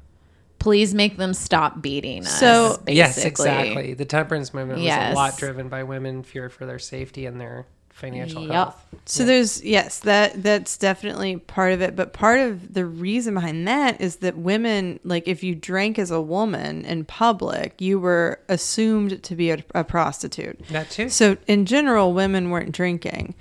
Please 0.59 0.93
make 0.93 1.17
them 1.17 1.33
stop 1.33 1.81
beating 1.81 2.23
us. 2.27 2.41
So- 2.41 2.71
basically. 2.85 2.95
Yes, 2.97 3.25
exactly. 3.25 3.95
The 3.95 4.05
temperance 4.05 4.53
movement 4.53 4.81
was 4.81 4.89
a 4.89 5.13
lot 5.15 5.39
driven 5.39 5.69
by 5.69 5.85
women 5.85 6.25
fear 6.25 6.49
for 6.49 6.67
their 6.67 6.81
safety 6.81 7.27
and 7.27 7.41
their 7.41 7.67
financial 8.01 8.43
Yup. 8.43 8.51
health. 8.53 8.87
So 9.05 9.25
there's 9.25 9.63
yes, 9.63 10.01
that 10.01 10.43
that's 10.43 10.77
definitely 10.77 11.37
part 11.37 11.73
of 11.73 11.81
it, 11.83 11.95
but 11.95 12.13
part 12.13 12.41
of 12.41 12.75
the 12.75 12.85
reason 12.85 13.35
behind 13.35 13.69
that 13.69 14.01
is 14.01 14.17
that 14.17 14.37
women 14.37 14.99
like 15.05 15.29
if 15.29 15.43
you 15.43 15.55
drank 15.55 15.99
as 15.99 16.11
a 16.11 16.21
woman 16.21 16.85
in 16.85 17.05
public, 17.05 17.81
you 17.81 18.01
were 18.01 18.41
assumed 18.49 19.23
to 19.23 19.37
be 19.37 19.51
a, 19.51 19.63
a 19.75 19.85
prostitute. 19.85 20.67
That 20.69 20.91
too. 20.91 21.09
So 21.09 21.37
in 21.47 21.67
general, 21.67 22.13
women 22.13 22.51
weren't 22.51 22.73
drinking. 22.73 23.35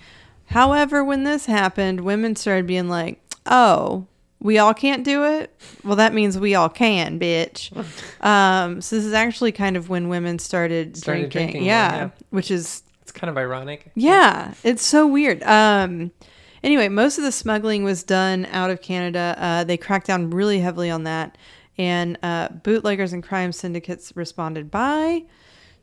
However, 0.47 1.03
when 1.03 1.23
this 1.23 1.45
happened, 1.45 2.01
women 2.01 2.35
started 2.35 2.65
being 2.67 2.89
like, 2.89 3.21
"Oh, 3.45 4.07
we 4.41 4.57
all 4.57 4.73
can't 4.73 5.03
do 5.03 5.23
it. 5.25 5.53
Well, 5.83 5.95
that 5.97 6.13
means 6.13 6.37
we 6.39 6.55
all 6.55 6.69
can, 6.69 7.19
bitch." 7.19 7.71
um, 8.25 8.81
so 8.81 8.95
this 8.95 9.05
is 9.05 9.13
actually 9.13 9.51
kind 9.51 9.77
of 9.77 9.89
when 9.89 10.09
women 10.09 10.39
started, 10.39 10.97
Started 10.97 11.29
drinking. 11.29 11.31
drinking 11.31 11.61
more, 11.61 11.67
yeah, 11.67 11.95
yeah. 11.95 12.09
which 12.31 12.49
is 12.49 12.81
It's 13.09 13.17
kind 13.19 13.29
of 13.29 13.37
ironic. 13.37 13.91
yeah, 13.95 14.53
it's 14.63 14.85
so 14.85 15.07
weird. 15.07 15.41
Um, 15.43 16.11
anyway, 16.63 16.89
most 16.89 17.17
of 17.17 17.23
the 17.23 17.31
smuggling 17.31 17.83
was 17.83 18.03
done 18.03 18.45
out 18.51 18.69
of 18.69 18.81
Canada. 18.83 19.35
Uh, 19.37 19.63
they 19.63 19.77
cracked 19.77 20.05
down 20.07 20.29
really 20.29 20.59
heavily 20.59 20.91
on 20.91 21.05
that, 21.05 21.37
and 21.77 22.17
uh, 22.21 22.49
bootleggers 22.49 23.11
and 23.11 23.23
crime 23.23 23.51
syndicates 23.51 24.15
responded 24.15 24.69
by 24.69 25.23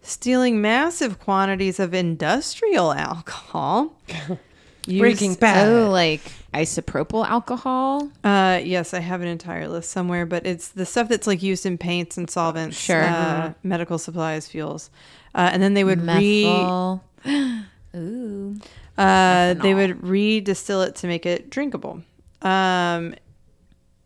stealing 0.03 0.61
massive 0.61 1.19
quantities 1.19 1.81
of 1.81 1.93
industrial 1.93 2.93
alcohol. 2.93 3.99
Breaking 4.87 5.31
Used- 5.31 5.41
Bad. 5.41 5.67
Oh, 5.69 5.91
like 5.91 6.21
isopropyl 6.55 7.27
alcohol. 7.29 8.09
Uh, 8.23 8.61
yes, 8.63 8.95
I 8.95 9.01
have 9.01 9.21
an 9.21 9.27
entire 9.27 9.67
list 9.67 9.91
somewhere, 9.91 10.25
but 10.27 10.47
it's 10.47 10.69
the 10.69 10.87
stuff 10.87 11.09
that's 11.09 11.27
like 11.27 11.43
used 11.43 11.67
in 11.67 11.77
paints 11.77 12.17
and 12.17 12.31
solvents, 12.31 12.79
Sure. 12.79 13.03
uh, 13.03 13.53
medical 13.65 13.99
supplies, 13.99 14.47
fuels, 14.47 14.91
uh, 15.35 15.51
and 15.53 15.61
then 15.61 15.75
they 15.75 15.83
would 15.83 16.01
re 16.01 16.45
Methyl. 16.45 17.03
Ooh. 17.27 18.57
Uh, 18.97 19.55
they 19.55 19.75
would 19.75 20.07
re-distill 20.07 20.83
it 20.83 20.95
to 20.97 21.07
make 21.07 21.27
it 21.27 21.51
drinkable. 21.51 22.03
Um, 22.43 23.15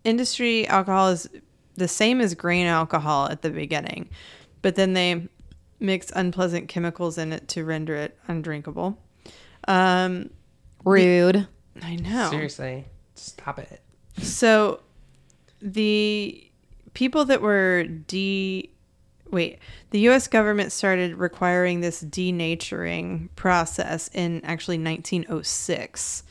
industry 0.04 0.66
alcohol 0.66 1.08
is 1.08 1.28
the 1.76 1.88
same 1.88 2.20
as 2.20 2.34
grain 2.34 2.66
alcohol 2.66 3.28
at 3.28 3.42
the 3.42 3.50
beginning, 3.50 4.08
but 4.62 4.74
then 4.76 4.92
they 4.92 5.28
mix 5.78 6.12
unpleasant 6.14 6.68
chemicals 6.68 7.18
in 7.18 7.32
it 7.32 7.48
to 7.48 7.64
render 7.64 7.94
it 7.96 8.18
undrinkable. 8.28 8.98
Um, 9.66 10.30
Rude. 10.84 11.46
I 11.82 11.96
know. 11.96 12.30
Seriously, 12.30 12.84
stop 13.14 13.58
it. 13.58 13.80
So 14.18 14.80
the 15.62 16.50
people 16.94 17.24
that 17.26 17.40
were 17.40 17.84
de 17.84 18.70
wait, 19.32 19.58
the 19.90 20.00
US 20.08 20.28
government 20.28 20.72
started 20.72 21.14
requiring 21.14 21.80
this 21.80 22.02
denaturing 22.02 23.28
process 23.36 24.08
in 24.12 24.44
actually 24.44 24.78
1906. 24.78 26.22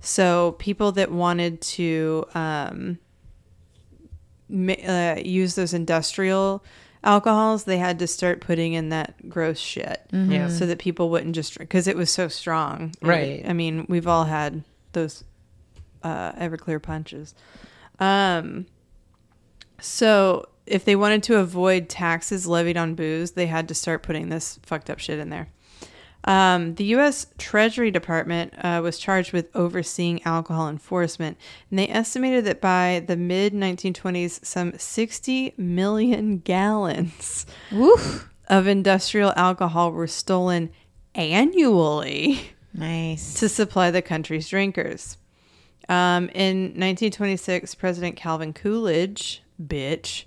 So 0.00 0.52
people 0.58 0.92
that 0.92 1.10
wanted 1.10 1.60
to 1.60 2.24
um, 2.34 2.98
ma- 4.48 4.72
uh, 4.74 5.16
use 5.24 5.54
those 5.54 5.74
industrial 5.74 6.64
alcohols, 7.04 7.64
they 7.64 7.78
had 7.78 7.98
to 8.00 8.06
start 8.06 8.40
putting 8.40 8.72
in 8.72 8.88
that 8.90 9.28
gross 9.28 9.58
shit. 9.58 10.06
Yeah. 10.12 10.48
So 10.48 10.66
that 10.66 10.78
people 10.78 11.10
wouldn't 11.10 11.34
just 11.34 11.54
drink 11.54 11.68
because 11.70 11.86
it 11.86 11.96
was 11.96 12.10
so 12.10 12.28
strong. 12.28 12.92
Right. 13.02 13.44
I 13.46 13.52
mean, 13.52 13.86
we've 13.88 14.06
all 14.06 14.24
had 14.24 14.62
those 14.92 15.24
uh, 16.02 16.32
Everclear 16.32 16.80
punches. 16.82 17.34
Um, 17.98 18.66
so 19.80 20.48
if 20.70 20.84
they 20.84 20.96
wanted 20.96 21.22
to 21.24 21.38
avoid 21.38 21.88
taxes 21.88 22.46
levied 22.46 22.76
on 22.76 22.94
booze, 22.94 23.32
they 23.32 23.46
had 23.46 23.68
to 23.68 23.74
start 23.74 24.02
putting 24.02 24.28
this 24.28 24.58
fucked 24.62 24.88
up 24.90 24.98
shit 24.98 25.18
in 25.18 25.30
there. 25.30 25.48
Um, 26.24 26.74
the 26.74 26.84
U.S. 26.84 27.26
Treasury 27.38 27.90
Department 27.90 28.52
uh, 28.58 28.80
was 28.82 28.98
charged 28.98 29.32
with 29.32 29.48
overseeing 29.54 30.22
alcohol 30.24 30.68
enforcement, 30.68 31.38
and 31.70 31.78
they 31.78 31.88
estimated 31.88 32.44
that 32.44 32.60
by 32.60 33.02
the 33.06 33.16
mid 33.16 33.54
1920s, 33.54 34.44
some 34.44 34.76
60 34.76 35.54
million 35.56 36.38
gallons 36.44 37.46
Woof. 37.72 38.28
of 38.48 38.66
industrial 38.66 39.32
alcohol 39.36 39.92
were 39.92 40.06
stolen 40.08 40.70
annually 41.14 42.40
Nice. 42.74 43.34
to 43.34 43.48
supply 43.48 43.90
the 43.90 44.02
country's 44.02 44.48
drinkers. 44.48 45.16
Um, 45.88 46.28
in 46.34 46.64
1926, 46.74 47.74
President 47.76 48.16
Calvin 48.16 48.52
Coolidge, 48.52 49.42
bitch, 49.64 50.24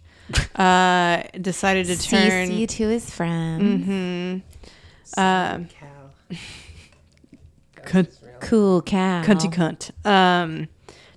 uh, 0.55 1.23
decided 1.39 1.86
to 1.88 1.97
turn. 1.97 2.49
CC 2.49 2.67
to 2.67 2.88
his 2.89 3.09
friend. 3.09 3.84
Mhm. 3.86 4.41
Um, 5.17 5.67
Cow. 5.67 6.38
cunt, 7.84 8.09
Cool 8.39 8.82
cow. 8.82 9.23
cunty 9.23 9.51
cunt. 9.51 9.91
Um, 10.05 10.67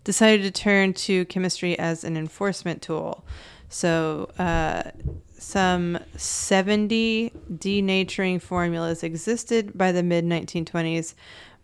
decided 0.05 0.43
to 0.43 0.51
turn 0.51 0.93
to 0.95 1.25
chemistry 1.27 1.79
as 1.79 2.05
an 2.05 2.17
enforcement 2.17 2.83
tool. 2.83 3.25
So, 3.69 4.31
uh, 4.39 4.91
some 5.39 5.99
70 6.17 7.31
denaturing 7.53 8.41
formulas 8.41 9.03
existed 9.03 9.77
by 9.77 9.93
the 9.93 10.03
mid 10.03 10.25
1920s. 10.25 11.15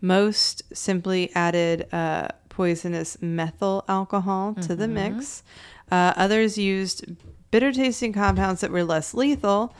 Most 0.01 0.63
simply 0.75 1.31
added 1.35 1.87
uh, 1.93 2.29
poisonous 2.49 3.17
methyl 3.21 3.85
alcohol 3.87 4.55
to 4.61 4.75
the 4.75 4.87
mix. 4.87 5.43
Uh, 5.91 6.13
others 6.15 6.57
used 6.57 7.05
bitter 7.51 7.71
tasting 7.71 8.13
compounds 8.13 8.61
that 8.61 8.71
were 8.71 8.83
less 8.83 9.13
lethal, 9.13 9.75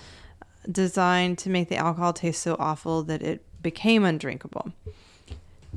designed 0.70 1.38
to 1.40 1.50
make 1.50 1.70
the 1.70 1.78
alcohol 1.78 2.14
taste 2.14 2.42
so 2.42 2.56
awful 2.60 3.04
that 3.04 3.22
it 3.22 3.44
became 3.64 4.04
undrinkable. 4.04 4.72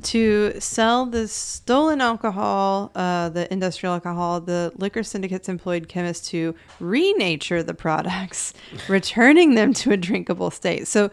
To 0.03 0.59
sell 0.59 1.05
the 1.05 1.27
stolen 1.27 2.01
alcohol, 2.01 2.91
uh, 2.95 3.29
the 3.29 3.51
industrial 3.51 3.93
alcohol, 3.93 4.41
the 4.41 4.73
liquor 4.75 5.03
syndicates 5.03 5.47
employed 5.47 5.87
chemists 5.87 6.29
to 6.29 6.53
renature 6.81 7.65
the 7.65 7.73
products, 7.73 8.53
returning 8.89 9.55
them 9.55 9.73
to 9.73 9.91
a 9.91 9.97
drinkable 9.97 10.51
state. 10.51 10.87
So, 10.87 11.09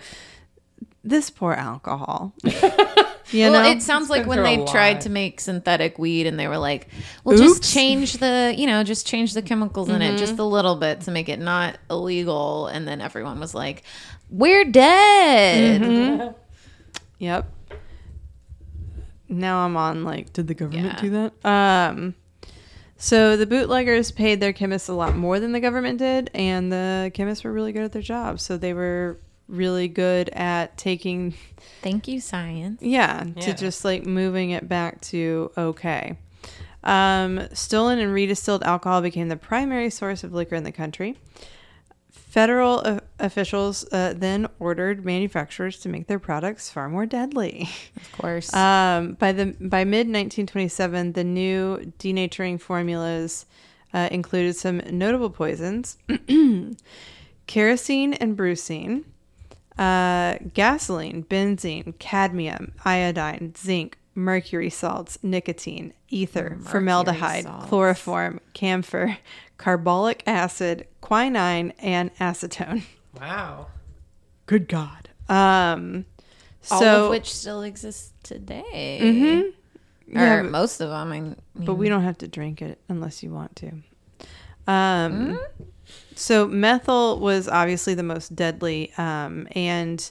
this 1.04 1.30
poor 1.30 1.52
alcohol. 1.52 2.32
You 3.32 3.50
well, 3.50 3.62
know? 3.62 3.70
it 3.70 3.82
sounds 3.82 4.10
like 4.10 4.26
when 4.26 4.42
they 4.42 4.62
tried 4.66 5.00
to 5.02 5.10
make 5.10 5.40
synthetic 5.40 5.98
weed 5.98 6.26
and 6.26 6.38
they 6.38 6.48
were 6.48 6.58
like, 6.58 6.88
well, 7.24 7.34
Oops. 7.40 7.60
just 7.60 7.72
change 7.72 8.14
the, 8.14 8.54
you 8.56 8.66
know, 8.66 8.84
just 8.84 9.06
change 9.06 9.32
the 9.34 9.42
chemicals 9.42 9.88
in 9.88 10.02
it 10.02 10.18
just 10.18 10.38
a 10.38 10.44
little 10.44 10.76
bit 10.76 11.00
to 11.02 11.10
make 11.10 11.28
it 11.28 11.38
not 11.38 11.78
illegal. 11.90 12.66
And 12.66 12.86
then 12.86 13.00
everyone 13.00 13.40
was 13.40 13.54
like, 13.54 13.82
we're 14.30 14.64
dead. 14.64 16.34
Yep. 17.18 17.48
Now 19.28 19.64
I'm 19.64 19.76
on 19.76 20.02
like, 20.02 20.32
did 20.32 20.48
the 20.48 20.54
government 20.54 20.94
Yeah. 20.96 21.00
do 21.00 21.10
that? 21.10 21.48
Um, 21.48 22.14
so 22.96 23.36
the 23.36 23.46
bootleggers 23.46 24.10
paid 24.10 24.40
their 24.40 24.52
chemists 24.52 24.88
a 24.88 24.92
lot 24.92 25.14
more 25.16 25.38
than 25.38 25.52
the 25.52 25.60
government 25.60 25.98
did, 25.98 26.30
and 26.34 26.72
the 26.72 27.12
chemists 27.14 27.44
were 27.44 27.52
really 27.52 27.70
good 27.72 27.84
at 27.84 27.92
their 27.92 28.02
job. 28.02 28.40
So 28.40 28.56
they 28.56 28.74
were 28.74 29.18
really 29.48 29.88
good 29.88 30.28
at 30.30 30.76
taking, 30.78 31.34
Thank 31.82 32.08
you, 32.08 32.20
science. 32.20 32.80
yeah, 32.82 33.24
Yeah. 33.36 33.42
to 33.42 33.54
just 33.54 33.84
like 33.84 34.06
moving 34.06 34.50
it 34.50 34.68
back 34.68 35.00
to 35.02 35.50
okay. 35.56 36.16
Um, 36.84 37.46
stolen 37.52 37.98
and 38.00 38.12
redistilled 38.12 38.62
alcohol 38.62 39.02
became 39.02 39.28
the 39.28 39.36
primary 39.36 39.88
source 39.90 40.24
of 40.24 40.32
liquor 40.32 40.56
in 40.56 40.64
the 40.64 40.72
country. 40.72 41.16
Federal 42.10 42.80
uh, 42.84 42.98
officials 43.18 43.84
uh, 43.92 44.14
then 44.16 44.48
ordered 44.58 45.04
manufacturers 45.04 45.78
to 45.80 45.88
make 45.90 46.06
their 46.06 46.18
products 46.18 46.70
far 46.70 46.88
more 46.88 47.04
deadly. 47.06 47.68
Of 47.96 48.12
course. 48.12 48.52
Um, 48.54 49.14
by 49.14 49.32
the 49.32 49.54
by 49.60 49.84
mid 49.84 50.06
1927, 50.08 51.12
the 51.12 51.24
new 51.24 51.92
denaturing 51.98 52.58
formulas 52.60 53.44
uh, 53.92 54.08
included 54.10 54.56
some 54.56 54.78
notable 54.90 55.28
poisons: 55.30 55.98
kerosene 57.46 58.14
and 58.14 58.36
brucine, 58.36 59.04
uh, 59.82 60.38
gasoline, 60.54 61.24
benzene, 61.24 61.98
cadmium, 61.98 62.72
iodine, 62.84 63.52
zinc, 63.56 63.98
mercury 64.14 64.70
salts, 64.70 65.18
nicotine, 65.22 65.92
ether, 66.08 66.50
Mercury 66.50 66.64
formaldehyde, 66.70 67.44
salts. 67.44 67.68
chloroform, 67.68 68.40
camphor, 68.52 69.16
carbolic 69.58 70.22
acid, 70.26 70.86
quinine, 71.00 71.72
and 71.78 72.14
acetone. 72.16 72.82
Wow. 73.20 73.66
Good 74.46 74.68
God. 74.68 75.10
Um, 75.28 76.04
All 76.70 76.80
so, 76.80 77.04
of 77.04 77.10
which 77.10 77.32
still 77.32 77.62
exists 77.62 78.12
today. 78.22 78.98
Mm-hmm. 79.02 80.18
Or 80.18 80.20
Yeah, 80.22 80.42
but- 80.42 80.50
most 80.50 80.80
of 80.80 80.88
them. 80.90 81.08
I 81.08 81.20
mean, 81.20 81.36
but 81.54 81.74
we 81.74 81.88
don't 81.88 82.02
have 82.04 82.18
to 82.18 82.28
drink 82.28 82.62
it 82.62 82.78
unless 82.88 83.22
you 83.22 83.30
want 83.30 83.54
to. 83.56 83.72
Um, 84.66 85.38
So 86.14 86.46
methyl 86.46 87.18
was 87.18 87.48
obviously 87.48 87.94
the 87.94 88.02
most 88.02 88.36
deadly, 88.36 88.92
um, 88.98 89.48
and 89.52 90.10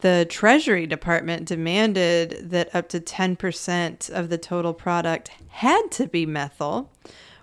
The 0.00 0.26
Treasury 0.28 0.86
Department 0.86 1.46
demanded 1.46 2.50
that 2.50 2.74
up 2.74 2.88
to 2.90 3.00
10% 3.00 4.10
of 4.10 4.28
the 4.28 4.38
total 4.38 4.74
product 4.74 5.30
had 5.48 5.90
to 5.92 6.06
be 6.06 6.26
methyl, 6.26 6.92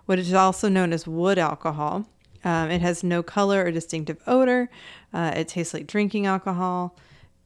what 0.05 0.19
is 0.19 0.33
also 0.33 0.69
known 0.69 0.93
as 0.93 1.07
wood 1.07 1.39
alcohol. 1.39 2.05
Um, 2.43 2.69
it 2.69 2.81
has 2.81 3.03
no 3.03 3.23
color 3.23 3.63
or 3.63 3.71
distinctive 3.71 4.17
odor. 4.27 4.69
Uh, 5.13 5.31
it 5.35 5.47
tastes 5.47 5.73
like 5.73 5.87
drinking 5.87 6.25
alcohol, 6.25 6.95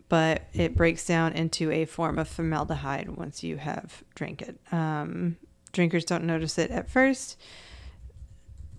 but 0.10 0.48
it 0.54 0.76
breaks 0.76 1.06
down 1.06 1.34
into 1.34 1.72
a 1.72 1.86
form 1.86 2.18
of 2.18 2.28
formaldehyde 2.28 3.10
once 3.10 3.44
you 3.44 3.58
have 3.58 4.04
drank 4.16 4.42
it. 4.42 4.60
Um, 4.72 5.38
drinkers 5.72 6.04
don't 6.04 6.24
notice 6.24 6.58
it 6.58 6.72
at 6.72 6.90
first. 6.90 7.40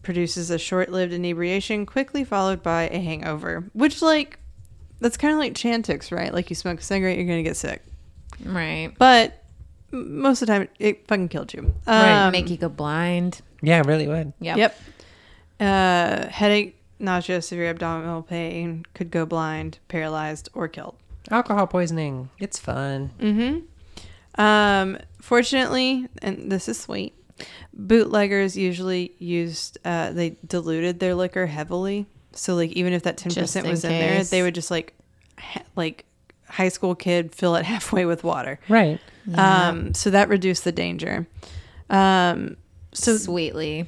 Produces 0.09 0.49
a 0.49 0.57
short-lived 0.57 1.13
inebriation, 1.13 1.85
quickly 1.85 2.25
followed 2.25 2.63
by 2.63 2.85
a 2.85 2.99
hangover. 2.99 3.65
Which, 3.75 4.01
like, 4.01 4.39
that's 5.01 5.19
kind 5.19 5.35
of 5.35 5.39
like 5.39 5.53
Chantix, 5.53 6.11
right? 6.11 6.33
Like 6.33 6.49
you 6.49 6.57
smoke 6.57 6.81
a 6.81 6.83
cigarette, 6.83 7.19
you're 7.19 7.27
gonna 7.27 7.43
get 7.43 7.59
sick. 7.59 7.83
Right. 8.43 8.91
But 8.97 9.45
most 9.91 10.41
of 10.41 10.47
the 10.47 10.55
time, 10.55 10.69
it 10.79 11.07
fucking 11.07 11.29
killed 11.29 11.53
you. 11.53 11.75
Right. 11.87 12.25
Um, 12.25 12.33
Make 12.33 12.49
you 12.49 12.57
go 12.57 12.71
blind. 12.71 13.43
Yeah, 13.61 13.81
it 13.81 13.87
really 13.87 14.09
would. 14.09 14.33
Yep. 14.41 14.57
Yep. 14.57 14.81
Uh, 15.61 16.29
headache, 16.29 16.81
nausea, 16.99 17.43
severe 17.43 17.69
abdominal 17.69 18.23
pain, 18.23 18.87
could 18.95 19.11
go 19.11 19.27
blind, 19.27 19.79
paralyzed, 19.89 20.49
or 20.55 20.69
killed. 20.69 20.95
Alcohol 21.31 21.67
poisoning. 21.67 22.31
It's 22.39 22.59
fun. 22.59 23.11
Mm-hmm. 23.21 24.41
Um, 24.41 24.97
fortunately, 25.21 26.09
and 26.23 26.51
this 26.51 26.67
is 26.67 26.81
sweet, 26.81 27.13
bootleggers 27.73 28.57
usually 28.57 29.13
used 29.19 29.79
uh, 29.85 30.13
they 30.13 30.37
diluted 30.47 31.01
their 31.01 31.15
liquor 31.15 31.47
heavily. 31.47 32.07
So 32.33 32.55
like 32.55 32.71
even 32.73 32.93
if 32.93 33.03
that 33.05 33.17
10% 33.17 33.65
in 33.65 33.71
was 33.71 33.85
in 33.85 33.91
there, 33.91 34.23
they 34.25 34.43
would 34.43 34.55
just 34.55 34.71
like 34.71 34.95
ha- 35.39 35.63
like 35.77 36.05
high 36.49 36.69
school 36.69 36.95
kid 36.95 37.35
fill 37.35 37.57
it 37.57 37.65
halfway 37.75 38.05
with 38.05 38.25
water. 38.25 38.59
Right. 38.69 39.01
Um, 39.35 39.93
so 39.95 40.11
that 40.11 40.29
reduced 40.29 40.65
the 40.65 40.73
danger. 40.73 41.27
Um, 41.91 42.57
so 42.93 43.17
Sweetly. 43.19 43.87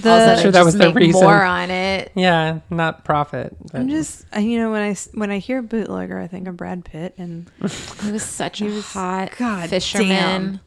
the 0.00 0.10
also, 0.10 0.42
Sure, 0.42 0.50
that 0.50 0.64
was 0.64 0.74
the 0.76 0.92
reason. 0.92 1.22
more 1.22 1.42
on 1.42 1.70
it. 1.70 2.12
Yeah, 2.14 2.60
not 2.70 3.04
profit. 3.04 3.54
but- 3.60 3.74
I'm 3.80 3.88
just 3.90 4.24
you 4.38 4.58
know 4.58 4.70
when 4.70 4.80
I 4.82 4.90
s- 4.90 5.08
when 5.12 5.30
I 5.30 5.38
hear 5.38 5.60
bootlegger, 5.60 6.18
I 6.18 6.26
think 6.28 6.48
of 6.48 6.56
Brad 6.56 6.84
Pitt 6.84 7.14
and 7.18 7.50
He 8.02 8.10
was 8.12 8.22
such 8.22 8.60
a 8.62 8.66
was- 8.66 8.86
hot 8.92 9.32
God 9.36 9.68
fisherman. 9.68 10.60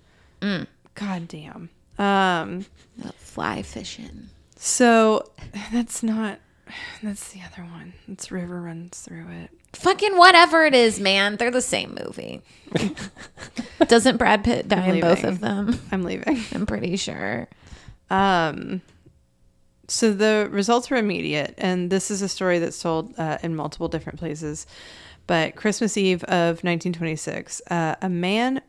God 0.95 1.27
damn. 1.27 1.69
Um, 2.01 2.65
Fly 3.17 3.61
fishing. 3.61 4.29
so 4.57 5.31
that's 5.71 6.03
not 6.03 6.39
that's 7.03 7.29
the 7.33 7.41
other 7.41 7.67
one. 7.69 7.93
It's 8.07 8.31
River 8.31 8.61
runs 8.61 8.99
through 9.01 9.27
it. 9.29 9.49
Fucking 9.73 10.17
whatever 10.17 10.65
it 10.65 10.73
is, 10.73 10.99
man. 10.99 11.37
They're 11.37 11.51
the 11.51 11.61
same 11.61 11.97
movie. 12.01 12.41
Doesn't 13.87 14.17
Brad 14.17 14.43
Pitt 14.43 14.67
die 14.67 14.87
in 14.87 15.01
both 15.01 15.23
of 15.23 15.39
them? 15.39 15.79
I'm 15.91 16.03
leaving. 16.03 16.39
I'm 16.53 16.65
pretty 16.65 16.95
sure. 16.97 17.47
Um, 18.09 18.81
so 19.87 20.13
the 20.13 20.47
results 20.51 20.89
were 20.89 20.97
immediate, 20.97 21.55
and 21.57 21.89
this 21.89 22.09
is 22.11 22.21
a 22.21 22.29
story 22.29 22.59
that's 22.59 22.81
told 22.81 23.13
uh, 23.17 23.37
in 23.43 23.55
multiple 23.55 23.87
different 23.89 24.19
places. 24.19 24.65
But 25.27 25.55
Christmas 25.55 25.97
Eve 25.97 26.23
of 26.25 26.63
1926, 26.63 27.61
uh, 27.69 27.95
a 28.01 28.09
man 28.09 28.61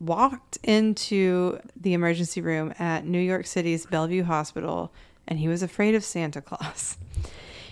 walked 0.00 0.58
into 0.62 1.58
the 1.76 1.94
emergency 1.94 2.40
room 2.40 2.72
at 2.78 3.06
New 3.06 3.20
York 3.20 3.46
City's 3.46 3.86
Bellevue 3.86 4.24
Hospital, 4.24 4.92
and 5.26 5.38
he 5.38 5.48
was 5.48 5.62
afraid 5.62 5.94
of 5.94 6.04
Santa 6.04 6.40
Claus. 6.40 6.96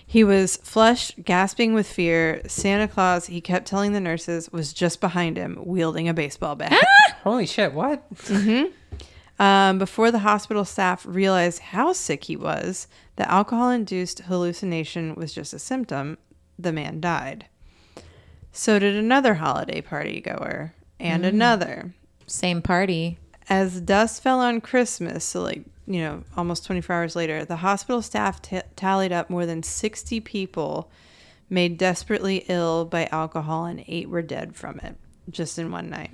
He 0.09 0.22
was 0.22 0.57
flushed, 0.59 1.24
gasping 1.24 1.74
with 1.74 1.89
fear. 1.89 2.41
Santa 2.47 2.87
Claus, 2.87 3.27
he 3.27 3.41
kept 3.41 3.66
telling 3.66 3.93
the 3.93 4.01
nurses, 4.01 4.53
was 4.53 4.72
just 4.72 5.01
behind 5.01 5.37
him, 5.37 5.59
wielding 5.64 6.09
a 6.09 6.14
baseball 6.14 6.55
bat. 6.55 6.72
Ah! 6.72 7.16
Holy 7.24 7.47
shit! 7.47 7.72
What? 7.72 8.09
Mm-hmm. 8.14 8.72
Um, 9.43 9.79
before 9.79 10.11
the 10.11 10.20
hospital 10.20 10.64
staff 10.64 11.05
realized 11.07 11.59
how 11.59 11.93
sick 11.93 12.24
he 12.24 12.37
was, 12.37 12.87
the 13.16 13.31
alcohol 13.31 13.70
induced 13.70 14.20
hallucination 14.20 15.14
was 15.16 15.35
just 15.35 15.53
a 15.53 15.59
symptom. 15.59 16.18
The 16.59 16.72
man 16.72 17.01
died. 17.01 17.47
So 18.53 18.79
did 18.79 18.95
another 18.95 19.35
holiday 19.35 19.81
party 19.83 20.20
goer 20.20 20.72
and 20.99 21.24
mm. 21.24 21.29
another. 21.29 21.93
Same 22.27 22.62
party. 22.62 23.18
As 23.49 23.81
dust 23.81 24.22
fell 24.22 24.41
on 24.41 24.61
Christmas, 24.61 25.24
so 25.24 25.43
like, 25.43 25.62
you 25.87 26.01
know, 26.01 26.24
almost 26.37 26.66
24 26.66 26.95
hours 26.97 27.16
later, 27.16 27.45
the 27.45 27.57
hospital 27.57 28.03
staff 28.03 28.43
t- 28.43 28.61
tallied 28.74 29.12
up 29.12 29.31
more 29.31 29.47
than 29.47 29.62
60 29.62 30.20
people 30.20 30.91
made 31.49 31.79
desperately 31.79 32.45
ill 32.49 32.85
by 32.85 33.07
alcohol 33.12 33.66
and 33.66 33.85
eight 33.87 34.09
were 34.09 34.22
dead 34.22 34.57
from 34.57 34.81
it 34.81 34.97
just 35.31 35.59
in 35.59 35.70
one 35.70 35.89
night. 35.89 36.11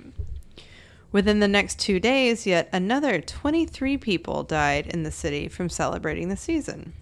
Within 1.11 1.39
the 1.39 1.47
next 1.47 1.79
two 1.79 1.99
days, 1.99 2.47
yet 2.47 2.69
another 2.71 3.21
23 3.21 3.97
people 3.97 4.43
died 4.43 4.87
in 4.87 5.03
the 5.03 5.11
city 5.11 5.47
from 5.47 5.69
celebrating 5.69 6.29
the 6.29 6.37
season. 6.37 6.93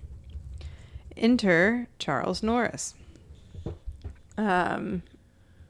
Enter 1.16 1.88
Charles 1.97 2.43
Norris. 2.43 2.93
Um, 4.38 5.03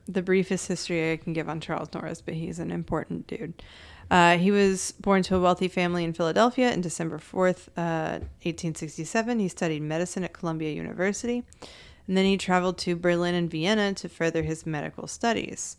the 0.07 0.21
briefest 0.21 0.67
history 0.67 1.11
I 1.11 1.17
can 1.17 1.33
give 1.33 1.49
on 1.49 1.59
Charles 1.59 1.93
Norris, 1.93 2.21
but 2.21 2.33
he's 2.33 2.59
an 2.59 2.71
important 2.71 3.27
dude. 3.27 3.61
Uh, 4.09 4.37
he 4.37 4.51
was 4.51 4.91
born 4.99 5.23
to 5.23 5.37
a 5.37 5.39
wealthy 5.39 5.69
family 5.69 6.03
in 6.03 6.11
Philadelphia 6.11 6.71
in 6.71 6.81
December 6.81 7.17
4th, 7.17 7.69
uh, 7.77 8.19
1867. 8.43 9.39
He 9.39 9.47
studied 9.47 9.81
medicine 9.83 10.25
at 10.25 10.33
Columbia 10.33 10.71
University, 10.71 11.43
and 12.07 12.17
then 12.17 12.25
he 12.25 12.37
traveled 12.37 12.77
to 12.79 12.95
Berlin 12.95 13.35
and 13.35 13.49
Vienna 13.49 13.93
to 13.93 14.09
further 14.09 14.43
his 14.43 14.65
medical 14.65 15.07
studies. 15.07 15.77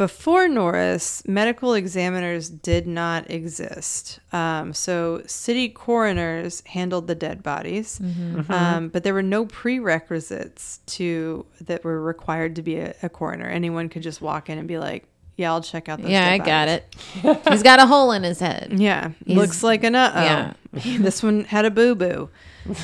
Before 0.00 0.48
Norris, 0.48 1.22
medical 1.28 1.74
examiners 1.74 2.48
did 2.48 2.86
not 2.86 3.30
exist. 3.30 4.18
Um, 4.32 4.72
so 4.72 5.20
city 5.26 5.68
coroners 5.68 6.62
handled 6.64 7.06
the 7.06 7.14
dead 7.14 7.42
bodies, 7.42 8.00
um, 8.48 8.88
but 8.88 9.04
there 9.04 9.12
were 9.12 9.20
no 9.22 9.44
prerequisites 9.44 10.80
to 10.86 11.44
that 11.60 11.84
were 11.84 12.00
required 12.00 12.56
to 12.56 12.62
be 12.62 12.76
a, 12.78 12.94
a 13.02 13.10
coroner. 13.10 13.44
Anyone 13.46 13.90
could 13.90 14.00
just 14.02 14.22
walk 14.22 14.48
in 14.48 14.56
and 14.56 14.66
be 14.66 14.78
like, 14.78 15.04
"Yeah, 15.36 15.52
I'll 15.52 15.60
check 15.60 15.90
out." 15.90 16.00
Those 16.00 16.10
yeah, 16.10 16.30
I 16.30 16.38
dead 16.38 16.46
got 16.46 16.68
it. 16.68 16.96
He's 17.50 17.62
got 17.62 17.78
a 17.78 17.84
hole 17.86 18.12
in 18.12 18.22
his 18.22 18.40
head. 18.40 18.72
Yeah, 18.78 19.10
He's- 19.26 19.36
looks 19.38 19.62
like 19.62 19.84
an 19.84 19.94
uh 19.96 20.12
Yeah. 20.14 20.52
oh. 20.74 20.98
this 21.02 21.22
one 21.22 21.44
had 21.44 21.66
a 21.66 21.70
boo 21.70 21.94
boo. 21.94 22.30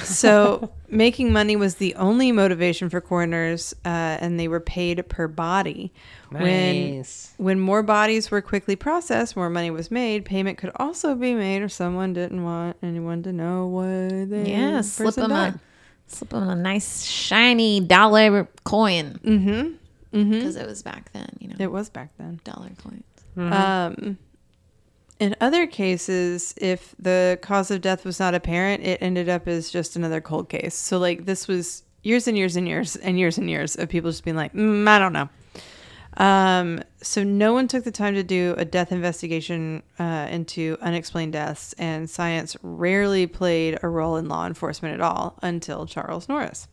So 0.02 0.72
making 0.88 1.32
money 1.32 1.56
was 1.56 1.76
the 1.76 1.94
only 1.96 2.32
motivation 2.32 2.88
for 2.90 3.00
coroners, 3.00 3.74
uh, 3.84 3.88
and 3.88 4.38
they 4.40 4.48
were 4.48 4.60
paid 4.60 5.06
per 5.08 5.28
body. 5.28 5.92
When 6.30 6.96
Nice. 6.98 7.32
when 7.36 7.60
more 7.60 7.82
bodies 7.82 8.30
were 8.30 8.40
quickly 8.42 8.74
processed, 8.76 9.36
more 9.36 9.50
money 9.50 9.70
was 9.70 9.90
made. 9.90 10.24
Payment 10.24 10.58
could 10.58 10.72
also 10.76 11.14
be 11.14 11.34
made 11.34 11.62
if 11.62 11.72
someone 11.72 12.12
didn't 12.14 12.42
want 12.42 12.76
anyone 12.82 13.22
to 13.24 13.32
know 13.32 13.66
why 13.66 14.24
they 14.24 14.50
Yeah, 14.50 14.80
slip 14.80 15.06
person 15.08 15.24
him 15.24 15.30
died. 15.30 15.54
a 15.54 15.60
slip 16.08 16.32
him 16.32 16.42
a 16.48 16.54
nice 16.56 17.04
shiny 17.04 17.80
dollar 17.80 18.48
coin 18.64 19.20
Mm-hmm. 19.24 20.18
Mm-hmm. 20.18 20.30
because 20.30 20.56
it 20.56 20.66
was 20.66 20.82
back 20.82 21.12
then, 21.12 21.28
you 21.40 21.48
know, 21.48 21.56
It 21.58 21.70
was 21.70 21.90
back 21.90 22.10
then. 22.18 22.40
dollar 22.44 22.70
coins. 22.82 23.02
Um, 23.36 24.16
in 25.18 25.34
other 25.40 25.66
cases, 25.66 26.54
if 26.58 26.94
the 26.98 27.38
cause 27.40 27.70
of 27.70 27.80
death 27.80 28.04
was 28.04 28.20
not 28.20 28.34
apparent, 28.34 28.84
it 28.84 29.00
ended 29.00 29.28
up 29.28 29.48
as 29.48 29.70
just 29.70 29.96
another 29.96 30.20
cold 30.20 30.48
case. 30.48 30.74
So, 30.74 30.98
like, 30.98 31.24
this 31.24 31.48
was 31.48 31.84
years 32.02 32.28
and 32.28 32.36
years 32.36 32.56
and 32.56 32.68
years 32.68 32.96
and 32.96 33.18
years 33.18 33.38
and 33.38 33.48
years 33.48 33.76
of 33.76 33.88
people 33.88 34.10
just 34.10 34.24
being 34.24 34.36
like, 34.36 34.52
mm, 34.52 34.86
I 34.86 34.98
don't 34.98 35.12
know. 35.12 35.28
Um, 36.18 36.82
so, 37.00 37.24
no 37.24 37.54
one 37.54 37.66
took 37.66 37.84
the 37.84 37.90
time 37.90 38.14
to 38.14 38.22
do 38.22 38.54
a 38.58 38.64
death 38.66 38.92
investigation 38.92 39.82
uh, 39.98 40.28
into 40.30 40.76
unexplained 40.82 41.32
deaths, 41.32 41.72
and 41.78 42.10
science 42.10 42.56
rarely 42.62 43.26
played 43.26 43.78
a 43.82 43.88
role 43.88 44.16
in 44.16 44.28
law 44.28 44.46
enforcement 44.46 44.94
at 44.94 45.00
all 45.00 45.38
until 45.42 45.86
Charles 45.86 46.28
Norris. 46.28 46.68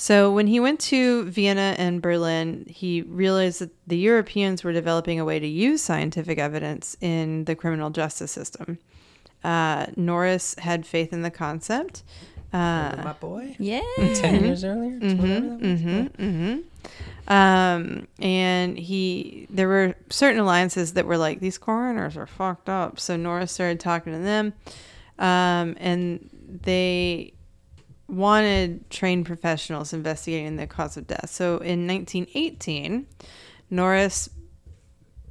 So 0.00 0.32
when 0.32 0.46
he 0.46 0.60
went 0.60 0.80
to 0.80 1.24
Vienna 1.24 1.74
and 1.76 2.00
Berlin, 2.00 2.64
he 2.66 3.02
realized 3.02 3.60
that 3.60 3.70
the 3.86 3.98
Europeans 3.98 4.64
were 4.64 4.72
developing 4.72 5.20
a 5.20 5.26
way 5.26 5.38
to 5.38 5.46
use 5.46 5.82
scientific 5.82 6.38
evidence 6.38 6.96
in 7.02 7.44
the 7.44 7.54
criminal 7.54 7.90
justice 7.90 8.32
system. 8.32 8.78
Uh, 9.44 9.88
Norris 9.96 10.54
had 10.56 10.86
faith 10.86 11.12
in 11.12 11.20
the 11.20 11.30
concept. 11.30 12.02
Uh, 12.50 12.96
My 13.04 13.14
boy. 13.20 13.54
Yeah. 13.58 13.82
Ten 14.14 14.42
years 14.42 14.64
earlier. 14.64 14.98
whatever 15.00 15.58
that 15.58 15.60
was. 15.60 16.10
hmm 16.16 16.56
Um, 17.28 18.08
and 18.22 18.78
he, 18.78 19.48
there 19.50 19.68
were 19.68 19.94
certain 20.08 20.40
alliances 20.40 20.94
that 20.94 21.04
were 21.04 21.18
like, 21.18 21.40
these 21.40 21.58
coroners 21.58 22.16
are 22.16 22.26
fucked 22.26 22.70
up. 22.70 22.98
So 22.98 23.18
Norris 23.18 23.52
started 23.52 23.80
talking 23.80 24.14
to 24.14 24.18
them, 24.18 24.54
um, 25.18 25.76
and 25.78 26.30
they 26.62 27.34
wanted 28.10 28.90
trained 28.90 29.26
professionals 29.26 29.92
investigating 29.92 30.56
the 30.56 30.66
cause 30.66 30.96
of 30.96 31.06
death. 31.06 31.30
So 31.30 31.58
in 31.58 31.86
1918, 31.86 33.06
Norris 33.70 34.28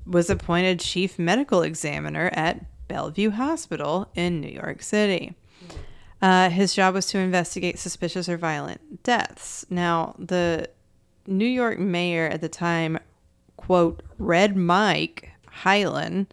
was 0.06 0.30
appointed 0.30 0.80
chief 0.80 1.20
medical 1.20 1.62
examiner 1.62 2.30
at 2.34 2.66
Bellevue 2.88 3.32
Hospital 3.32 4.10
in 4.16 4.42
New 4.42 4.50
York 4.50 4.82
City. 4.82 5.36
Uh, 6.22 6.50
his 6.50 6.74
job 6.74 6.94
was 6.94 7.06
to 7.08 7.18
investigate 7.18 7.80
suspicious 7.80 8.28
or 8.28 8.38
violent 8.38 9.04
deaths. 9.04 9.66
Now, 9.70 10.16
the 10.20 10.70
New 11.28 11.46
York 11.46 11.80
mayor 11.80 12.28
at 12.28 12.42
the 12.42 12.50
time, 12.50 13.00
quote, 13.56 14.02
Red 14.18 14.58
Mike 14.58 15.32
Hylan, 15.64 16.28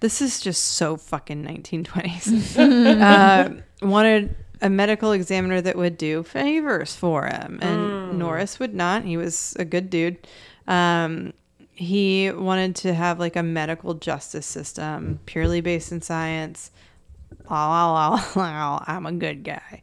this 0.00 0.20
is 0.20 0.40
just 0.40 0.62
so 0.62 0.96
fucking 0.96 1.44
1920s, 1.44 2.58
uh, 3.00 3.62
wanted 3.84 4.36
a 4.60 4.70
medical 4.70 5.12
examiner 5.12 5.60
that 5.60 5.76
would 5.76 5.98
do 5.98 6.22
favors 6.22 6.96
for 6.96 7.26
him. 7.26 7.58
And 7.62 8.18
Norris 8.18 8.58
would 8.58 8.74
not. 8.74 9.04
He 9.04 9.16
was 9.16 9.54
a 9.58 9.64
good 9.64 9.90
dude. 9.90 10.26
Um, 10.66 11.32
he 11.72 12.30
wanted 12.30 12.74
to 12.76 12.94
have 12.94 13.18
like 13.18 13.36
a 13.36 13.42
medical 13.42 13.94
justice 13.94 14.46
system 14.46 15.20
purely 15.26 15.60
based 15.60 15.92
in 15.92 16.00
science. 16.00 16.70
Oh, 17.50 18.16
oh, 18.18 18.32
oh, 18.36 18.78
I'm 18.86 19.06
a 19.06 19.12
good 19.12 19.44
guy. 19.44 19.82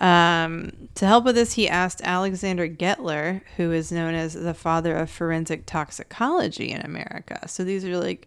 Um, 0.00 0.88
to 0.96 1.06
help 1.06 1.24
with 1.24 1.34
this, 1.34 1.52
he 1.52 1.68
asked 1.68 2.00
Alexander 2.02 2.68
Gettler, 2.68 3.42
who 3.56 3.72
is 3.72 3.92
known 3.92 4.14
as 4.14 4.34
the 4.34 4.54
father 4.54 4.96
of 4.96 5.10
forensic 5.10 5.66
toxicology 5.66 6.70
in 6.70 6.80
America. 6.80 7.46
So 7.46 7.62
these 7.62 7.84
are 7.84 7.96
like 7.96 8.26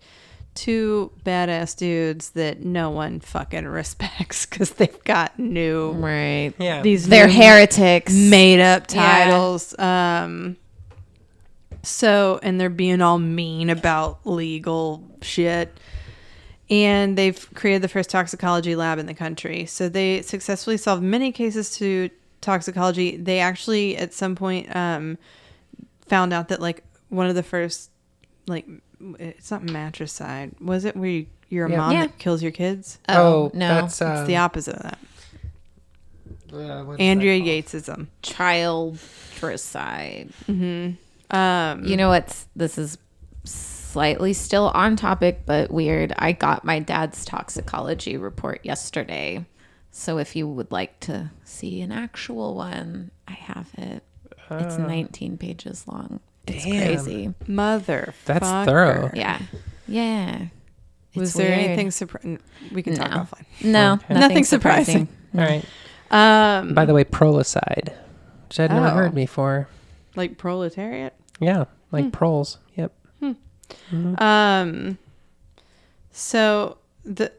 two 0.58 1.12
badass 1.24 1.78
dudes 1.78 2.32
that 2.32 2.62
no 2.66 2.90
one 2.90 3.20
fucking 3.20 3.66
respects 3.68 4.46
because 4.48 4.72
they've 4.72 5.04
got 5.04 5.38
new 5.38 5.92
Right. 5.92 6.54
Yeah. 6.58 6.82
these 6.82 7.08
They're 7.08 7.28
heretics. 7.30 8.12
made 8.14 8.60
up 8.60 8.92
Yeah. 8.92 9.26
titles. 9.26 9.78
Um, 9.80 10.58
so 11.84 12.40
and 12.44 12.60
they're 12.60 12.70
being 12.70 13.02
all 13.02 13.20
mean 13.20 13.70
about 13.70 14.26
legal 14.26 15.04
shit. 15.22 15.78
And 16.70 17.18
they've 17.18 17.48
created 17.54 17.82
the 17.82 17.88
first 17.88 18.10
toxicology 18.10 18.76
lab 18.76 19.00
in 19.00 19.06
the 19.06 19.14
country. 19.14 19.66
So 19.68 19.88
they 19.88 20.22
successfully 20.22 20.76
solved 20.78 21.02
many 21.02 21.32
cases 21.32 21.78
to 21.78 22.10
toxicology. 22.42 23.16
They 23.16 23.40
actually, 23.40 23.96
at 23.96 24.14
some 24.14 24.36
point, 24.36 24.76
um, 24.76 25.18
found 26.08 26.34
out 26.34 26.50
that 26.50 26.60
like 26.60 26.84
one 27.08 27.28
of 27.28 27.36
the 27.36 27.44
first, 27.44 27.90
like, 28.48 28.68
it's 29.20 29.52
not 29.52 29.64
matricide. 29.64 30.52
Was 30.60 30.86
it 30.86 30.96
where 30.96 31.10
you, 31.10 31.26
you're 31.50 31.68
a 31.68 31.72
Yeah. 31.72 31.78
mom 31.78 31.92
Yeah. 31.94 32.08
that 32.08 32.18
kills 32.18 32.42
your 32.42 32.52
kids? 32.52 33.00
Oh, 33.10 33.52
no. 33.54 33.68
That's 33.68 34.02
uh, 34.02 34.18
It's 34.20 34.28
the 34.28 34.38
opposite 34.38 34.76
of 34.76 34.84
that. 34.84 34.98
uh, 36.54 36.84
what 36.84 36.94
is 36.94 36.98
that 36.98 37.04
Andrea 37.04 37.40
called? 37.40 37.50
Yatesism. 37.50 38.08
Child 38.22 38.98
tricide. 39.40 40.30
Um, 41.30 41.84
You 41.86 41.98
know 41.98 42.10
what's 42.10 42.48
this 42.56 42.78
is 42.78 42.98
slightly 43.44 44.34
still 44.34 44.70
on 44.74 44.96
topic 44.96 45.42
but 45.46 45.72
weird. 45.72 46.14
I 46.18 46.32
got 46.32 46.64
my 46.66 46.80
dad's 46.80 47.26
toxicology 47.26 48.18
report 48.18 48.62
yesterday. 48.64 49.46
So 49.92 50.20
if 50.20 50.36
you 50.36 50.48
would 50.48 50.72
like 50.72 51.00
to 51.02 51.32
see 51.44 51.82
an 51.82 51.92
actual 51.92 52.56
one, 52.56 53.12
I 53.28 53.32
have 53.34 53.68
it. 53.78 54.04
It's 54.50 54.78
19 54.78 55.38
pages 55.38 55.86
long. 55.88 56.20
It's 56.48 56.64
Damn. 56.66 56.86
crazy. 56.86 57.34
Mother. 57.48 58.14
That's 58.26 58.48
thorough. 58.68 59.12
Yeah. 59.14 59.40
Yeah. 59.88 60.46
Was 61.16 61.30
It's 61.30 61.38
there 61.38 61.50
weird. 61.56 61.60
anything 61.70 61.92
surprising? 61.92 62.40
We 62.72 62.84
can 62.84 62.96
talk 62.96 63.10
No. 63.12 63.18
offline. 63.18 63.46
No, 63.64 63.94
Okay. 63.94 64.14
nothing, 64.14 64.20
Nothing 64.30 64.44
surprising. 64.44 65.08
surprising. 65.34 65.66
All 66.12 66.20
right. 66.22 66.60
Um, 66.60 66.74
By 66.74 66.86
the 66.86 66.94
way, 66.94 67.04
prolicide, 67.04 67.94
which 68.48 68.60
I'd 68.60 68.72
never 68.72 68.88
Oh. 68.88 68.92
heard 68.92 69.16
before. 69.16 69.68
like 70.16 70.38
proletariat. 70.38 71.14
Yeah, 71.40 71.66
like 71.92 72.06
Hmm. 72.06 72.10
proles. 72.12 72.58
Yep. 72.76 72.92
Um, 74.20 74.98
so 76.12 76.78
the 77.04 77.32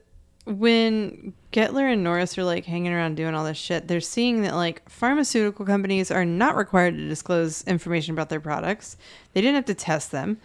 when 0.45 1.33
Gettler 1.53 1.93
and 1.93 2.05
Norris 2.05 2.37
are 2.37 2.45
like 2.45 2.67
hanging 2.67 2.93
around 2.93 3.17
doing 3.17 3.35
all 3.35 3.45
this 3.45 3.57
shit, 3.57 3.89
they're 3.89 4.01
seeing 4.01 4.43
that 4.43 4.55
like 4.55 4.89
pharmaceutical 4.89 5.65
companies 5.65 6.11
are 6.11 6.25
not 6.25 6.57
required 6.57 6.95
to 6.97 7.09
disclose 7.09 7.63
information 7.65 8.13
about 8.13 8.29
their 8.29 8.41
products. 8.41 8.97
They 9.33 9.41
didn't 9.41 9.57
have 9.57 9.65
to 9.67 9.75
test 9.75 10.11
them, 10.11 10.39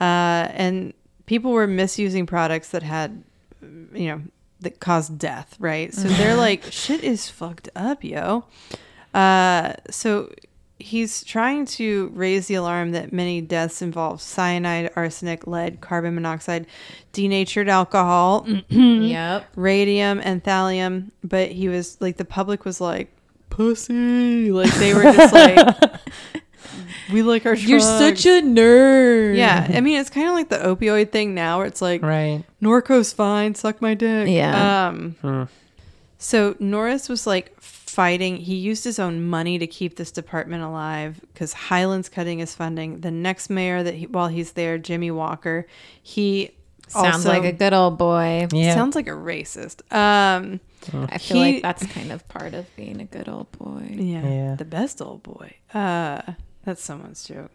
uh, 0.00 0.48
and 0.50 0.92
people 1.26 1.52
were 1.52 1.66
misusing 1.66 2.26
products 2.26 2.70
that 2.70 2.82
had, 2.82 3.22
you 3.62 4.08
know, 4.08 4.22
that 4.60 4.80
caused 4.80 5.18
death. 5.18 5.56
Right. 5.60 5.94
So 5.94 6.08
they're 6.08 6.36
like, 6.48 6.64
shit 6.64 7.04
is 7.04 7.28
fucked 7.28 7.68
up, 7.76 8.02
yo. 8.02 8.44
Uh, 9.14 9.74
so 9.90 10.32
he's 10.78 11.24
trying 11.24 11.66
to 11.66 12.10
raise 12.14 12.46
the 12.46 12.54
alarm 12.54 12.92
that 12.92 13.12
many 13.12 13.40
deaths 13.40 13.82
involve 13.82 14.20
cyanide, 14.22 14.90
arsenic, 14.96 15.46
lead, 15.46 15.80
carbon 15.80 16.14
monoxide, 16.14 16.66
denatured 17.12 17.68
alcohol, 17.68 18.46
Yep. 18.68 19.46
radium, 19.56 20.20
and 20.22 20.42
thallium. 20.42 21.10
But 21.24 21.50
he 21.50 21.68
was 21.68 21.96
like, 22.00 22.16
the 22.16 22.24
public 22.24 22.64
was 22.64 22.80
like, 22.80 23.12
pussy. 23.50 24.52
Like 24.52 24.72
they 24.74 24.94
were 24.94 25.02
just 25.02 25.32
like, 25.34 25.76
we 27.12 27.22
like 27.22 27.44
our 27.46 27.54
You're 27.54 27.80
such 27.80 28.24
a 28.26 28.40
nerd. 28.42 29.36
yeah. 29.36 29.66
I 29.74 29.80
mean, 29.80 29.98
it's 30.00 30.10
kind 30.10 30.28
of 30.28 30.34
like 30.34 30.48
the 30.48 30.58
opioid 30.58 31.10
thing 31.10 31.34
now, 31.34 31.58
where 31.58 31.66
it's 31.66 31.82
like 31.82 32.02
Right. 32.02 32.44
Norco's 32.60 33.12
fine, 33.12 33.54
suck 33.54 33.80
my 33.82 33.94
dick. 33.94 34.28
Yeah. 34.28 34.88
Um. 34.88 35.16
Hmm. 35.22 35.42
So 36.18 36.56
Norris 36.58 37.08
was 37.08 37.26
like 37.26 37.58
fighting. 37.98 38.36
He 38.36 38.54
used 38.54 38.84
his 38.84 39.00
own 39.00 39.24
money 39.24 39.58
to 39.58 39.66
keep 39.66 39.96
this 39.96 40.12
department 40.12 40.62
alive 40.62 41.20
because 41.32 41.52
Hylan's 41.52 42.08
cutting 42.08 42.38
his 42.38 42.54
funding. 42.54 43.00
The 43.00 43.10
next 43.10 43.50
mayor 43.50 43.82
that 43.82 43.94
he, 43.94 44.06
while 44.06 44.28
he's 44.28 44.52
there, 44.52 44.78
Jimmy 44.78 45.10
Walker, 45.10 45.66
he 46.00 46.52
Sounds 46.86 47.16
also- 47.26 47.28
like 47.30 47.42
a 47.42 47.50
good 47.52 47.72
old 47.74 47.98
boy. 47.98 48.46
Yeah. 48.52 48.72
sounds 48.76 48.94
like 48.94 49.08
a 49.08 49.18
racist. 49.32 49.80
Um. 49.92 50.60
I 51.10 51.18
feel 51.18 51.42
He- 51.42 51.54
like 51.54 51.62
that's 51.62 51.84
kind 51.86 52.12
of 52.12 52.26
part 52.28 52.54
of 52.54 52.64
being 52.76 53.00
a 53.00 53.04
good 53.04 53.28
old 53.28 53.50
boy. 53.50 53.88
Yeah, 53.90 54.22
Yeah. 54.28 54.54
the 54.54 54.64
best 54.64 55.02
old 55.02 55.24
boy. 55.24 55.54
Uh, 55.74 56.22
that's 56.64 56.80
someone's 56.84 57.24
joke. 57.24 57.50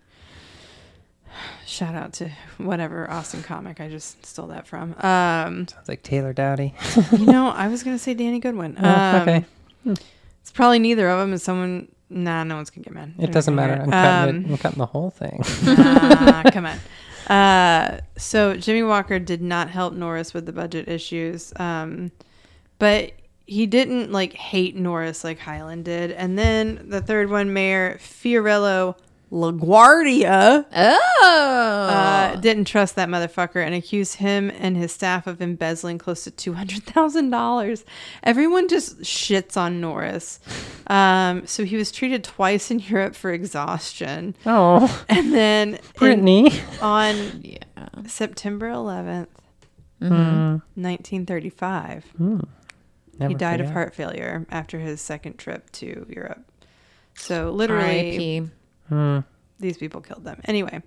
Shout 1.65 1.95
out 1.95 2.11
to 2.13 2.29
whatever 2.57 3.09
Austin 3.09 3.41
comic 3.43 3.79
I 3.79 3.87
just 3.87 4.25
stole 4.25 4.47
that 4.47 4.67
from. 4.67 4.91
Um, 4.99 5.67
Sounds 5.69 5.87
like 5.87 6.03
Taylor 6.03 6.33
Dowdy. 6.33 6.75
you 7.13 7.25
know, 7.25 7.47
I 7.55 7.69
was 7.69 7.81
gonna 7.81 7.97
say 7.97 8.13
Danny 8.13 8.39
Goodwin. 8.39 8.75
Oh, 8.77 8.89
Um, 8.89 9.21
okay. 9.21 9.45
It's 10.43 10.51
probably 10.51 10.77
neither 10.77 11.09
of 11.09 11.19
them. 11.19 11.31
Is 11.31 11.41
someone? 11.41 11.87
Nah, 12.09 12.43
no 12.43 12.57
one's 12.57 12.69
gonna 12.69 12.83
get 12.83 12.93
mad. 12.93 13.13
It 13.17 13.31
doesn't 13.31 13.55
matter. 13.55 13.81
I'm 13.81 13.89
cutting, 13.89 14.43
it, 14.43 14.51
I'm 14.51 14.57
cutting 14.57 14.77
the 14.77 14.85
whole 14.85 15.09
thing. 15.09 15.41
ah, 15.65 16.43
come 16.51 16.65
on. 16.65 16.77
Uh, 17.33 18.01
so 18.17 18.57
Jimmy 18.57 18.83
Walker 18.83 19.17
did 19.19 19.41
not 19.41 19.69
help 19.69 19.93
Norris 19.93 20.33
with 20.33 20.45
the 20.45 20.51
budget 20.51 20.89
issues, 20.89 21.53
um, 21.55 22.11
but 22.77 23.13
he 23.45 23.65
didn't 23.65 24.11
like 24.11 24.33
hate 24.33 24.75
Norris 24.75 25.23
like 25.23 25.39
Hylan 25.39 25.83
did. 25.83 26.11
And 26.11 26.37
then 26.37 26.89
the 26.89 27.01
third 27.01 27.29
one, 27.29 27.53
Mayor 27.53 27.97
Fiorello 27.99 28.95
LaGuardia, 29.34 30.65
Oh. 30.75 31.88
uh, 31.89 32.36
didn't 32.36 32.65
trust 32.65 32.95
that 32.95 33.09
motherfucker 33.09 33.65
and 33.65 33.73
accused 33.73 34.15
him 34.17 34.51
and 34.59 34.77
his 34.77 34.91
staff 34.91 35.25
of 35.25 35.41
embezzling 35.41 35.97
close 35.97 36.23
to 36.25 36.31
two 36.31 36.53
hundred 36.53 36.84
thousand 36.84 37.31
dollars. 37.31 37.84
Everyone 38.23 38.67
just 38.67 38.99
shits 39.01 39.57
on 39.57 39.81
Norris. 39.81 40.39
Um, 40.88 41.47
so 41.47 41.63
he 41.65 41.75
was 41.77 41.91
treated 41.91 42.23
twice 42.23 42.69
in 42.69 42.79
Europe 42.79 43.15
for 43.15 43.31
exhaustion, 43.34 44.36
oh, 44.45 45.03
and 45.09 45.34
then 45.34 45.75
in- 45.75 45.79
Brittany. 45.95 46.51
on 46.81 47.15
yeah. 47.43 47.57
September 48.07 48.69
11th, 48.69 49.27
Mm. 50.01 50.61
1935, 50.75 52.05
Mm. 52.21 52.47
he 53.27 53.34
died 53.34 53.61
of 53.61 53.71
heart 53.71 53.95
failure 53.95 54.45
after 54.51 54.77
his 54.79 54.99
second 55.01 55.38
trip 55.38 55.71
to 55.73 56.05
Europe. 56.09 56.45
So 57.15 57.51
literally. 57.51 58.49
Mm. 58.93 59.23
these 59.59 59.77
people 59.77 60.01
killed 60.01 60.23
them. 60.23 60.41
Anyway, 60.45 60.81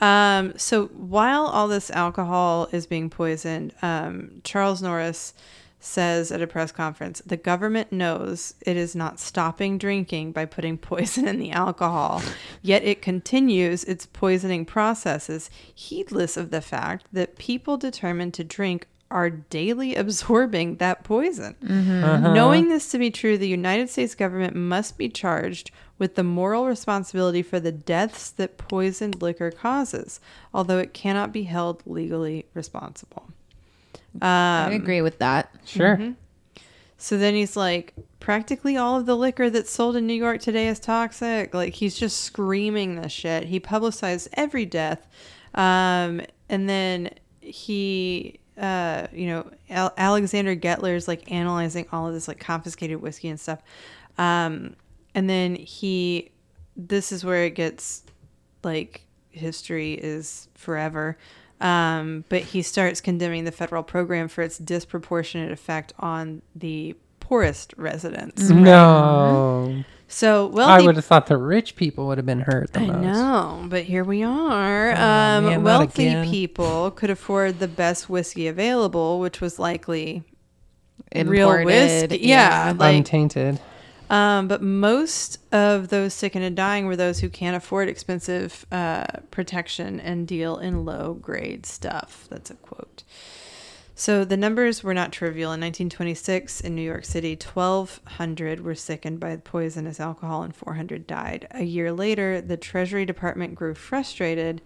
um, 0.00 0.52
so 0.56 0.86
while 0.86 1.46
all 1.46 1.68
this 1.68 1.90
alcohol 1.90 2.68
is 2.72 2.86
being 2.86 3.10
poisoned, 3.10 3.72
um, 3.82 4.40
Charles 4.44 4.82
Norris 4.82 5.34
says 5.78 6.32
at 6.32 6.42
a 6.42 6.46
press 6.46 6.72
conference, 6.72 7.22
the 7.24 7.36
government 7.36 7.92
knows 7.92 8.54
it 8.62 8.76
is 8.76 8.96
not 8.96 9.20
stopping 9.20 9.78
drinking 9.78 10.32
by 10.32 10.44
putting 10.44 10.76
poison 10.78 11.28
in 11.28 11.38
the 11.38 11.52
alcohol, 11.52 12.22
yet 12.62 12.82
it 12.82 13.00
continues 13.00 13.84
its 13.84 14.06
poisoning 14.06 14.64
processes, 14.64 15.48
heedless 15.74 16.36
of 16.36 16.50
the 16.50 16.60
fact 16.60 17.06
that 17.12 17.38
people 17.38 17.76
determined 17.76 18.34
to 18.34 18.44
drink 18.44 18.86
are 19.10 19.30
daily 19.30 19.94
absorbing 19.94 20.76
that 20.76 21.04
poison. 21.04 21.54
Uh-huh. 21.62 22.32
Knowing 22.32 22.68
this 22.68 22.90
to 22.90 22.98
be 22.98 23.10
true, 23.10 23.38
the 23.38 23.48
United 23.48 23.88
States 23.88 24.16
government 24.16 24.56
must 24.56 24.98
be 24.98 25.08
charged 25.08 25.70
with 25.98 26.14
the 26.14 26.22
moral 26.22 26.66
responsibility 26.66 27.42
for 27.42 27.58
the 27.58 27.72
deaths 27.72 28.30
that 28.30 28.58
poisoned 28.58 29.22
liquor 29.22 29.50
causes, 29.50 30.20
although 30.52 30.78
it 30.78 30.92
cannot 30.92 31.32
be 31.32 31.44
held 31.44 31.82
legally 31.86 32.44
responsible. 32.54 33.28
I 34.20 34.66
Um, 34.66 34.72
agree 34.72 35.02
with 35.02 35.18
that. 35.18 35.50
Sure. 35.64 35.96
Mm-hmm. 35.96 36.12
so 36.98 37.18
then 37.18 37.34
he's 37.34 37.56
like, 37.56 37.94
practically 38.20 38.76
all 38.76 38.98
of 38.98 39.06
the 39.06 39.16
liquor 39.16 39.50
that's 39.50 39.70
sold 39.70 39.96
in 39.96 40.06
New 40.06 40.14
York 40.14 40.40
today 40.40 40.68
is 40.68 40.80
toxic. 40.80 41.54
Like 41.54 41.74
he's 41.74 41.96
just 41.98 42.20
screaming 42.22 42.96
this 42.96 43.12
shit. 43.12 43.44
He 43.44 43.60
publicized 43.60 44.28
every 44.34 44.64
death, 44.66 45.06
um, 45.54 46.20
and 46.48 46.68
then 46.68 47.10
he, 47.40 48.40
uh, 48.58 49.06
you 49.12 49.26
know, 49.28 49.50
Al- 49.70 49.94
Alexander 49.96 50.56
Gettler's 50.56 51.06
like 51.08 51.30
analyzing 51.30 51.86
all 51.92 52.06
of 52.08 52.14
this 52.14 52.26
like 52.28 52.40
confiscated 52.40 53.00
whiskey 53.00 53.28
and 53.28 53.38
stuff, 53.38 53.60
um, 54.18 54.74
and 55.16 55.28
then 55.28 55.56
he, 55.56 56.30
this 56.76 57.10
is 57.10 57.24
where 57.24 57.44
it 57.44 57.54
gets 57.54 58.02
like 58.62 59.06
history 59.30 59.94
is 59.94 60.48
forever. 60.54 61.16
Um, 61.58 62.24
but 62.28 62.42
he 62.42 62.60
starts 62.60 63.00
condemning 63.00 63.44
the 63.44 63.50
federal 63.50 63.82
program 63.82 64.28
for 64.28 64.42
its 64.42 64.58
disproportionate 64.58 65.52
effect 65.52 65.94
on 65.98 66.42
the 66.54 66.94
poorest 67.18 67.72
residents. 67.78 68.50
No. 68.50 69.84
So, 70.08 70.48
well, 70.48 70.68
I 70.68 70.82
would 70.82 70.96
have 70.96 71.04
thought 71.06 71.26
the 71.26 71.38
rich 71.38 71.74
people 71.74 72.06
would 72.08 72.18
have 72.18 72.26
been 72.26 72.40
hurt 72.40 72.74
the 72.74 72.80
I 72.80 72.86
most. 72.86 73.02
know, 73.02 73.66
but 73.68 73.84
here 73.84 74.04
we 74.04 74.22
are. 74.22 74.90
Oh, 74.92 74.94
um, 74.94 75.46
man, 75.46 75.62
wealthy 75.64 76.24
people 76.30 76.90
could 76.92 77.10
afford 77.10 77.58
the 77.58 77.66
best 77.66 78.08
whiskey 78.08 78.46
available, 78.46 79.18
which 79.18 79.40
was 79.40 79.58
likely 79.58 80.22
real 81.12 81.50
Imported, 81.50 81.66
whiskey. 81.66 82.18
Yeah, 82.18 82.74
like 82.76 82.96
Untainted. 82.96 83.58
Um, 84.10 84.48
but 84.48 84.62
most 84.62 85.38
of 85.52 85.88
those 85.88 86.14
sick 86.14 86.34
and 86.34 86.56
dying 86.56 86.86
were 86.86 86.96
those 86.96 87.20
who 87.20 87.28
can't 87.28 87.56
afford 87.56 87.88
expensive 87.88 88.66
uh, 88.70 89.06
protection 89.30 90.00
and 90.00 90.26
deal 90.26 90.58
in 90.58 90.84
low 90.84 91.14
grade 91.14 91.66
stuff. 91.66 92.26
That's 92.30 92.50
a 92.50 92.54
quote. 92.54 93.02
So 93.98 94.26
the 94.26 94.36
numbers 94.36 94.84
were 94.84 94.92
not 94.92 95.10
trivial. 95.10 95.52
In 95.52 95.60
1926, 95.60 96.60
in 96.60 96.74
New 96.74 96.82
York 96.82 97.06
City, 97.06 97.30
1,200 97.30 98.60
were 98.60 98.74
sickened 98.74 99.18
by 99.18 99.36
poisonous 99.36 99.98
alcohol 99.98 100.42
and 100.42 100.54
400 100.54 101.06
died. 101.06 101.48
A 101.52 101.64
year 101.64 101.90
later, 101.90 102.42
the 102.42 102.58
Treasury 102.58 103.06
Department 103.06 103.54
grew 103.54 103.74
frustrated. 103.74 104.60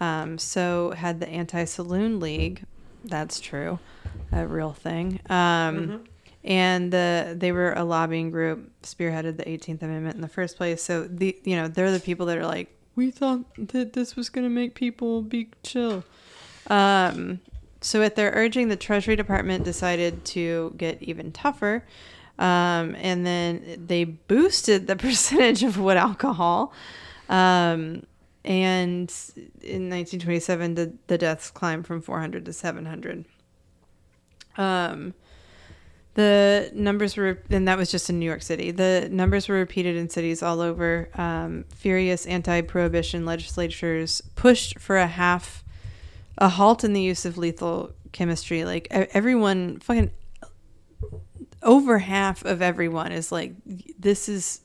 Um, 0.00 0.36
so 0.36 0.90
had 0.90 1.18
the 1.18 1.28
Anti-Saloon 1.28 2.20
League. 2.20 2.64
That's 3.06 3.40
true, 3.40 3.78
a 4.32 4.46
real 4.46 4.72
thing. 4.72 5.20
Um, 5.30 6.04
And 6.44 6.92
the 6.92 7.34
they 7.36 7.52
were 7.52 7.72
a 7.72 7.84
lobbying 7.84 8.30
group 8.30 8.70
spearheaded 8.82 9.38
the 9.38 9.44
18th 9.44 9.82
Amendment 9.82 10.14
in 10.16 10.20
the 10.20 10.28
first 10.28 10.56
place. 10.56 10.82
So 10.82 11.04
the 11.04 11.36
you 11.44 11.56
know 11.56 11.68
they're 11.68 11.90
the 11.90 12.00
people 12.00 12.26
that 12.26 12.36
are 12.36 12.46
like 12.46 12.70
we 12.96 13.10
thought 13.10 13.44
that 13.56 13.92
this 13.94 14.14
was 14.14 14.28
going 14.28 14.44
to 14.44 14.50
make 14.50 14.74
people 14.74 15.22
be 15.22 15.48
chill. 15.62 16.04
Um, 16.68 17.40
so, 17.80 18.02
at 18.02 18.16
their 18.16 18.30
urging, 18.30 18.68
the 18.68 18.76
Treasury 18.76 19.16
Department 19.16 19.64
decided 19.64 20.24
to 20.26 20.74
get 20.76 21.02
even 21.02 21.32
tougher. 21.32 21.84
Um, 22.38 22.96
and 22.96 23.26
then 23.26 23.84
they 23.86 24.04
boosted 24.04 24.86
the 24.86 24.96
percentage 24.96 25.62
of 25.62 25.78
wood 25.78 25.96
alcohol. 25.96 26.72
Um, 27.28 28.04
and 28.44 29.12
in 29.62 29.90
1927, 29.90 30.74
the, 30.74 30.92
the 31.08 31.18
deaths 31.18 31.50
climbed 31.50 31.86
from 31.86 32.00
400 32.00 32.44
to 32.46 32.52
700. 32.52 33.24
Um, 34.56 35.14
the 36.14 36.70
numbers 36.74 37.16
were, 37.16 37.40
and 37.50 37.66
that 37.68 37.76
was 37.78 37.90
just 37.90 38.08
in 38.08 38.18
New 38.20 38.26
York 38.26 38.42
City. 38.42 38.70
The 38.70 39.08
numbers 39.10 39.48
were 39.48 39.56
repeated 39.56 39.96
in 39.96 40.08
cities 40.08 40.42
all 40.42 40.60
over. 40.60 41.08
Um, 41.14 41.64
furious 41.74 42.24
anti-prohibition 42.26 43.24
legislatures 43.26 44.22
pushed 44.36 44.78
for 44.78 44.96
a 44.96 45.06
half, 45.08 45.64
a 46.38 46.48
halt 46.48 46.84
in 46.84 46.92
the 46.92 47.00
use 47.02 47.24
of 47.24 47.36
lethal 47.36 47.92
chemistry. 48.12 48.64
Like 48.64 48.86
everyone, 48.90 49.80
fucking, 49.80 50.10
over 51.62 51.98
half 51.98 52.44
of 52.44 52.62
everyone 52.62 53.12
is 53.12 53.32
like, 53.32 53.52
this 53.98 54.28
is 54.28 54.60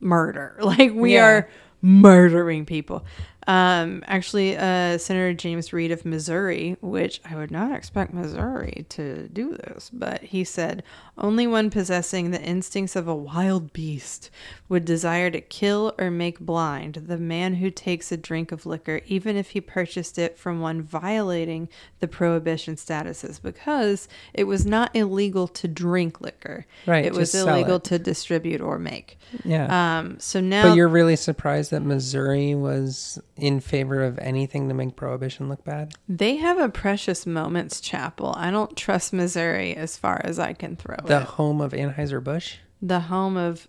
murder. 0.00 0.56
Like 0.62 0.92
we 0.94 1.14
Yeah. 1.14 1.26
are 1.26 1.48
murdering 1.82 2.64
people. 2.66 3.04
Um, 3.46 4.02
actually, 4.06 4.56
uh, 4.56 4.98
Senator 4.98 5.34
James 5.34 5.72
Reed 5.72 5.90
of 5.92 6.04
Missouri, 6.04 6.76
which 6.80 7.20
I 7.28 7.36
would 7.36 7.50
not 7.50 7.76
expect 7.76 8.14
Missouri 8.14 8.86
to 8.90 9.28
do 9.28 9.56
this, 9.56 9.90
but 9.92 10.22
he 10.22 10.44
said 10.44 10.82
only 11.18 11.46
one 11.46 11.70
possessing 11.70 12.30
the 12.30 12.42
instincts 12.42 12.96
of 12.96 13.06
a 13.06 13.14
wild 13.14 13.72
beast 13.72 14.30
would 14.68 14.84
desire 14.84 15.30
to 15.30 15.40
kill 15.40 15.94
or 15.98 16.10
make 16.10 16.40
blind 16.40 16.94
the 17.06 17.18
man 17.18 17.54
who 17.56 17.70
takes 17.70 18.10
a 18.10 18.16
drink 18.16 18.50
of 18.50 18.66
liquor, 18.66 19.00
even 19.06 19.36
if 19.36 19.50
he 19.50 19.60
purchased 19.60 20.18
it 20.18 20.38
from 20.38 20.60
one 20.60 20.82
violating 20.82 21.68
the 22.00 22.08
prohibition 22.08 22.76
statuses, 22.76 23.40
because 23.40 24.08
it 24.32 24.44
was 24.44 24.64
not 24.66 24.94
illegal 24.96 25.46
to 25.48 25.68
drink 25.68 26.20
liquor. 26.20 26.66
Right, 26.86 27.04
It 27.04 27.12
was 27.12 27.34
illegal 27.34 27.76
it. 27.76 27.84
to 27.84 27.98
distribute 27.98 28.60
or 28.60 28.78
make. 28.78 29.18
Yeah. 29.44 29.98
Um, 29.98 30.18
so 30.18 30.40
now 30.40 30.68
but 30.70 30.76
you're 30.76 30.88
really 30.88 31.16
surprised 31.16 31.70
that 31.70 31.82
Missouri 31.82 32.54
was 32.54 33.20
in 33.36 33.60
favor 33.60 34.02
of 34.02 34.18
anything 34.18 34.68
to 34.68 34.74
make 34.74 34.94
prohibition 34.96 35.48
look 35.48 35.64
bad? 35.64 35.94
They 36.08 36.36
have 36.36 36.58
a 36.58 36.68
Precious 36.68 37.26
Moments 37.26 37.80
chapel. 37.80 38.34
I 38.36 38.50
don't 38.50 38.76
trust 38.76 39.12
Missouri 39.12 39.74
as 39.74 39.96
far 39.96 40.20
as 40.24 40.38
I 40.38 40.52
can 40.52 40.76
throw 40.76 40.96
The 40.96 41.02
it. 41.04 41.08
The 41.08 41.20
home 41.20 41.60
of 41.60 41.72
Anheuser-Busch? 41.72 42.56
The 42.80 43.00
home 43.00 43.36
of 43.36 43.66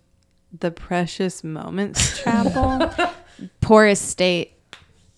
the 0.56 0.70
Precious 0.70 1.42
Moments 1.42 2.22
chapel. 2.22 2.90
Poorest 3.60 4.08
state 4.08 4.52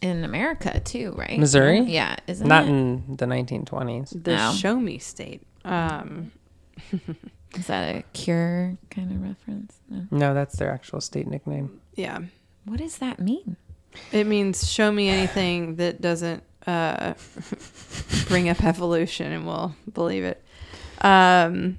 in 0.01 0.25
America 0.25 0.81
too, 0.81 1.13
right? 1.17 1.39
Missouri? 1.39 1.81
Yeah, 1.81 2.17
isn't 2.27 2.47
Not 2.47 2.65
it? 2.65 2.69
in 2.71 3.17
the 3.17 3.27
1920s. 3.27 4.23
the 4.25 4.37
No. 4.37 4.53
Show 4.53 4.77
Me 4.81 4.99
State. 4.99 5.43
Um, 5.65 6.33
Is 7.57 7.67
that 7.67 7.95
a 7.97 8.03
cure 8.13 8.77
kind 8.91 9.11
of 9.11 9.23
reference? 9.23 9.79
No. 9.89 10.07
No, 10.11 10.35
that's 10.35 10.57
their 10.57 10.71
actual 10.71 11.01
state 11.01 11.27
nickname. 11.27 11.81
yeah, 11.97 12.21
What 12.65 12.79
does 12.79 12.99
that 12.99 13.19
mean? 13.21 13.57
It 14.13 14.27
means 14.27 14.71
show 14.71 14.91
me 14.93 15.09
anything 15.09 15.77
that 15.77 16.01
doesn't 16.01 16.43
uh, 16.67 17.15
bring 18.29 18.49
up 18.49 18.63
evolution, 18.65 19.33
and 19.33 19.47
we'll 19.47 19.75
believe 19.93 20.25
it. 20.25 20.43
Um, 21.01 21.79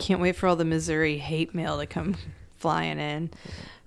can't 0.00 0.20
wait 0.20 0.36
for 0.36 0.46
all 0.46 0.56
the 0.56 0.64
Missouri 0.64 1.18
hate 1.18 1.54
mail 1.54 1.78
to 1.78 1.86
come 1.86 2.16
flying 2.56 2.98
in. 2.98 3.30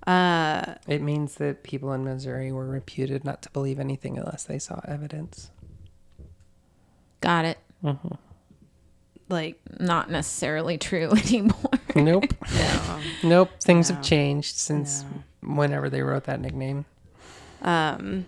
Uh, 0.06 0.74
It 0.88 1.02
means 1.02 1.36
that 1.36 1.62
people 1.62 1.92
in 1.92 2.04
Missouri 2.04 2.50
were 2.52 2.66
reputed 2.68 3.24
not 3.24 3.42
to 3.42 3.50
believe 3.50 3.78
anything 3.78 4.18
unless 4.18 4.44
they 4.44 4.58
saw 4.58 4.80
evidence. 4.86 5.50
Got 7.20 7.44
it. 7.44 7.58
like 9.28 9.60
Not 9.78 10.10
necessarily 10.10 10.76
true 10.78 11.10
anymore. 11.26 11.54
Nope. 11.94 12.24
no. 12.54 13.00
nope. 13.22 13.50
Things 13.60 13.90
No. 13.90 13.96
have 13.96 14.04
changed 14.04 14.56
since 14.56 15.02
No. 15.02 15.08
Whenever 15.42 15.90
they 15.90 16.02
wrote 16.02 16.24
that 16.24 16.40
nickname. 16.40 16.84
Um, 17.62 18.26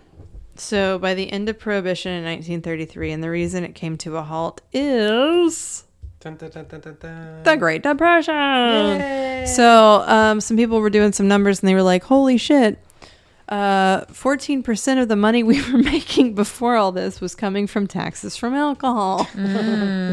so 0.55 0.97
by 0.99 1.13
the 1.13 1.31
end 1.31 1.49
of 1.49 1.59
Prohibition 1.59 2.11
in 2.11 2.23
1933, 2.23 3.11
and 3.11 3.23
the 3.23 3.29
reason 3.29 3.63
it 3.63 3.75
came 3.75 3.97
to 3.97 4.17
a 4.17 4.21
halt 4.23 4.61
is 4.71 5.83
the 7.43 7.55
Great 7.57 7.83
Depression. 7.83 9.45
So 9.47 10.03
um, 10.07 10.41
some 10.41 10.57
people 10.57 10.79
were 10.79 10.89
doing 10.89 11.11
some 11.11 11.27
numbers, 11.27 11.59
and 11.59 11.67
they 11.69 11.75
were 11.75 11.83
like, 11.83 12.03
"Holy 12.03 12.37
shit!" 12.37 12.79
Uh, 13.47 14.05
14% 14.05 15.01
of 15.01 15.07
the 15.07 15.15
money 15.15 15.43
we 15.43 15.61
were 15.71 15.77
making 15.93 16.33
before 16.33 16.75
all 16.75 16.91
this 16.91 17.21
was 17.21 17.35
coming 17.35 17.67
from 17.67 17.85
taxes 17.85 18.35
from 18.35 18.55
alcohol. 18.55 19.27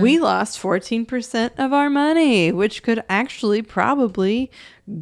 We 0.02 0.18
lost 0.18 0.60
14% 0.60 1.52
of 1.58 1.72
our 1.72 1.88
money, 1.88 2.52
which 2.52 2.82
could 2.82 3.02
actually 3.08 3.62
probably 3.62 4.50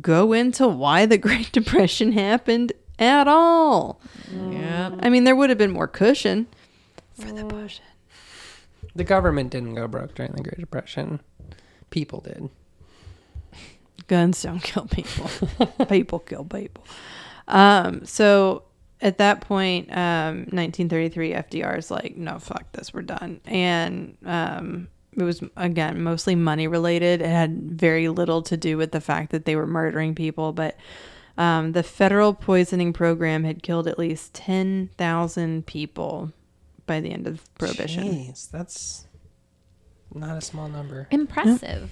go 0.00 0.32
into 0.32 0.68
why 0.68 1.06
the 1.06 1.18
Great 1.26 1.50
Depression 1.50 2.12
happened 2.12 2.72
at 3.00 3.26
all. 3.26 4.00
yeah. 4.32 4.94
I 5.00 5.08
mean, 5.08 5.24
there 5.24 5.34
would 5.34 5.48
have 5.50 5.58
been 5.58 5.72
more 5.72 5.88
cushion 5.88 6.46
for 7.14 7.32
the 7.32 7.44
bush. 7.44 7.80
The 8.94 9.04
government 9.04 9.50
didn't 9.50 9.74
go 9.74 9.88
broke 9.88 10.14
during 10.14 10.32
the 10.32 10.42
Great 10.42 10.58
Depression. 10.58 11.20
People 11.90 12.20
did. 12.20 12.48
Guns 14.06 14.42
don't 14.42 14.62
kill 14.62 14.86
people. 14.86 15.30
people 15.88 16.18
kill 16.20 16.44
people. 16.44 16.84
Um, 17.50 18.04
so 18.06 18.64
at 19.00 19.18
that 19.18 19.40
point, 19.40 19.90
um, 19.90 20.46
1933, 20.50 21.32
FDR 21.32 21.78
is 21.78 21.90
like, 21.90 22.16
no, 22.16 22.38
fuck 22.38 22.70
this, 22.72 22.92
we're 22.92 23.02
done. 23.02 23.40
And 23.46 24.16
um, 24.24 24.88
it 25.16 25.22
was, 25.22 25.42
again, 25.56 26.02
mostly 26.02 26.34
money 26.34 26.66
related. 26.66 27.22
It 27.22 27.28
had 27.28 27.72
very 27.72 28.08
little 28.08 28.42
to 28.42 28.56
do 28.56 28.76
with 28.76 28.92
the 28.92 29.00
fact 29.00 29.32
that 29.32 29.44
they 29.44 29.56
were 29.56 29.66
murdering 29.66 30.14
people, 30.14 30.52
but 30.52 30.76
um, 31.38 31.72
the 31.72 31.82
federal 31.82 32.34
poisoning 32.34 32.92
program 32.92 33.44
had 33.44 33.62
killed 33.62 33.88
at 33.88 33.98
least 33.98 34.34
10,000 34.34 35.66
people 35.66 36.32
by 36.86 37.00
the 37.00 37.10
end 37.10 37.26
of 37.26 37.42
Prohibition. 37.54 38.04
Jeez, 38.04 38.50
that's 38.50 39.06
not 40.14 40.36
a 40.36 40.40
small 40.40 40.68
number. 40.68 41.08
Impressive. 41.10 41.90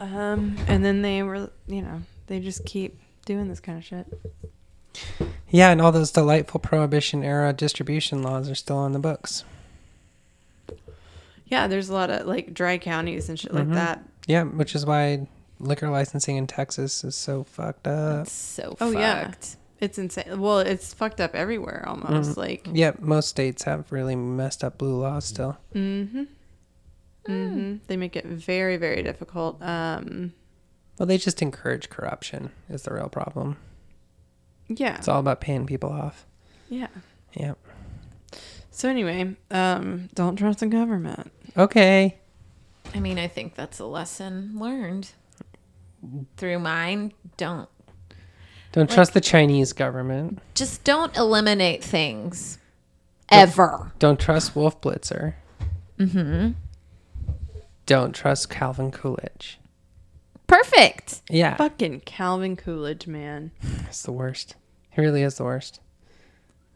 Um, 0.00 0.56
and 0.66 0.84
then 0.84 1.02
they 1.02 1.22
were, 1.22 1.50
you 1.66 1.82
know, 1.82 2.02
they 2.26 2.40
just 2.40 2.64
keep 2.64 2.98
doing 3.28 3.48
this 3.48 3.60
kind 3.60 3.76
of 3.78 3.84
shit. 3.84 4.06
Yeah, 5.50 5.70
and 5.70 5.80
all 5.80 5.92
those 5.92 6.10
delightful 6.10 6.58
Prohibition 6.60 7.22
era 7.22 7.52
distribution 7.52 8.22
laws 8.22 8.50
are 8.50 8.54
still 8.54 8.76
on 8.78 8.92
the 8.92 8.98
books. 8.98 9.44
Yeah, 11.46 11.66
there's 11.66 11.88
a 11.88 11.94
lot 11.94 12.10
of 12.10 12.26
like 12.26 12.52
dry 12.52 12.78
counties 12.78 13.28
and 13.28 13.38
shit 13.38 13.52
Mhm. 13.52 13.58
like 13.58 13.72
that. 13.72 14.04
Yeah, 14.26 14.42
which 14.44 14.74
is 14.74 14.84
why 14.84 15.26
liquor 15.60 15.88
licensing 15.88 16.36
in 16.36 16.46
Texas 16.46 17.04
is 17.04 17.14
so 17.16 17.44
fucked 17.44 17.86
up. 17.86 18.16
That's 18.16 18.32
so 18.32 18.72
Oh, 18.80 18.92
fucked. 18.92 18.94
yeah. 18.98 19.32
It's 19.80 19.96
insane. 19.98 20.40
Well, 20.40 20.58
it's 20.58 20.92
fucked 20.92 21.20
up 21.20 21.34
everywhere 21.34 21.84
almost. 21.86 22.30
Mhm. 22.32 22.36
Like, 22.36 22.68
Yeah, 22.72 22.92
most 22.98 23.28
states 23.28 23.62
have 23.62 23.90
really 23.92 24.16
messed 24.16 24.64
up 24.64 24.76
blue 24.78 25.00
laws 25.00 25.24
still. 25.26 25.56
mm-hmm. 25.74 26.24
Mm-hmm. 27.26 27.76
They 27.86 27.96
make 27.96 28.16
it 28.16 28.24
very, 28.26 28.76
very 28.76 29.02
difficult. 29.02 29.62
Um, 29.62 30.32
Well, 30.98 31.06
they 31.06 31.18
just 31.18 31.40
encourage 31.42 31.88
corruption 31.90 32.50
is 32.68 32.82
the 32.82 32.92
real 32.94 33.08
problem. 33.08 33.56
Yeah. 34.68 34.96
It's 34.96 35.08
all 35.08 35.20
about 35.20 35.40
paying 35.40 35.66
people 35.66 35.90
off. 35.90 36.26
Yeah. 36.68 36.88
Yeah. 37.34 37.54
So 38.70 38.88
anyway, 38.88 39.36
um, 39.50 40.08
don't 40.14 40.36
trust 40.36 40.60
the 40.60 40.66
government. 40.66 41.32
Okay. 41.56 42.18
I 42.94 43.00
mean, 43.00 43.18
I 43.18 43.28
think 43.28 43.54
that's 43.54 43.78
a 43.78 43.86
lesson 43.86 44.52
learned 44.58 45.10
through 46.36 46.58
mine. 46.58 47.12
Don't 47.36 47.68
Don't 48.72 48.90
trust 48.90 49.14
the 49.14 49.20
Chinese 49.20 49.72
government. 49.72 50.40
just 50.54 50.84
don't 50.84 51.16
eliminate 51.16 51.82
things 51.82 52.58
ever. 53.30 53.92
Don't 53.98 54.20
trust 54.20 54.54
Wolf 54.54 54.80
Blitzer. 54.80 55.34
Mm-hmm. 55.98 56.52
Don't 57.86 58.14
trust 58.14 58.48
Calvin 58.50 58.90
Coolidge. 58.90 59.58
Perfect. 60.48 61.22
Yeah. 61.30 61.54
Fucking 61.56 62.00
Calvin 62.00 62.56
Coolidge, 62.56 63.06
man. 63.06 63.52
It's 63.88 64.02
the 64.02 64.12
worst. 64.12 64.56
He 64.90 65.00
really 65.00 65.22
is 65.22 65.36
the 65.36 65.44
worst. 65.44 65.80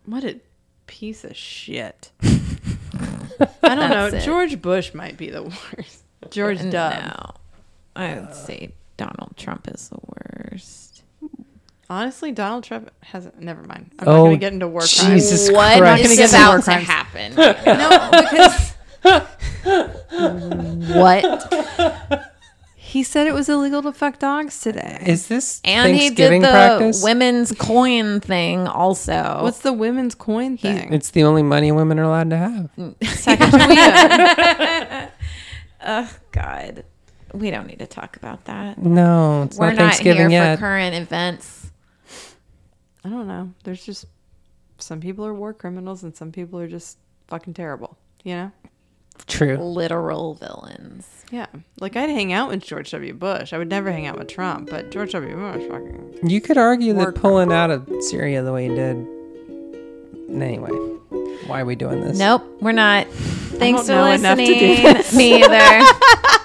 What 0.06 0.22
a 0.24 0.40
piece 0.86 1.24
of 1.24 1.36
shit. 1.36 2.10
I 2.22 3.74
don't 3.74 3.90
know. 3.90 4.10
That's 4.10 4.22
it. 4.24 4.26
George 4.26 4.62
Bush 4.62 4.94
might 4.94 5.16
be 5.16 5.28
the 5.30 5.42
worst. 5.42 6.04
George 6.30 6.58
W. 6.58 6.70
No, 6.72 7.32
I 7.96 8.14
would 8.20 8.34
say 8.34 8.72
Donald 8.96 9.34
Trump 9.36 9.68
is 9.68 9.88
the 9.90 9.98
worst. 10.52 11.02
Honestly, 11.90 12.32
Donald 12.32 12.64
Trump 12.64 12.90
hasn't. 13.00 13.38
Never 13.40 13.62
mind. 13.64 13.90
I'm 13.98 14.08
Oh, 14.08 14.12
not 14.12 14.18
going 14.20 14.30
to 14.32 14.36
get 14.38 14.52
into 14.54 14.68
war 14.68 14.80
crimes. 14.80 14.98
Jesus 15.04 15.50
what 15.50 15.78
Christ. 15.78 16.04
is 16.04 16.18
Not 16.18 16.30
gonna 16.30 16.30
get 16.30 16.32
into 16.32 16.46
war 16.46 16.56
about 16.56 16.64
to 16.64 16.70
crimes. 16.70 16.86
happen? 16.86 17.34
No, 17.78 18.10
because 18.20 18.72
what? 20.96 22.31
He 22.93 23.03
said 23.03 23.26
it 23.26 23.32
was 23.32 23.49
illegal 23.49 23.80
to 23.80 23.90
fuck 23.90 24.18
dogs 24.18 24.61
today. 24.61 25.03
Is 25.07 25.28
this 25.28 25.62
And 25.64 25.97
he 25.97 26.11
did 26.11 26.43
the 26.43 26.47
practice? 26.47 27.03
women's 27.03 27.51
coin 27.53 28.20
thing 28.20 28.66
also. 28.68 29.38
What's 29.40 29.61
the 29.61 29.72
women's 29.72 30.14
coin 30.14 30.59
thing? 30.59 30.93
It's 30.93 31.11
the 31.11 31.24
only 31.24 31.43
money 31.43 31.72
women 31.72 31.99
are 31.99 32.03
allowed 32.03 32.28
to 32.28 32.36
have. 32.36 32.70
Sacagawea. 33.01 35.09
Oh 35.84 36.09
God, 36.30 36.84
we 37.34 37.51
don't 37.51 37.66
need 37.66 37.80
to 37.80 37.88
talk 37.88 38.16
about 38.16 38.45
that. 38.45 38.78
No, 38.78 39.43
it's 39.43 39.59
We're 39.59 39.72
not 39.72 39.78
not 39.78 39.99
here 39.99 40.28
yet. 40.28 40.55
for 40.57 40.61
current 40.61 40.95
events. 40.95 41.72
I 43.05 43.09
don't 43.09 43.26
know. 43.26 43.53
There's 43.64 43.84
just 43.84 44.05
some 44.78 45.01
people 45.01 45.26
are 45.26 45.34
war 45.34 45.53
criminals 45.53 46.05
and 46.05 46.14
some 46.14 46.30
people 46.30 46.61
are 46.61 46.68
just 46.68 46.99
fucking 47.26 47.55
terrible. 47.55 47.99
You 48.22 48.34
know? 48.36 48.53
True. 49.26 49.56
Literal 49.56 50.34
villains. 50.34 51.08
Yeah. 51.30 51.46
Like 51.80 51.96
I'd 51.96 52.10
hang 52.10 52.32
out 52.32 52.48
with 52.50 52.62
George 52.62 52.90
W. 52.90 53.14
Bush. 53.14 53.52
I 53.52 53.58
would 53.58 53.70
never 53.70 53.90
hang 53.90 54.06
out 54.06 54.18
with 54.18 54.28
Trump, 54.28 54.68
but 54.70 54.90
George 54.90 55.12
W. 55.12 55.34
Bush 55.34 55.62
fucking 55.68 56.28
You 56.28 56.40
could 56.40 56.58
argue 56.58 56.92
that 56.94 57.14
pulling 57.14 57.52
out 57.52 57.70
of 57.70 57.88
Syria 58.00 58.42
the 58.42 58.52
way 58.52 58.68
he 58.68 58.74
did. 58.74 58.96
Anyway, 60.30 60.70
why 61.46 61.60
are 61.60 61.64
we 61.64 61.74
doing 61.74 62.00
this? 62.00 62.18
Nope, 62.18 62.42
we're 62.60 62.72
not. 62.72 63.06
Thanks 63.08 63.86
don't 63.86 63.86
for 63.86 63.92
know 63.92 64.06
enough 64.06 64.38
to 64.38 64.44
do 64.44 64.82
listening. 64.82 65.18
Me 65.18 65.42
either. 65.42 65.86